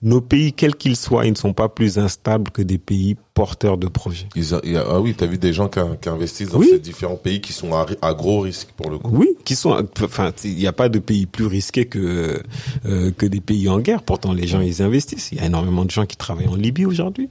[0.00, 3.76] Nos pays, quels qu'ils soient, ils ne sont pas plus instables que des pays porteurs
[3.78, 4.28] de projets.
[4.36, 6.68] Ils a- ah oui, t'as vu des gens qui, qui investissent dans Oui.
[6.70, 9.10] ces différents pays qui sont à, gros risque pour le coup.
[9.12, 12.40] Oui, qui sont, enfin, il n'y a pas de pays plus risqué que
[12.86, 14.04] euh, que des pays en guerre.
[14.04, 15.30] Pourtant, les gens ils investissent.
[15.32, 17.28] Il y a énormément de gens qui travaillent en Libye aujourd'hui.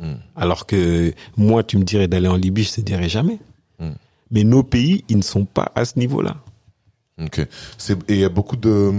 [0.00, 0.12] Mm.
[0.36, 3.38] Alors que moi, tu me dirais d'aller en Libye, je te dirais jamais.
[4.30, 6.36] Mais nos pays, ils ne sont pas à ce niveau-là.
[7.22, 7.38] Ok.
[7.38, 7.48] Et
[8.08, 8.92] il y a beaucoup de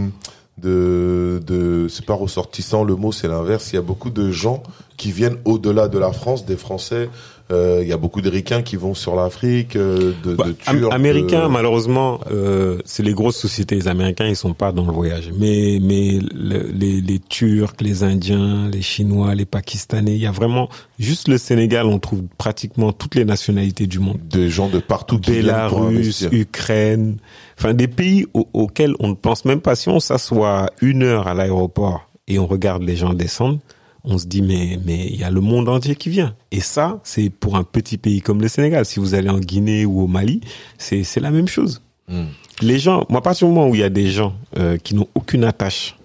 [0.57, 3.71] de de c'est pas ressortissant le mot c'est l'inverse.
[3.73, 4.63] Il y a beaucoup de gens
[4.97, 7.09] qui viennent au-delà de la France, des Français
[7.50, 10.52] Euh, Il y a beaucoup de ricains qui vont sur l'Afrique, euh, de, Bah, de
[10.52, 10.91] Turcs.
[10.93, 13.76] Américains, euh, malheureusement, euh, c'est les grosses sociétés.
[13.76, 15.32] Les Américains, ils sont pas dans le voyage.
[15.39, 20.32] Mais mais le- les, les Turcs, les Indiens, les Chinois, les Pakistanais, il y a
[20.32, 20.68] vraiment
[21.00, 21.86] juste le Sénégal.
[21.86, 24.18] On trouve pratiquement toutes les nationalités du monde.
[24.30, 26.28] des gens de partout qui Bélarus.
[26.32, 27.18] Ukraine,
[27.58, 29.76] enfin des pays au- auxquels on ne pense même pas.
[29.76, 33.60] Si on s'assoit une heure à l'aéroport et on regarde les gens descendre,
[34.04, 36.36] on se dit mais mais il y a le monde entier qui vient.
[36.52, 38.86] Et ça, c'est pour un petit pays comme le Sénégal.
[38.86, 40.41] Si vous allez en Guinée ou au Mali,
[40.78, 41.82] c'est c'est la même chose.
[42.08, 42.26] Hmm.
[42.62, 44.95] Les gens, moi, à partir du moment où il y a des gens euh, qui
[44.95, 45.98] n'ont aucune attache,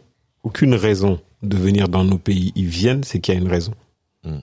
[0.42, 3.72] aucune raison de venir dans nos pays, ils viennent, c'est qu'il y a une raison.
[4.24, 4.38] Hmm.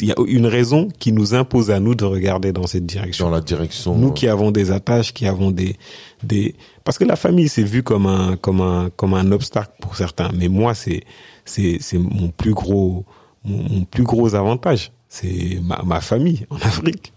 [0.00, 3.26] Il y a une raison qui nous impose à nous de regarder dans cette direction
[3.26, 3.94] dans la direction.
[3.94, 5.76] nous qui avons des attaches, qui avons des
[6.22, 6.54] des
[6.86, 10.30] parce que la famille c'est vu comme un comme un comme un obstacle pour certains,
[10.38, 11.02] mais moi c'est
[11.44, 13.04] c'est c'est mon plus gros
[13.44, 17.12] mon, mon plus gros avantage, c'est ma ma famille en Afrique.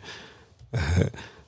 [0.76, 0.80] Euh,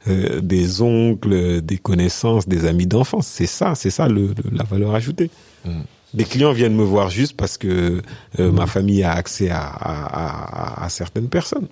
[0.08, 4.64] euh, des oncles, des connaissances, des amis d'enfance, c'est ça, c'est ça le, le- la
[4.64, 5.30] valeur ajoutée.
[5.64, 5.82] Mm.
[6.16, 8.02] Des clients viennent me voir juste parce que
[8.40, 11.68] euh, ma famille a accès à, à, à, à certaines personnes.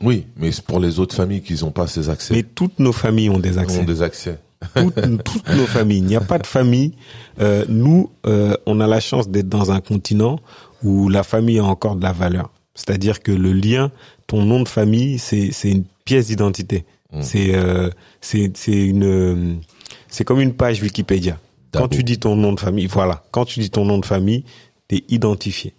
[0.00, 2.34] Oui, mais c'est pour les autres familles qui n'ont pas ces accès.
[2.34, 3.78] Mais toutes nos familles ont des accès.
[3.78, 4.38] ont des accès.
[4.74, 5.98] Toutes, toutes nos familles.
[5.98, 6.92] Il n'y a pas de famille.
[7.40, 10.38] Euh, nous, euh, on a la chance d'être dans un continent
[10.82, 12.50] où la famille a encore de la valeur.
[12.74, 13.90] C'est-à-dire que le lien,
[14.26, 16.84] ton nom de famille, c'est une pièce d'identité.
[17.12, 17.22] Mm.
[17.22, 17.90] C'est euh,
[18.20, 19.60] c'est une
[20.08, 21.38] c'est comme une page Wikipédia.
[21.72, 23.24] Quand tu dis ton nom de famille, voilà.
[23.30, 24.44] Quand tu dis ton nom de famille,
[24.88, 25.72] t'es identifié.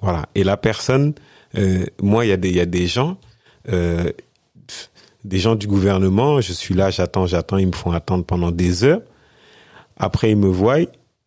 [0.00, 0.26] Voilà.
[0.36, 1.14] Et la personne,
[1.58, 3.16] euh, moi, il y a des il y a des gens.
[3.68, 4.10] Euh,
[5.24, 8.84] des gens du gouvernement, je suis là, j'attends, j'attends, ils me font attendre pendant des
[8.84, 9.02] heures.
[9.96, 10.78] Après, ils me voient,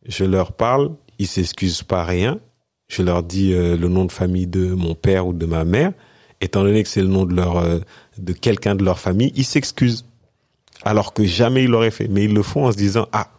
[0.05, 2.39] je leur parle, ils s'excusent pas rien.
[2.87, 5.91] Je leur dis euh, le nom de famille de mon père ou de ma mère.
[6.41, 7.79] Étant donné que c'est le nom de leur euh,
[8.17, 10.05] de quelqu'un de leur famille, ils s'excusent.
[10.83, 12.07] Alors que jamais ils l'auraient fait.
[12.07, 13.29] Mais ils le font en se disant ah,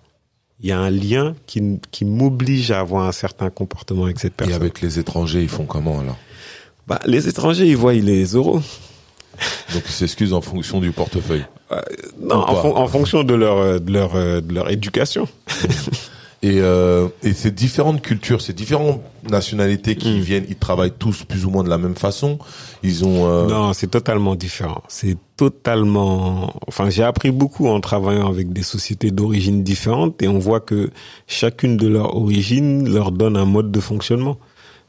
[0.60, 4.32] il y a un lien qui, qui m'oblige à avoir un certain comportement avec cette
[4.32, 4.54] Et personne.
[4.54, 6.16] avec les étrangers, ils font comment alors?
[6.86, 8.60] Bah, les étrangers, ils voient les euros.
[9.74, 11.44] Donc ils s'excusent en fonction du portefeuille.
[12.20, 12.62] Non, Ou en, pas.
[12.62, 15.28] fon- en fonction de leur euh, de leur euh, de leur éducation.
[16.42, 20.20] Et, euh, et ces différentes cultures, ces différentes nationalités qui Mm.
[20.20, 22.38] viennent, ils travaillent tous plus ou moins de la même façon.
[22.82, 23.26] Ils ont.
[23.26, 24.82] euh, Non, c'est totalement différent.
[24.86, 26.52] C'est totalement.
[26.68, 30.90] Enfin, j'ai appris beaucoup en travaillant avec des sociétés d'origine différentes et on voit que
[31.26, 34.36] chacune de leurs origines leur donne un mode de fonctionnement.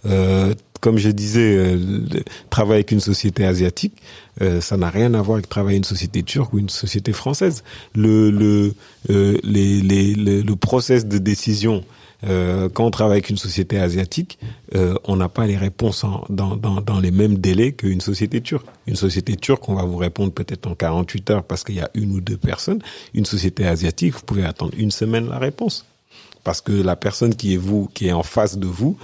[0.06, 3.96] Euh, comme je disais, euh, le- travailler avec une société asiatique,
[4.42, 7.14] euh, ça n'a rien à voir avec travailler avec une société turque ou une société
[7.14, 7.64] française.
[7.96, 8.74] Le le
[9.10, 11.84] euh, les, les, le, le process de décision
[12.24, 14.40] euh, quand on travaille avec une société asiatique,
[14.74, 18.42] euh, on n'a pas les réponses en- dans, dans, dans les mêmes délais qu'une société
[18.42, 18.66] turque.
[18.88, 21.92] Une société turque, on va vous répondre peut-être en 48 heures parce qu'il y a
[21.94, 22.80] une ou deux personnes.
[23.14, 25.86] Une société asiatique, vous pouvez attendre une semaine la réponse.
[26.44, 28.98] Parce que la personne qui est vous, qui est en face de vous,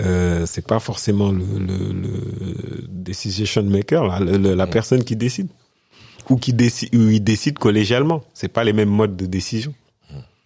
[0.00, 5.16] euh, c'est pas forcément le, le, le decision maker, là, le- le- la personne qui
[5.16, 5.48] décide.
[6.28, 8.24] Ou qui décide, ou il décide collégialement.
[8.34, 9.72] C'est pas les mêmes modes de décision.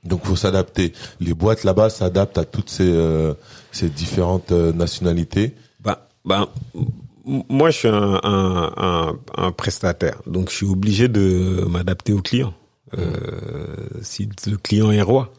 [0.04, 0.92] Donc faut s'adapter.
[1.20, 3.34] Les boîtes là-bas s'adaptent à toutes ces, euh,
[3.72, 5.54] ces différentes euh, nationalités.
[5.82, 11.08] Ben, ben, m- moi, je suis un, un, un, un prestataire, donc je suis obligé
[11.08, 12.52] de m'adapter au client.
[12.98, 15.32] Euh, si le client est roi,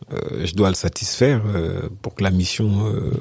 [0.44, 1.42] je dois le satisfaire
[2.02, 2.72] pour que la mission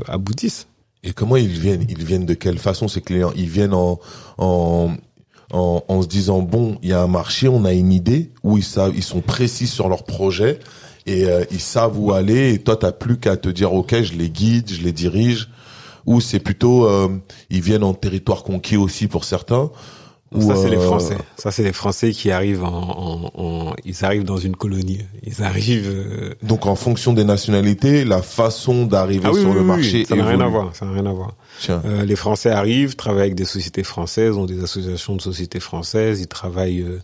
[0.06, 0.68] aboutisse.
[1.02, 3.32] Et comment ils viennent Ils viennent de quelle façon ces clients?
[3.36, 3.98] Ils viennent en,
[4.38, 4.94] en,
[5.52, 8.58] en, en se disant bon, il y a un marché, on a une idée, où
[8.58, 10.58] ils savent, ils sont précis sur leur projet
[11.06, 12.52] et euh, ils savent où aller.
[12.52, 15.48] Et toi, t'as plus qu'à te dire ok, je les guide, je les dirige.
[16.06, 17.08] Ou c'est plutôt euh,
[17.50, 19.70] ils viennent en territoire conquis aussi pour certains.
[20.38, 21.16] Ça, c'est les euh, Français.
[21.36, 22.68] Ça, c'est les Français qui arrivent en,
[23.34, 25.00] en, en- ils arrivent dans une colonie.
[25.24, 25.90] Ils arrivent.
[25.90, 29.66] euh, Donc en fonction des nationalités, la façon d'arriver Ah oui, sur oui, le oui,
[29.66, 30.70] marché ça n'a rien à voir.
[30.76, 31.34] Ça n'a rien à voir.
[31.60, 31.82] Tiens.
[31.84, 36.20] Euh, les Français arrivent, travaillent avec des sociétés françaises, ont des associations de sociétés françaises,
[36.20, 37.00] ils travaillent euh,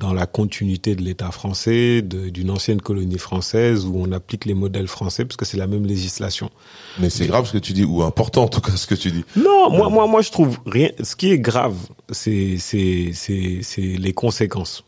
[0.00, 4.88] dans la continuité de l'État français, d'une ancienne colonie française où on applique les modèles
[4.88, 6.50] français parce que c'est la même législation.
[7.00, 9.10] Mais c'est grave ce que tu dis, ou important en tout cas ce que tu
[9.10, 9.24] dis.
[9.36, 10.90] Non, moi, moi, moi, je trouve rien.
[11.02, 11.76] Ce qui est grave,
[12.10, 14.84] c'est, c'est, c'est, c'est les conséquences.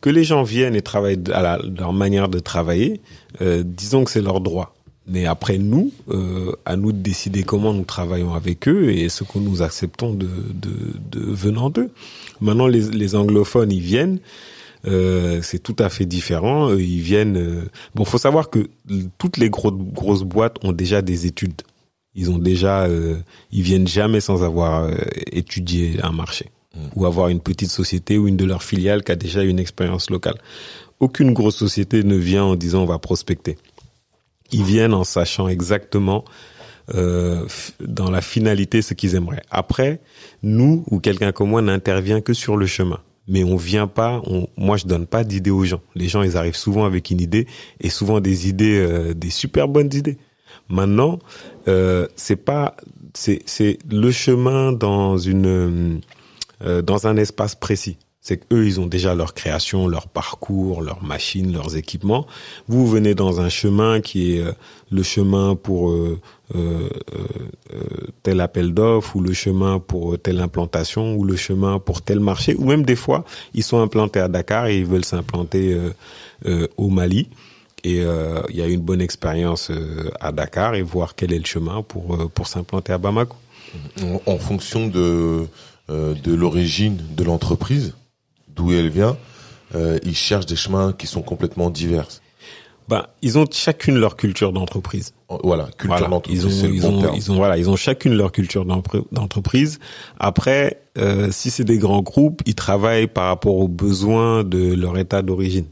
[0.00, 3.00] Que les gens viennent et travaillent à la- leur manière de travailler,
[3.40, 4.74] euh, disons que c'est leur droit.
[5.08, 9.24] Mais après nous, euh, à nous de décider comment nous travaillons avec eux et ce
[9.24, 10.70] que nous acceptons de, de,
[11.10, 11.90] de venant d'eux.
[12.40, 14.18] Maintenant, les, les anglophones, ils viennent.
[14.86, 16.70] Euh, c'est tout à fait différent.
[16.70, 17.36] Euh, Ils viennent.
[17.36, 17.64] euh,
[17.94, 18.68] Bon, faut savoir que
[19.18, 21.62] toutes les grosses grosses boîtes ont déjà des études.
[22.14, 23.16] Ils ont déjà, euh,
[23.52, 24.90] ils viennent jamais sans avoir
[25.30, 26.46] étudié un marché.
[26.96, 30.08] ou avoir une petite société ou une de leurs filiales qui a déjà une expérience
[30.08, 30.38] locale.
[31.00, 33.58] Aucune grosse société ne vient en disant on va prospecter.
[34.52, 36.24] Ils viennent en sachant exactement
[36.94, 37.46] euh,
[37.80, 39.42] dans la finalité ce qu'ils aimeraient.
[39.50, 40.00] Après,
[40.42, 43.00] nous ou quelqu'un comme moi n'intervient que sur le chemin.
[43.28, 45.80] Mais on vient pas, on, moi je donne pas d'idées aux gens.
[45.94, 47.46] Les gens ils arrivent souvent avec une idée
[47.80, 50.18] et souvent des idées, euh, des super bonnes idées.
[50.68, 51.18] Maintenant,
[51.68, 52.76] euh, c'est pas,
[53.14, 56.00] c'est le chemin dans une
[56.64, 61.02] euh, dans un espace précis c'est qu'eux, ils ont déjà leur création, leur parcours, leurs
[61.02, 62.24] machines, leurs équipements.
[62.68, 64.52] Vous venez dans un chemin qui est euh,
[64.92, 66.20] le chemin pour euh,
[66.54, 67.28] euh, euh
[68.22, 72.54] tel appel d'offres, ou le chemin pour telle implantation, ou le chemin pour tel marché,
[72.56, 73.24] ou même des fois,
[73.54, 75.76] ils sont implantés à Dakar et ils veulent s'implanter
[76.76, 77.28] au Mali.
[77.82, 79.72] Et il y a une bonne expérience
[80.20, 83.36] à Dakar et voir quel est le chemin pour pour s'implanter à Bamako.
[84.00, 85.48] En, en fonction de
[85.88, 87.94] de l'origine de l'entreprise,
[88.54, 89.16] d'où elle vient,
[89.74, 92.06] euh, ils cherchent des chemins qui sont complètement divers.
[92.88, 95.14] Ben, ils ont chacune leur culture d'entreprise.
[95.44, 96.44] Voilà, culture d'entreprise.
[96.44, 99.78] Ils ont, ils, ont, ils ont, voilà, ils ont chacune leur culture d'entreprise.
[100.18, 104.98] Après, euh, si c'est des grands groupes, ils travaillent par rapport aux besoins de leur
[104.98, 105.66] état d'origine.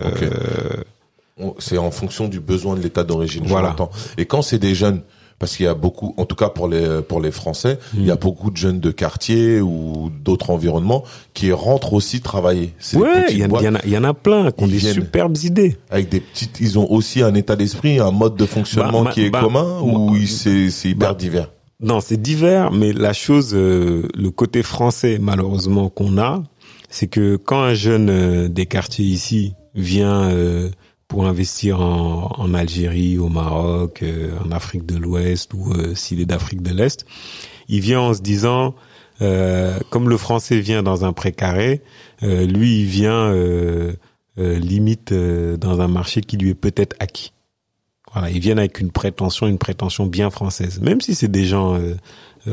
[0.00, 0.24] Okay.
[0.24, 3.44] Euh, c'est en fonction du besoin de l'état d'origine.
[3.46, 3.74] Voilà.
[4.16, 5.02] Et quand c'est des jeunes,
[5.42, 8.12] parce qu'il y a beaucoup, en tout cas pour les pour les Français, il y
[8.12, 8.18] a mm.
[8.18, 11.02] beaucoup de jeunes de quartier ou d'autres environnements
[11.34, 12.74] qui rentrent aussi travailler.
[12.94, 15.78] Ouais, il y, y, en a plein qui ont des superbes idées.
[15.90, 19.24] Avec des petites, ils ont aussi un état d'esprit, un mode de fonctionnement bah, qui
[19.24, 21.50] est bah, commun ou c'est c'est hyper bah, divers?
[21.80, 26.44] Non, c'est divers, mais la chose, euh, le côté français malheureusement qu'on a,
[26.88, 30.70] c'est que quand un jeune euh, des quartiers ici vient euh,
[31.12, 36.24] pour investir en, Algérie, au Maroc, euh, en Afrique de l'Ouest ou euh, s'il est
[36.24, 37.04] d'Afrique de l'Est,
[37.68, 38.74] il vient en se disant,
[39.20, 41.82] euh, comme le français vient dans un précaré,
[42.22, 43.30] lui il vient
[44.38, 47.34] limite dans un marché qui lui est peut-être acquis.
[48.14, 51.78] Voilà, ils viennent avec une prétention, une prétention bien française, même si c'est des gens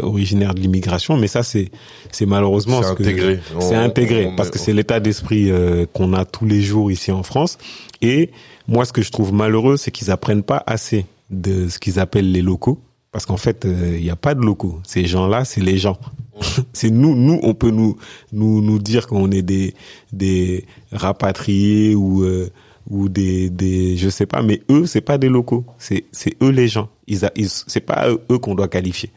[0.02, 1.72] originaires de l'immigration, mais ça c'est
[2.12, 3.40] c'est malheureusement c'est intégré.
[3.60, 5.52] C'est intégré parce que c'est l'état d'esprit
[5.94, 7.58] qu'on a tous les jours ici en France
[8.02, 8.30] et
[8.68, 12.32] moi, ce que je trouve malheureux, c'est qu'ils apprennent pas assez de ce qu'ils appellent
[12.32, 12.80] les locaux.
[13.12, 14.80] Parce qu'en fait, euh, il n'y a pas de locaux.
[14.86, 15.98] Ces gens-là, c'est les gens.
[16.74, 17.98] c'est nous, nous, on peut nous
[18.32, 19.74] nous nous dire qu'on est des
[20.14, 22.52] des rapatriés ou euh,
[22.88, 25.66] ou des des je sais pas, mais eux, c'est pas des locaux.
[25.80, 26.90] C'est c'est eux les gens.
[27.08, 29.10] Ils, a, ils c'est pas eux, qu'on doit qualifier.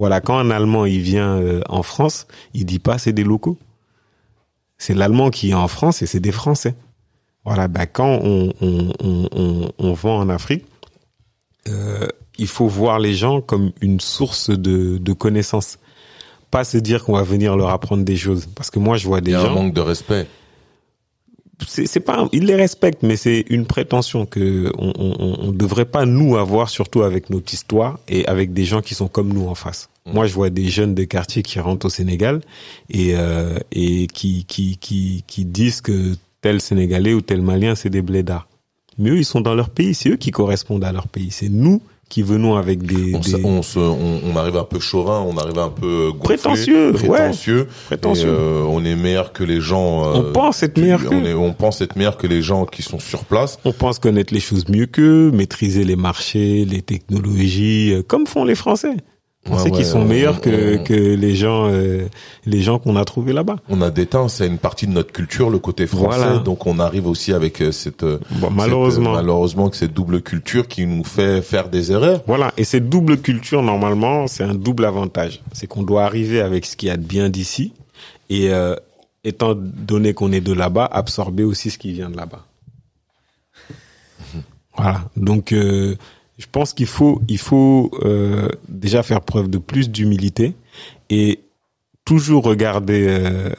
[0.00, 3.58] Voilà, quand un Allemand il vient euh, en France, il dit pas c'est des locaux.
[4.78, 6.74] C'est l'Allemand qui est en France et c'est des Français.
[7.44, 10.64] Voilà, ben quand on, on, on, on vend en Afrique,
[11.68, 12.08] euh,
[12.38, 15.78] il faut voir les gens comme une source de, de connaissances.
[16.50, 18.46] Pas se dire qu'on va venir leur apprendre des choses.
[18.56, 19.40] Parce que moi, je vois des gens...
[19.40, 20.26] Il y a un manque de respect.
[21.66, 26.06] C'est pas, ils les respectent, mais c'est une prétention que on, on, on, devrait pas
[26.06, 29.54] nous avoir, surtout avec notre histoire et avec des gens qui sont comme nous en
[29.54, 29.88] face.
[30.06, 30.12] Mm.
[30.12, 32.40] Moi, je vois des jeunes de quartier qui rentrent au Sénégal
[32.88, 37.90] et euh, et qui qui qui qui disent que tel Sénégalais ou tel Malien, c'est
[37.90, 38.48] des blédards.
[38.98, 41.30] Mais eux, ils sont dans leur pays, c'est eux qui correspondent à leur pays.
[41.30, 43.14] C'est nous qui venons avec des...
[43.14, 47.60] On, se, on, on, arrive un peu chauvin, on arrive un peu gonflé, prétentieux, prétentieux,
[47.60, 48.28] ouais, prétentieux.
[48.28, 50.04] Euh, on est meilleur que les gens.
[50.04, 52.82] Euh, on pense être meilleur on, est, on pense être meilleur que les gens qui
[52.82, 53.58] sont sur place.
[53.64, 58.44] On pense connaître les choses mieux qu'eux, maîtriser les marchés, les technologies, euh, comme font
[58.44, 58.96] les Français.
[59.48, 62.06] On sait qu'ils sont meilleurs que, que les gens euh,
[62.44, 63.56] les gens qu'on a trouvés là-bas.
[63.70, 66.40] On a déteint, c'est une partie de notre culture, le côté français.
[66.44, 70.20] Donc on arrive aussi avec euh, cette euh, bon, malheureusement cette, malheureusement que cette double
[70.20, 72.20] culture qui nous fait faire des erreurs.
[72.26, 72.52] Voilà.
[72.58, 75.40] Et cette double culture normalement, c'est un double avantage.
[75.52, 77.72] C'est qu'on doit arriver avec ce qu'il y a de bien d'ici
[78.28, 78.50] et
[79.24, 82.44] étant donné qu'on est de là-bas, absorber aussi ce qui vient de là-bas.
[84.76, 85.02] Voilà.
[85.16, 85.52] Donc
[86.40, 90.54] je pense qu'il faut, il faut euh, déjà faire preuve de plus d'humilité
[91.10, 91.40] et
[92.06, 93.50] toujours regarder, euh,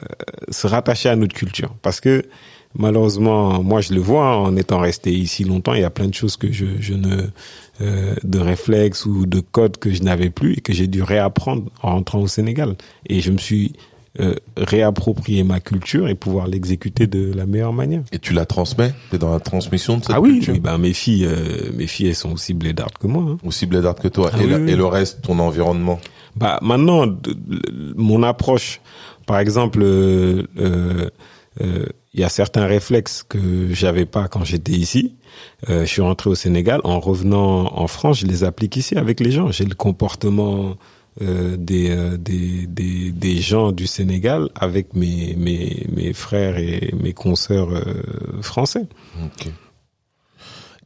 [0.50, 2.24] se rattacher à notre culture, parce que
[2.74, 6.14] malheureusement, moi je le vois en étant resté ici longtemps, il y a plein de
[6.14, 7.28] choses que je, je ne,
[7.80, 11.70] euh, de réflexes ou de codes que je n'avais plus et que j'ai dû réapprendre
[11.82, 12.74] en rentrant au Sénégal.
[13.06, 13.74] Et je me suis
[14.20, 18.02] euh, réapproprier ma culture et pouvoir l'exécuter de la meilleure manière.
[18.12, 18.92] Et tu la transmets?
[19.10, 20.52] T'es dans la transmission de cette ah oui, culture?
[20.52, 23.24] oui, ben mes filles, euh, mes filles, elles sont aussi blédardes que moi.
[23.26, 23.38] Hein.
[23.42, 24.30] Aussi blédardes que toi.
[24.34, 25.98] Ah et, le, et, le, reste, ton environnement?
[26.36, 27.06] Bah maintenant,
[27.96, 28.82] mon approche,
[29.24, 35.14] par exemple, euh, euh, il y a certains réflexes que j'avais pas quand j'étais ici.
[35.66, 36.82] je suis rentré au Sénégal.
[36.84, 39.50] En revenant en France, je les applique ici avec les gens.
[39.50, 40.76] J'ai le comportement
[41.20, 46.94] euh, des, euh, des, des, des gens du Sénégal avec mes, mes, mes frères et
[46.98, 48.86] mes consoeurs euh, français.
[49.22, 49.52] Ok.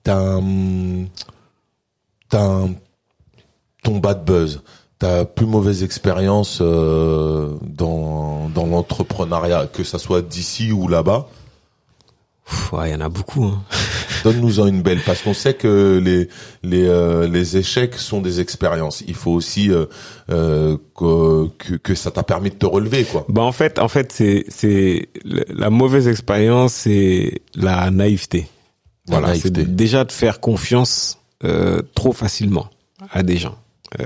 [0.03, 0.41] T'as
[3.83, 4.63] ton bad buzz,
[4.99, 11.29] ta plus mauvaise expérience euh, dans, dans l'entrepreneuriat, que ça soit d'ici ou là-bas.
[12.73, 13.45] Ouais, Il y en a beaucoup.
[13.45, 13.63] Hein.
[14.25, 16.29] Donne-nous-en une belle, parce qu'on sait que les
[16.63, 19.03] les euh, les échecs sont des expériences.
[19.07, 19.87] Il faut aussi euh,
[20.31, 23.25] euh, que, que ça t'a permis de te relever, quoi.
[23.29, 28.49] Bah en fait, en fait, c'est c'est la mauvaise expérience, c'est la naïveté.
[29.09, 32.71] Voilà, c'est déjà de faire confiance euh, trop facilement
[33.13, 33.57] à des gens.
[34.01, 34.05] Euh,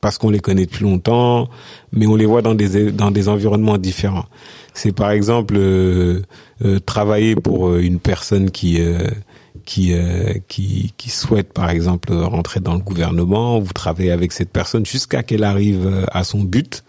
[0.00, 1.48] parce qu'on les connaît depuis longtemps,
[1.92, 4.26] mais on les voit dans des dans des environnements différents.
[4.74, 6.22] C'est par exemple euh,
[6.64, 8.80] euh, travailler pour euh, une personne qui
[9.64, 9.94] qui
[10.96, 13.60] qui souhaite par exemple rentrer dans le gouvernement.
[13.60, 16.84] Vous travaillez avec cette personne jusqu'à qu'elle arrive à son but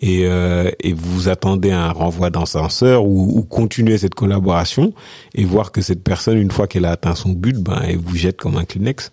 [0.00, 4.94] et et vous attendez un renvoi d'ascenseur ou, ou continuer cette collaboration
[5.34, 8.16] et voir que cette personne une fois qu'elle a atteint son but, ben elle vous
[8.16, 9.12] jette comme un Kleenex.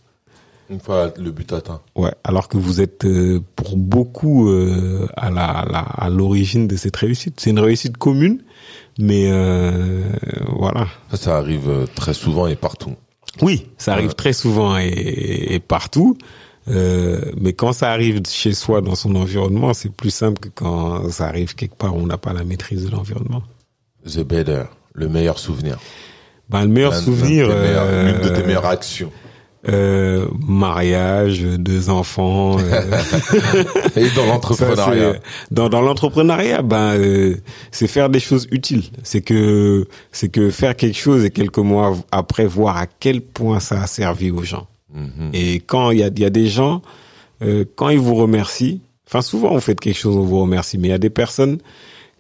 [0.72, 1.82] Une fois le but atteint.
[1.96, 6.96] Ouais, alors que vous êtes euh, pour beaucoup euh, à la à l'origine de cette
[6.96, 7.42] réussite.
[7.42, 8.42] C'est une réussite commune,
[8.98, 10.02] mais euh,
[10.58, 10.88] voilà.
[11.12, 12.96] Ça, ça arrive euh, très souvent et partout.
[13.42, 14.88] Oui, ça arrive très souvent et,
[15.50, 16.18] et partout.
[16.70, 21.10] Euh, mais quand ça arrive chez soi, dans son environnement, c'est plus simple que quand
[21.10, 23.44] ça arrive quelque part où on n'a pas la maîtrise de l'environnement.
[24.06, 25.80] The better, le meilleur souvenir.
[26.50, 29.12] Ben, le meilleur souvenir, l'une de tes meilleures actions.
[29.70, 32.58] Euh, mariage, deux enfants.
[32.60, 32.82] euh,
[33.96, 35.16] Et dans l'entrepreneuriat.
[35.52, 37.36] dans dans l'entrepreneuriat, ben euh,
[37.72, 38.86] c'est faire des choses utiles.
[39.04, 43.60] C'est que c'est que faire quelque chose et quelques mois après voir à quel point
[43.60, 44.68] ça a servi aux gens.
[44.94, 45.30] Mhm.
[45.34, 46.82] Et quand il y a y a des gens
[47.42, 50.90] euh, quand ils vous remercient, enfin souvent vous faites quelque chose on vous remercie, mais
[50.90, 51.60] il y a des personnes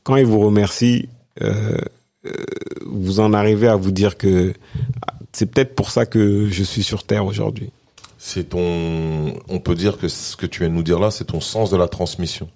[0.03, 1.07] quand ils vous remercient,
[1.41, 1.77] euh,
[2.26, 2.31] euh,
[2.85, 4.53] vous en arrivez à vous dire que
[5.34, 7.70] c'est peut-être pour ça que je suis sur terre aujourd'hui.
[8.18, 11.26] C'est ton, on peut dire que ce que tu viens de nous dire là, c'est
[11.26, 12.49] ton sens de la transmission.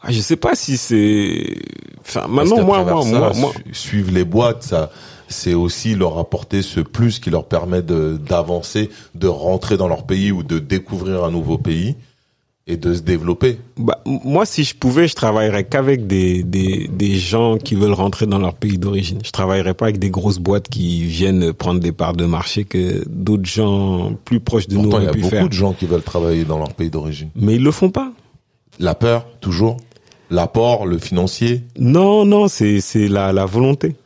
[0.00, 1.56] Ah, je sais pas si c'est
[2.00, 4.90] enfin maintenant moi moi ça, moi, moi su- suivre les boîtes, ça,
[5.26, 10.06] c'est aussi leur apporter ce plus qui leur permet de d'avancer, de rentrer dans leur
[10.06, 11.96] pays ou de découvrir un nouveau pays
[12.70, 13.58] et de se développer.
[13.78, 18.26] Bah, moi, si je pouvais, je travaillerais qu'avec des, des, des gens qui veulent rentrer
[18.26, 19.18] dans leur pays d'origine.
[19.24, 23.02] Je travaillerais pas avec des grosses boîtes qui viennent prendre des parts de marché que
[23.08, 25.48] d'autres gens plus proches de nous Pourtant, il y auraient a pu beaucoup faire.
[25.48, 27.30] de gens qui veulent travailler dans leur pays d'origine.
[27.34, 28.12] Mais ils le font pas.
[28.78, 29.78] La peur, toujours.
[30.30, 33.96] L'apport, le financier, Non, non, c'est, c'est la, la volonté.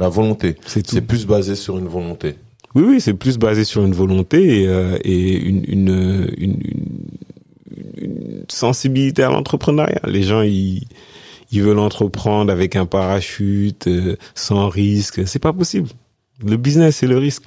[0.00, 0.56] la volonté.
[0.66, 0.96] C'est tout.
[0.96, 2.34] C'est plus basé sur une volonté.
[2.74, 7.00] Oui, oui, c'est plus basé sur une volonté et, euh, et une, une, une, une-
[7.96, 10.00] une sensibilité à l'entrepreneuriat.
[10.06, 10.86] Les gens, ils,
[11.50, 15.26] ils veulent entreprendre avec un parachute, euh, sans risque.
[15.26, 15.88] C'est pas possible.
[16.44, 17.44] Le business, c'est le risque.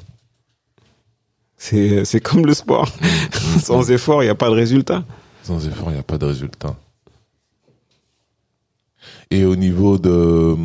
[1.57, 2.89] C'est, c'est comme le sport.
[3.61, 5.03] sans effort, il n'y a pas de résultat.
[5.43, 6.75] Sans effort, il n'y a pas de résultat.
[9.31, 10.55] Et au niveau de...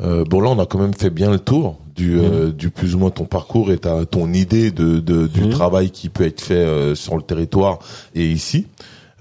[0.00, 2.94] euh, bon, là, on a quand même fait bien le tour du, euh, du plus
[2.94, 5.50] ou moins ton parcours et ta, ton idée de, de, du Mhm.
[5.50, 7.78] travail qui peut être fait euh, sur le territoire
[8.14, 8.66] et ici.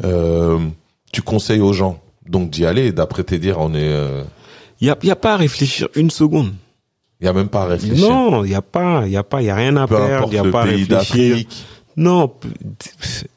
[0.04, 0.60] Euh,
[1.12, 2.92] tu conseilles aux gens donc d'y aller.
[2.92, 3.78] D'après tes dires, on est...
[3.84, 4.24] euh,
[4.82, 6.52] Il n'y a, il y a pas à réfléchir une seconde.
[7.22, 8.10] Il y a même pas à réfléchir.
[8.10, 9.96] Non, il n'y a pas, il y a pas, il y a rien à Peu
[9.96, 11.46] perdre, il n'y a le pas à réfléchir.
[11.96, 12.34] Non,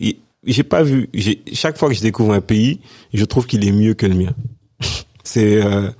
[0.01, 1.09] y- j'ai pas vu.
[1.13, 2.81] J'ai chaque fois que je découvre un pays,
[3.13, 4.33] je trouve qu'il est mieux que le mien.
[5.25, 5.91] c'est, euh,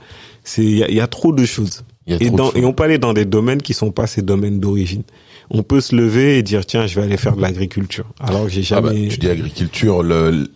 [0.43, 1.85] c'est, il y a, il y a trop de choses.
[2.09, 5.03] Et, dans, et on peut aller dans des domaines qui sont pas ces domaines d'origine.
[5.51, 8.51] On peut se lever et dire tiens, je vais aller faire de l'agriculture, alors que
[8.51, 9.09] j'ai Ah bah, jamais.
[9.09, 10.03] tu dis agriculture,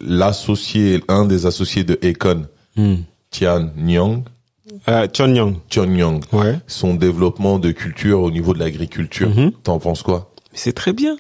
[0.01, 2.47] l'associé, un des associés de Econ,
[2.77, 2.97] Hmm.
[3.31, 4.23] Tian Nyang,
[4.89, 5.55] Euh, Chonyang.
[5.69, 6.57] Tian Nyang, Ouais.
[6.69, 9.29] son développement de culture au niveau de l'agriculture.
[9.29, 9.51] Mhm.
[9.65, 10.33] T'en penses quoi?
[10.53, 11.17] Mais c'est très bien.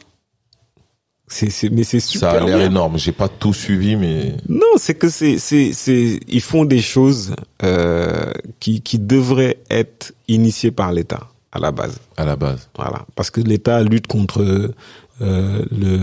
[1.32, 2.98] C'est, c'est, mais c'est super Ça a l'air énorme.
[2.98, 7.34] J'ai pas tout suivi, mais Non, c'est que c'est c'est c'est ils font des choses
[7.62, 11.98] euh, qui qui devraient être initiées par l'État à la base.
[12.16, 12.68] à la base.
[12.76, 16.00] Voilà, parce que l'État lutte contre euh, le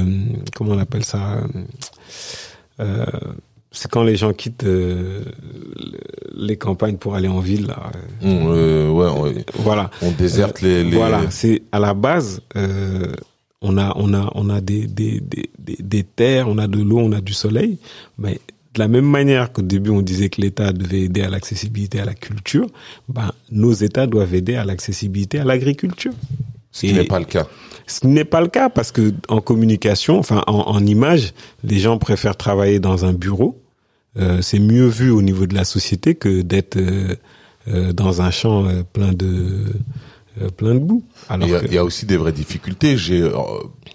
[0.56, 1.42] comment on appelle ça
[2.80, 3.06] euh,
[3.72, 5.24] c'est quand les gens quittent euh,
[5.76, 6.00] le-
[6.48, 7.92] les campagnes pour aller en ville là.
[8.24, 9.90] Euh, ouais, on, Voilà.
[10.02, 13.12] on déserte les, les- Voilà, c'est à la base, euh,
[13.62, 17.00] on a on a on a des des, des des terres, on a de l'eau,
[17.00, 17.78] on a du soleil,
[18.18, 18.40] mais
[18.74, 22.06] de la même manière qu'au début on disait que l'État devait aider à l'accessibilité à
[22.06, 22.68] la culture,
[23.10, 26.14] ben nos États doivent aider à l'accessibilité à l'agriculture.
[26.72, 27.48] Ce qui n'est pas le cas.
[27.88, 31.98] Ce n'est pas le cas parce que en communication, enfin en, en image, les gens
[31.98, 33.60] préfèrent travailler dans un bureau.
[34.18, 37.16] Euh, c'est mieux vu au niveau de la société que d'être euh,
[37.70, 39.66] euh, dans un champ euh, plein de
[40.56, 41.04] plein de boue.
[41.42, 42.98] Il y, a, il y, a, aussi des vraies difficultés.
[42.98, 43.34] J'ai euh,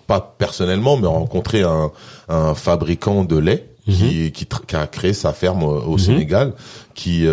[0.06, 1.90] pas personnellement, mais rencontré un,
[2.28, 3.96] un fabricant de lait mm -hmm.
[3.96, 5.98] qui, qui, qui, a créé sa ferme au, mm -hmm.
[6.06, 6.52] Sénégal,
[6.94, 7.26] qui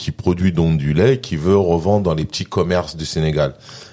[0.00, 3.50] qui produit donc du lait, qui veut revendre dans les petits commerces du Sénégal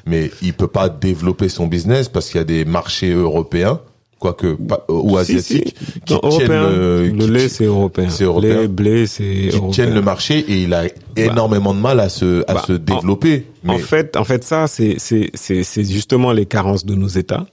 [0.08, 3.82] mais il peut pas développer son business parce qu'il y a des marchés européens
[4.20, 6.00] quoique pas, ou asiatiques si, si.
[6.02, 8.10] qui non, tiennent le, le lait c'est européen.
[8.10, 8.62] c'est européen.
[8.62, 12.10] Lait blé c'est qui tiennent le marché et il a bah, énormément de mal à
[12.10, 13.46] se à bah, se développer.
[13.64, 13.74] en, mais...
[13.76, 17.46] en fait en fait ça c'est c'est c'est c'est justement les carences de nos états.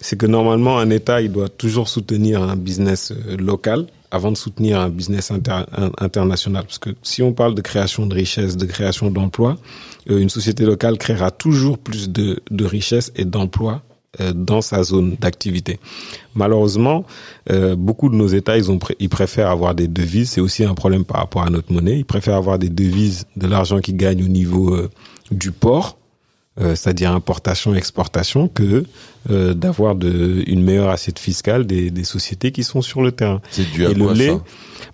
[0.00, 4.36] C'est que normalement un état il doit toujours soutenir un business euh, local avant de
[4.36, 5.62] soutenir un business inter,
[5.98, 6.64] international.
[6.64, 9.56] Parce que si on parle de création de richesse, de création d'emplois,
[10.10, 13.85] euh, une société locale créera toujours plus de, de richesse et d'emplois euh,
[14.34, 15.78] dans sa zone d'activité.
[16.34, 17.04] Malheureusement,
[17.50, 20.30] euh, beaucoup de nos États, ils, ont ils préfèrent avoir des devises.
[20.30, 21.98] C'est aussi un problème par rapport à notre monnaie.
[21.98, 24.90] Ils préfèrent avoir des devises, de l'argent qui gagne au niveau euh,
[25.30, 25.98] du port,
[26.60, 28.84] euh, c'est-à-dire importation, exportation, que
[29.30, 33.40] euh, d'avoir de, une meilleure assiette fiscale des, des, sociétés qui sont sur le terrain.
[33.50, 34.42] C'est dû à et quoi, le lait, ça,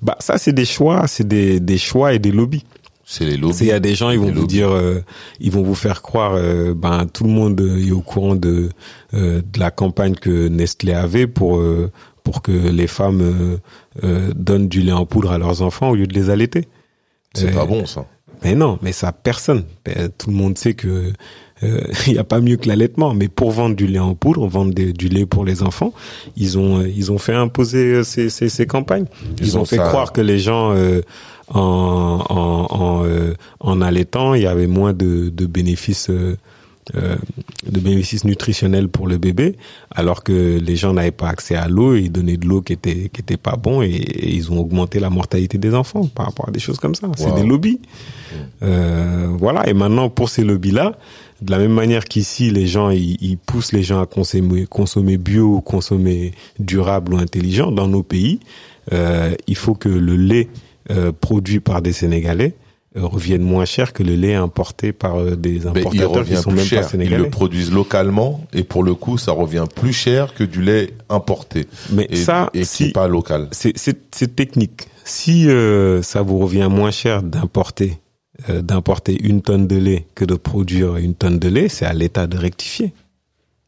[0.00, 2.64] bah ça c'est des choix, c'est des, des choix et des lobbies.
[3.04, 3.56] C'est les lobbies.
[3.60, 4.54] Il y a des gens, ils vont les vous lobbies.
[4.54, 5.02] dire, euh,
[5.40, 8.68] ils vont vous faire croire, euh, ben tout le monde est au courant de
[9.14, 11.90] euh, de la campagne que Nestlé avait pour euh,
[12.24, 13.56] pour que les femmes euh,
[14.04, 16.68] euh, donnent du lait en poudre à leurs enfants au lieu de les allaiter.
[17.34, 18.06] C'est pas bon ça.
[18.44, 19.64] Mais non, mais ça personne.
[20.18, 21.12] Tout le monde sait que
[21.62, 23.14] il n'y a pas mieux que l'allaitement.
[23.14, 25.92] Mais pour vendre du lait en poudre, vendre des, du lait pour les enfants,
[26.36, 29.06] ils ont ils ont fait imposer ces, ces, ces campagnes.
[29.38, 29.84] Ils, ils ont, ont, fait ça...
[29.88, 31.02] croire que les gens euh,
[31.52, 36.10] en en en, euh, en allaitant, il y avait moins de, de bénéfices.
[36.10, 36.36] Euh,
[37.64, 39.56] de bénéfices nutritionnels pour le bébé,
[39.92, 43.08] alors que les gens n'avaient pas accès à l'eau, ils donnaient de l'eau qui était
[43.08, 46.48] qui était pas bon et, et, ils ont augmenté la mortalité des enfants par rapport
[46.48, 47.06] à des choses comme ça.
[47.14, 47.78] C'est des lobbies.
[48.64, 49.68] Euh, voilà.
[49.68, 50.98] Et maintenant pour ces lobbies là,
[51.42, 55.18] de la même manière qu'ici, les gens, ils, ils, poussent les gens à consommer, consommer
[55.18, 58.40] bio, consommer durable ou intelligent, dans nos pays,
[58.92, 60.48] euh, il faut que le lait
[60.90, 62.54] euh, produit par des Sénégalais
[62.94, 66.62] euh, revienne moins cher que le lait importé par euh, des importateurs qui sont même
[66.62, 66.82] cher.
[66.82, 67.22] pas sénégalais.
[67.22, 70.90] Ils le produisent localement et pour le coup, ça revient plus cher que du lait
[71.08, 71.66] importé.
[71.90, 73.48] Mais et, ça, et si, pas local.
[73.52, 74.88] C'est technique.
[75.04, 77.98] Si euh, ça vous revient moins cher d'importer
[78.50, 81.92] euh, d'importer une tonne de lait que de produire une tonne de lait, c'est à
[81.92, 82.92] l'État de rectifier.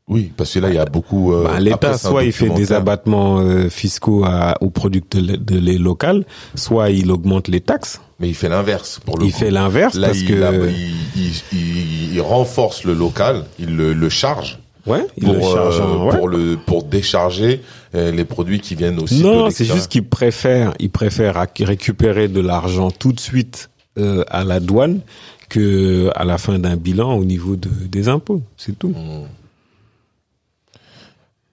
[0.06, 1.32] Oui, parce que là, il y a beaucoup.
[1.32, 5.78] Euh, bah, L'État, soit il fait des abattements euh, fiscaux à, aux producteurs de lait
[5.78, 8.00] local, soit il augmente les taxes.
[8.20, 9.38] Mais il fait l'inverse pour le Il coup.
[9.38, 14.08] fait l'inverse parce il, que là, il, il, il, renforce le local, il le, le
[14.08, 14.58] charge.
[14.86, 16.16] Ouais, il pour, le charge euh, ouais.
[16.16, 17.62] pour le pour décharger
[17.94, 19.22] euh, les produits qui viennent aussi.
[19.22, 24.44] Non, c'est juste qu'il préfère il préfère récupérer de l'argent tout de suite euh, à
[24.44, 25.00] la douane
[25.48, 28.42] que à la fin d'un bilan au niveau de, des impôts.
[28.58, 28.88] C'est tout.
[28.88, 29.26] Mmh.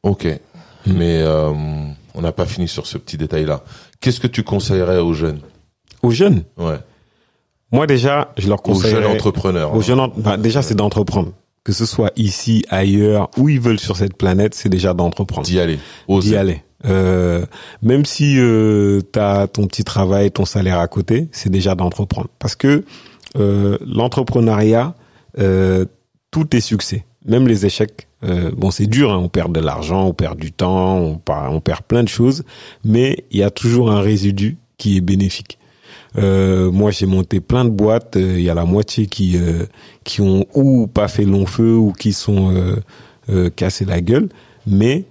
[0.03, 0.93] Ok, mmh.
[0.93, 1.51] mais euh,
[2.13, 3.63] on n'a pas fini sur ce petit détail-là.
[3.99, 5.39] Qu'est-ce que tu conseillerais aux jeunes?
[6.01, 6.43] Aux jeunes?
[6.57, 6.79] Ouais.
[7.71, 8.93] Moi déjà, je leur conseille.
[8.93, 9.73] Aux jeunes entrepreneurs.
[9.75, 9.81] Aux hein.
[9.81, 11.33] jeunes, bah, déjà c'est d'entreprendre.
[11.63, 15.45] Que ce soit ici, ailleurs, où ils veulent sur cette planète, c'est déjà d'entreprendre.
[15.45, 15.77] D'y aller.
[16.09, 16.63] D'y aller.
[16.85, 17.45] Euh,
[17.83, 22.29] même si euh, tu as ton petit travail, ton salaire à côté, c'est déjà d'entreprendre.
[22.39, 22.83] Parce que
[23.37, 24.95] euh, l'entrepreneuriat,
[25.39, 25.85] euh,
[26.31, 27.05] tout est succès.
[27.25, 30.51] Même les échecs, euh, bon c'est dur, hein, on perd de l'argent, on perd du
[30.51, 32.43] temps, on, on perd plein de choses,
[32.83, 35.57] mais il y a toujours un résidu qui est bénéfique.
[36.17, 38.13] Euh, moi, j'ai monté plein de boîtes.
[38.15, 39.65] Il euh, y a la moitié qui euh,
[40.03, 42.53] qui ont ou pas fait long feu ou qui sont
[43.29, 44.29] euh, cassés la gueule.
[44.67, 45.05] Mais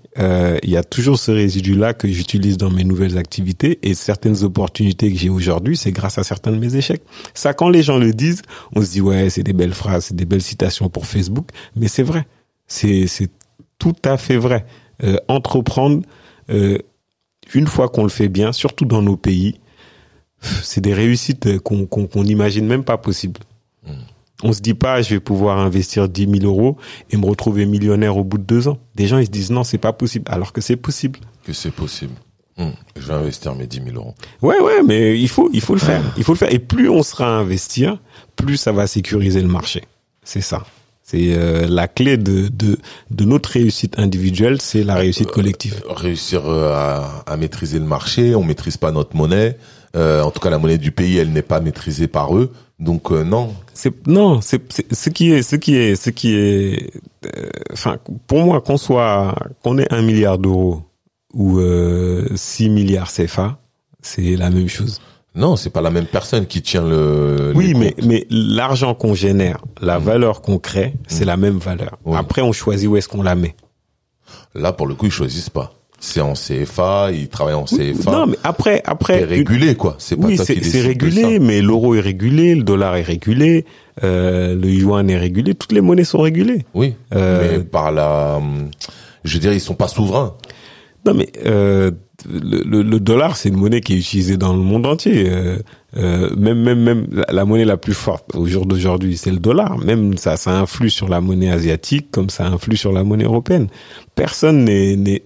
[0.62, 5.10] il y a toujours ce résidu-là que j'utilise dans mes nouvelles activités et certaines opportunités
[5.10, 7.02] que j'ai aujourd'hui, c'est grâce à certains de mes échecs.
[7.32, 8.42] Ça, quand les gens le disent,
[8.76, 11.88] on se dit ouais, c'est des belles phrases, c'est des belles citations pour Facebook, mais
[11.88, 12.26] c'est vrai.
[12.70, 13.28] C'est
[13.78, 14.64] tout à fait vrai.
[15.28, 16.02] entreprendre
[16.48, 19.60] une fois qu'on le fait bien, surtout dans nos pays
[20.40, 23.40] c'est des réussites qu'on qu'on n'imagine même pas possibles.
[23.86, 23.92] Mmh.
[24.42, 26.78] On se dit pas, je vais pouvoir investir 10 000 euros
[27.10, 28.78] et me retrouver millionnaire au bout de deux ans.
[28.94, 31.20] Des gens, ils se disent non, c'est pas possible, alors que c'est possible.
[31.44, 32.14] Que c'est possible.
[32.56, 32.68] Mmh.
[32.96, 34.14] Je vais investir mes 10 000 euros.
[34.40, 36.02] Ouais, ouais, mais il faut, il faut le faire.
[36.16, 36.52] Il faut le faire.
[36.52, 38.00] Et plus on sera à investir,
[38.36, 39.84] plus ça va sécuriser le marché.
[40.24, 40.64] C'est ça.
[41.10, 42.78] C'est euh, la clé de, de,
[43.10, 45.82] de notre réussite individuelle, c'est la réussite collective.
[45.88, 49.56] Euh, réussir à, à maîtriser le marché, on maîtrise pas notre monnaie.
[49.96, 52.52] Euh, en tout cas, la monnaie du pays, elle n'est pas maîtrisée par eux.
[52.78, 53.52] Donc euh, non.
[53.74, 54.62] c'est non, c'est
[54.92, 56.92] ce qui est ce qui est ce qui est
[57.26, 59.34] euh, enfin pour moi qu'on soit
[59.64, 60.82] qu'on ait un milliard d'euros
[61.34, 63.58] ou euh, 6 milliards CFA,
[64.00, 65.00] c'est la même chose.
[65.34, 67.52] Non, c'est pas la même personne qui tient le.
[67.54, 71.98] Oui, mais mais l'argent qu'on génère, la valeur qu'on crée, c'est la même valeur.
[72.04, 72.16] Oui.
[72.18, 73.54] Après on choisit où est-ce qu'on la met.
[74.54, 75.72] là, pour le coup, ils choisissent pas.
[76.02, 78.10] C'est en CFA, ils travaillent en CFA.
[78.10, 79.96] Non, mais après après c'est régulé, quoi.
[79.98, 83.66] C'est pas oui, toi qui c'est régulé, mais l'euro est régulé, le dollar est régulé,
[84.02, 86.64] euh, le yuan est régulé, toutes les monnaies sont régulées.
[86.74, 88.70] Oui, Euh, mais par la, hum,
[89.24, 90.34] je veux dire, ils sont pas souverains.
[91.04, 91.90] Non, mais euh,
[92.28, 95.28] le, le, le dollar, c'est une monnaie qui est utilisée dans le monde entier.
[95.28, 95.58] Euh,
[95.96, 99.38] euh, même, même, même la, la monnaie la plus forte au jour d'aujourd'hui, c'est le
[99.38, 99.78] dollar.
[99.78, 103.68] Même ça, ça influe sur la monnaie asiatique comme ça influe sur la monnaie européenne.
[104.14, 105.22] Personne n'est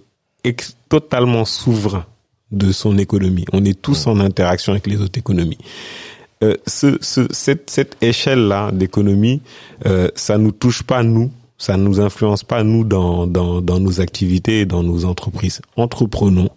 [0.89, 2.05] totalement souverain
[2.51, 3.45] de son économie.
[3.53, 5.57] On est tous en interaction avec les autres économies.
[6.43, 9.41] Euh, ce, ce, cette, cette échelle-là d'économie,
[9.85, 14.01] euh, ça nous touche pas nous, ça nous influence pas nous dans, dans, dans nos
[14.01, 15.61] activités et dans nos entreprises.
[15.77, 16.49] Entreprenons,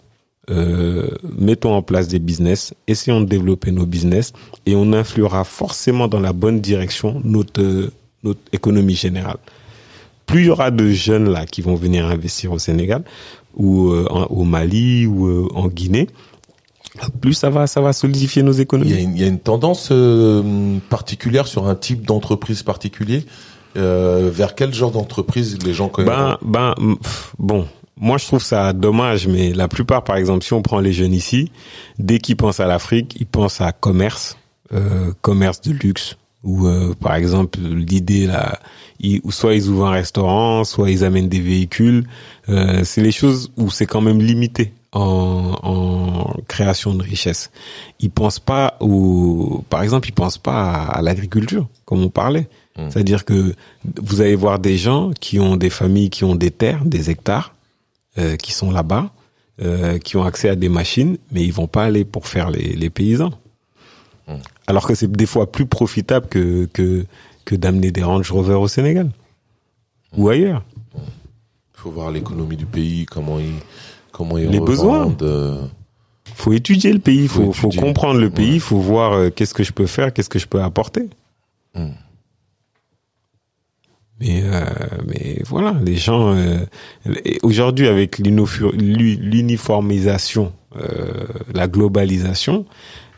[0.51, 1.09] euh,
[1.39, 4.33] mettons en place des business, essayons de développer nos business
[4.67, 7.91] et on influera forcément dans la bonne direction notre,
[8.23, 9.39] notre économie générale.
[10.27, 13.03] Plus il y aura de jeunes là qui vont venir investir au Sénégal
[13.57, 16.09] ou euh, en- au Mali ou euh, en Guinée,
[17.21, 19.03] plus ça va ça va solidifier nos Il y a économies.
[19.03, 23.25] une, il y a une tendance euh, particulière sur un type d'entreprise particulier.
[23.77, 27.67] Euh, vers quel genre d'entreprise les gens connaissent Ben, ben, pff, bon,
[28.01, 31.13] moi je trouve ça dommage, mais la plupart, par exemple, si on prend les jeunes
[31.13, 31.51] ici,
[31.99, 34.37] dès qu'ils pensent à l'Afrique, ils pensent à commerce,
[34.73, 38.61] euh, commerce de luxe, ou euh, par exemple l'idée là,
[39.01, 42.07] ils, ou soit ils ouvrent un restaurant, soit ils amènent des véhicules.
[42.49, 47.51] Euh, c'est les choses où c'est quand même limité en, en création de richesse.
[48.01, 52.49] Ils pensent pas au, par exemple, ils pensent pas à, à l'agriculture, comme on parlait.
[52.91, 53.57] C'est-à-dire que
[54.01, 57.53] vous allez voir des gens qui ont des familles qui ont des terres, des hectares,
[58.19, 59.11] euh, qui sont là-bas,
[59.63, 62.75] euh, qui ont accès à des machines, mais ils vont pas aller pour faire les,
[62.75, 63.33] les paysans.
[64.67, 67.07] Alors que c'est des fois plus profitable que que,
[67.47, 69.11] que d'amener des Range Rover au Sénégal
[70.17, 70.63] ou ailleurs.
[70.95, 73.55] Il faut voir l'économie du pays, comment ils,
[74.13, 75.17] comment ils Les besoins.
[75.23, 75.63] euh,
[76.35, 79.63] Faut étudier le pays, Faut faut, faut comprendre le pays, faut voir euh, qu'est-ce que
[79.65, 81.09] je peux faire, qu'est-ce que je peux apporter.
[84.21, 84.65] Mais euh,
[85.07, 86.59] mais voilà, les gens euh,
[87.43, 92.67] aujourd'hui avec l'uniformisation, euh, la globalisation,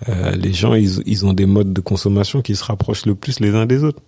[0.09, 3.41] euh, les gens ils, ils ont des modes de consommation qui se rapprochent le plus
[3.41, 4.03] les uns des autres.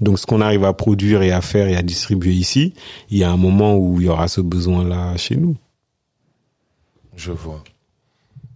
[0.00, 2.74] Donc ce qu'on arrive à produire et à faire et à distribuer ici,
[3.10, 5.56] il y a un moment où il y aura ce besoin-là chez nous.
[7.16, 7.64] Je vois.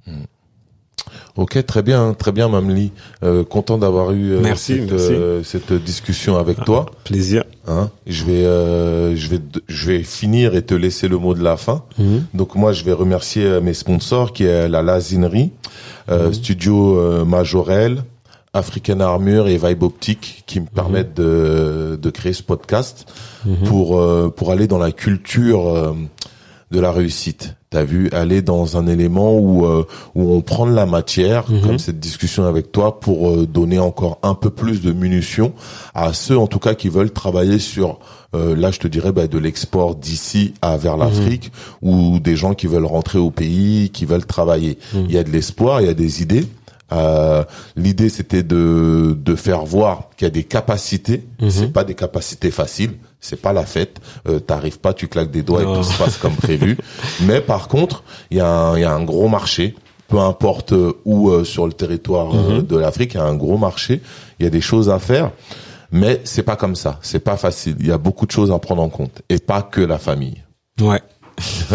[0.06, 0.22] Hmm.
[1.36, 2.92] Ok, très bien, très bien, Mamli.
[3.22, 5.12] Euh, content d'avoir eu euh, Merci, cette, merci.
[5.12, 6.86] euh, cette discussion avec toi.
[7.04, 7.44] Plaisir.
[7.66, 7.90] Hein.
[8.06, 11.56] Je vais, euh, je vais, je vais finir et te laisser le mot de la
[11.56, 11.84] fin.
[11.98, 12.24] Mhm.
[12.34, 15.52] Donc moi, je vais remercier euh, mes sponsors, qui est la Lazinerie,
[16.10, 18.04] euh, Studio euh, Majorel,
[18.52, 23.10] African Armure et Vibe Optique, qui me permettent de, de créer ce podcast
[23.64, 25.92] pour euh, pour aller dans la culture euh,
[26.70, 27.54] de la réussite.
[27.72, 31.78] T'as vu, aller dans un élément où euh, où on prend de la matière, comme
[31.78, 35.54] cette discussion avec toi, pour euh, donner encore un peu plus de munitions
[35.94, 37.98] à ceux, en tout cas, qui veulent travailler sur
[38.34, 41.50] euh, là, je te dirais bah, de l'export d'ici à vers l'Afrique,
[41.80, 44.78] ou des gens qui veulent rentrer au pays, qui veulent travailler.
[44.94, 46.46] Il y a de l'espoir, il y a des idées.
[46.92, 47.44] Euh,
[47.76, 51.24] L'idée, c'était de de faire voir qu'il y a des capacités.
[51.48, 52.94] C'est pas des capacités faciles.
[53.20, 54.00] C'est pas la fête.
[54.28, 56.76] Euh, T'arrives pas, tu claques des doigts et tout se passe comme prévu.
[57.22, 59.74] Mais par contre, il y a un, il y a un gros marché.
[60.08, 63.34] Peu importe euh, où euh, sur le territoire euh, de l'Afrique, il y a un
[63.34, 64.02] gros marché.
[64.38, 65.30] Il y a des choses à faire.
[65.90, 66.98] Mais c'est pas comme ça.
[67.00, 67.76] C'est pas facile.
[67.80, 69.22] Il y a beaucoup de choses à prendre en compte.
[69.30, 70.42] Et pas que la famille.
[70.80, 71.00] Ouais.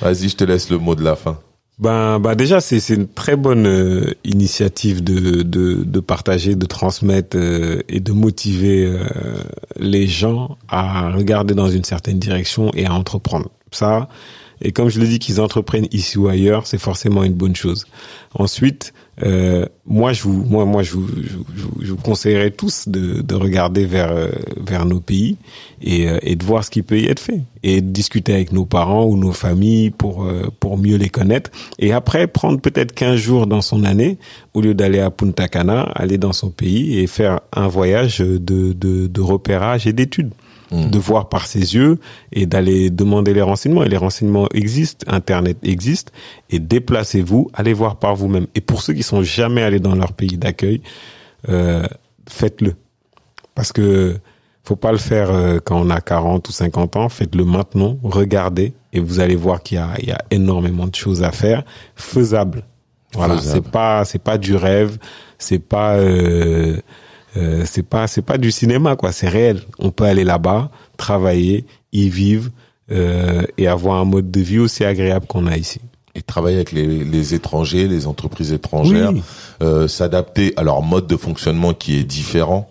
[0.00, 1.38] Vas-y, je te laisse le mot de la fin.
[1.78, 6.66] Ben, bah déjà, c'est c'est une très bonne euh, initiative de, de de partager, de
[6.66, 9.04] transmettre euh, et de motiver euh,
[9.78, 13.48] les gens à regarder dans une certaine direction et à entreprendre.
[13.70, 14.08] Ça,
[14.60, 17.86] et comme je le dis, qu'ils entreprennent ici ou ailleurs, c'est forcément une bonne chose.
[18.34, 23.20] Ensuite, euh, moi, je vous, moi, moi, je vous, je, je vous conseillerais tous de,
[23.20, 25.36] de regarder vers euh, vers nos pays
[25.80, 27.40] et, euh, et de voir ce qui peut y être fait.
[27.64, 31.50] Et de discuter avec nos parents ou nos familles pour euh, pour mieux les connaître.
[31.78, 34.18] Et après prendre peut-être 15 jours dans son année
[34.54, 38.38] au lieu d'aller à Punta Cana, aller dans son pays et faire un voyage de
[38.72, 40.30] de, de repérage et d'études
[40.70, 41.98] de voir par ses yeux
[42.32, 43.84] et d'aller demander les renseignements.
[43.84, 46.12] Et les renseignements existent, Internet existe,
[46.50, 48.46] et déplacez-vous, allez voir par vous-même.
[48.54, 50.82] Et pour ceux qui sont jamais allés dans leur pays d'accueil,
[51.48, 51.86] euh,
[52.28, 52.74] faites-le.
[53.54, 54.16] Parce que
[54.68, 57.08] faut pas le faire euh, quand on a 40 ou 50 ans.
[57.08, 57.96] Faites-le maintenant.
[58.02, 61.32] Regardez et vous allez voir qu'il y a, il y a énormément de choses à
[61.32, 61.64] faire,
[61.96, 62.64] faisables.
[63.14, 64.98] Voilà, c'est pas c'est pas du rêve,
[65.38, 66.76] c'est pas euh,
[67.38, 69.62] euh, c'est pas c'est pas du cinéma quoi, c'est réel.
[69.78, 72.50] On peut aller là-bas, travailler, y vivre
[72.90, 75.80] euh, et avoir un mode de vie aussi agréable qu'on a ici.
[76.14, 79.22] Et travailler avec les, les étrangers, les entreprises étrangères, Oui.
[79.62, 82.68] euh, s'adapter à leur mode de fonctionnement qui est différent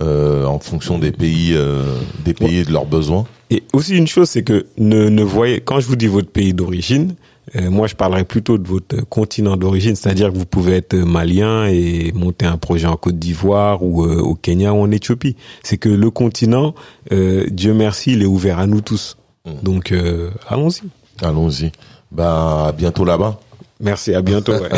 [0.00, 1.84] euh, en fonction des pays, euh,
[2.24, 3.24] des pays et de leurs besoins.
[3.50, 6.52] Et aussi une chose, c'est que ne, ne voyez, quand je vous dis votre pays
[6.54, 7.14] d'origine,
[7.56, 11.66] euh, moi je parlerai plutôt de votre continent d'origine, c'est-à-dire que vous pouvez être malien
[11.66, 15.36] et monter un projet en Côte d'Ivoire ou euh, au Kenya ou en Éthiopie.
[15.62, 16.74] C'est que le continent,
[17.12, 19.16] euh, Dieu merci, il est ouvert à nous tous.
[19.62, 20.82] Donc euh, allons-y.
[21.20, 21.72] Allons-y.
[22.10, 23.38] Bah, à bientôt là-bas.
[23.80, 24.52] Merci, à bientôt.
[24.52, 24.68] ouais.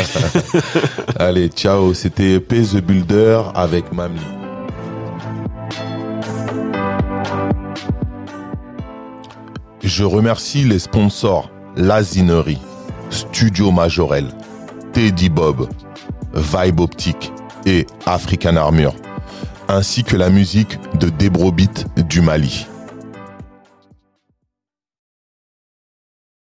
[1.19, 1.93] Allez, ciao.
[1.93, 4.19] C'était P the Builder avec Mamie.
[9.83, 12.59] Je remercie les sponsors Lazinerie,
[13.09, 14.27] Studio Majorel,
[14.93, 15.67] Teddy Bob,
[16.33, 17.31] Vibe Optique
[17.65, 18.95] et African Armure,
[19.67, 22.67] ainsi que la musique de Debrobit du Mali.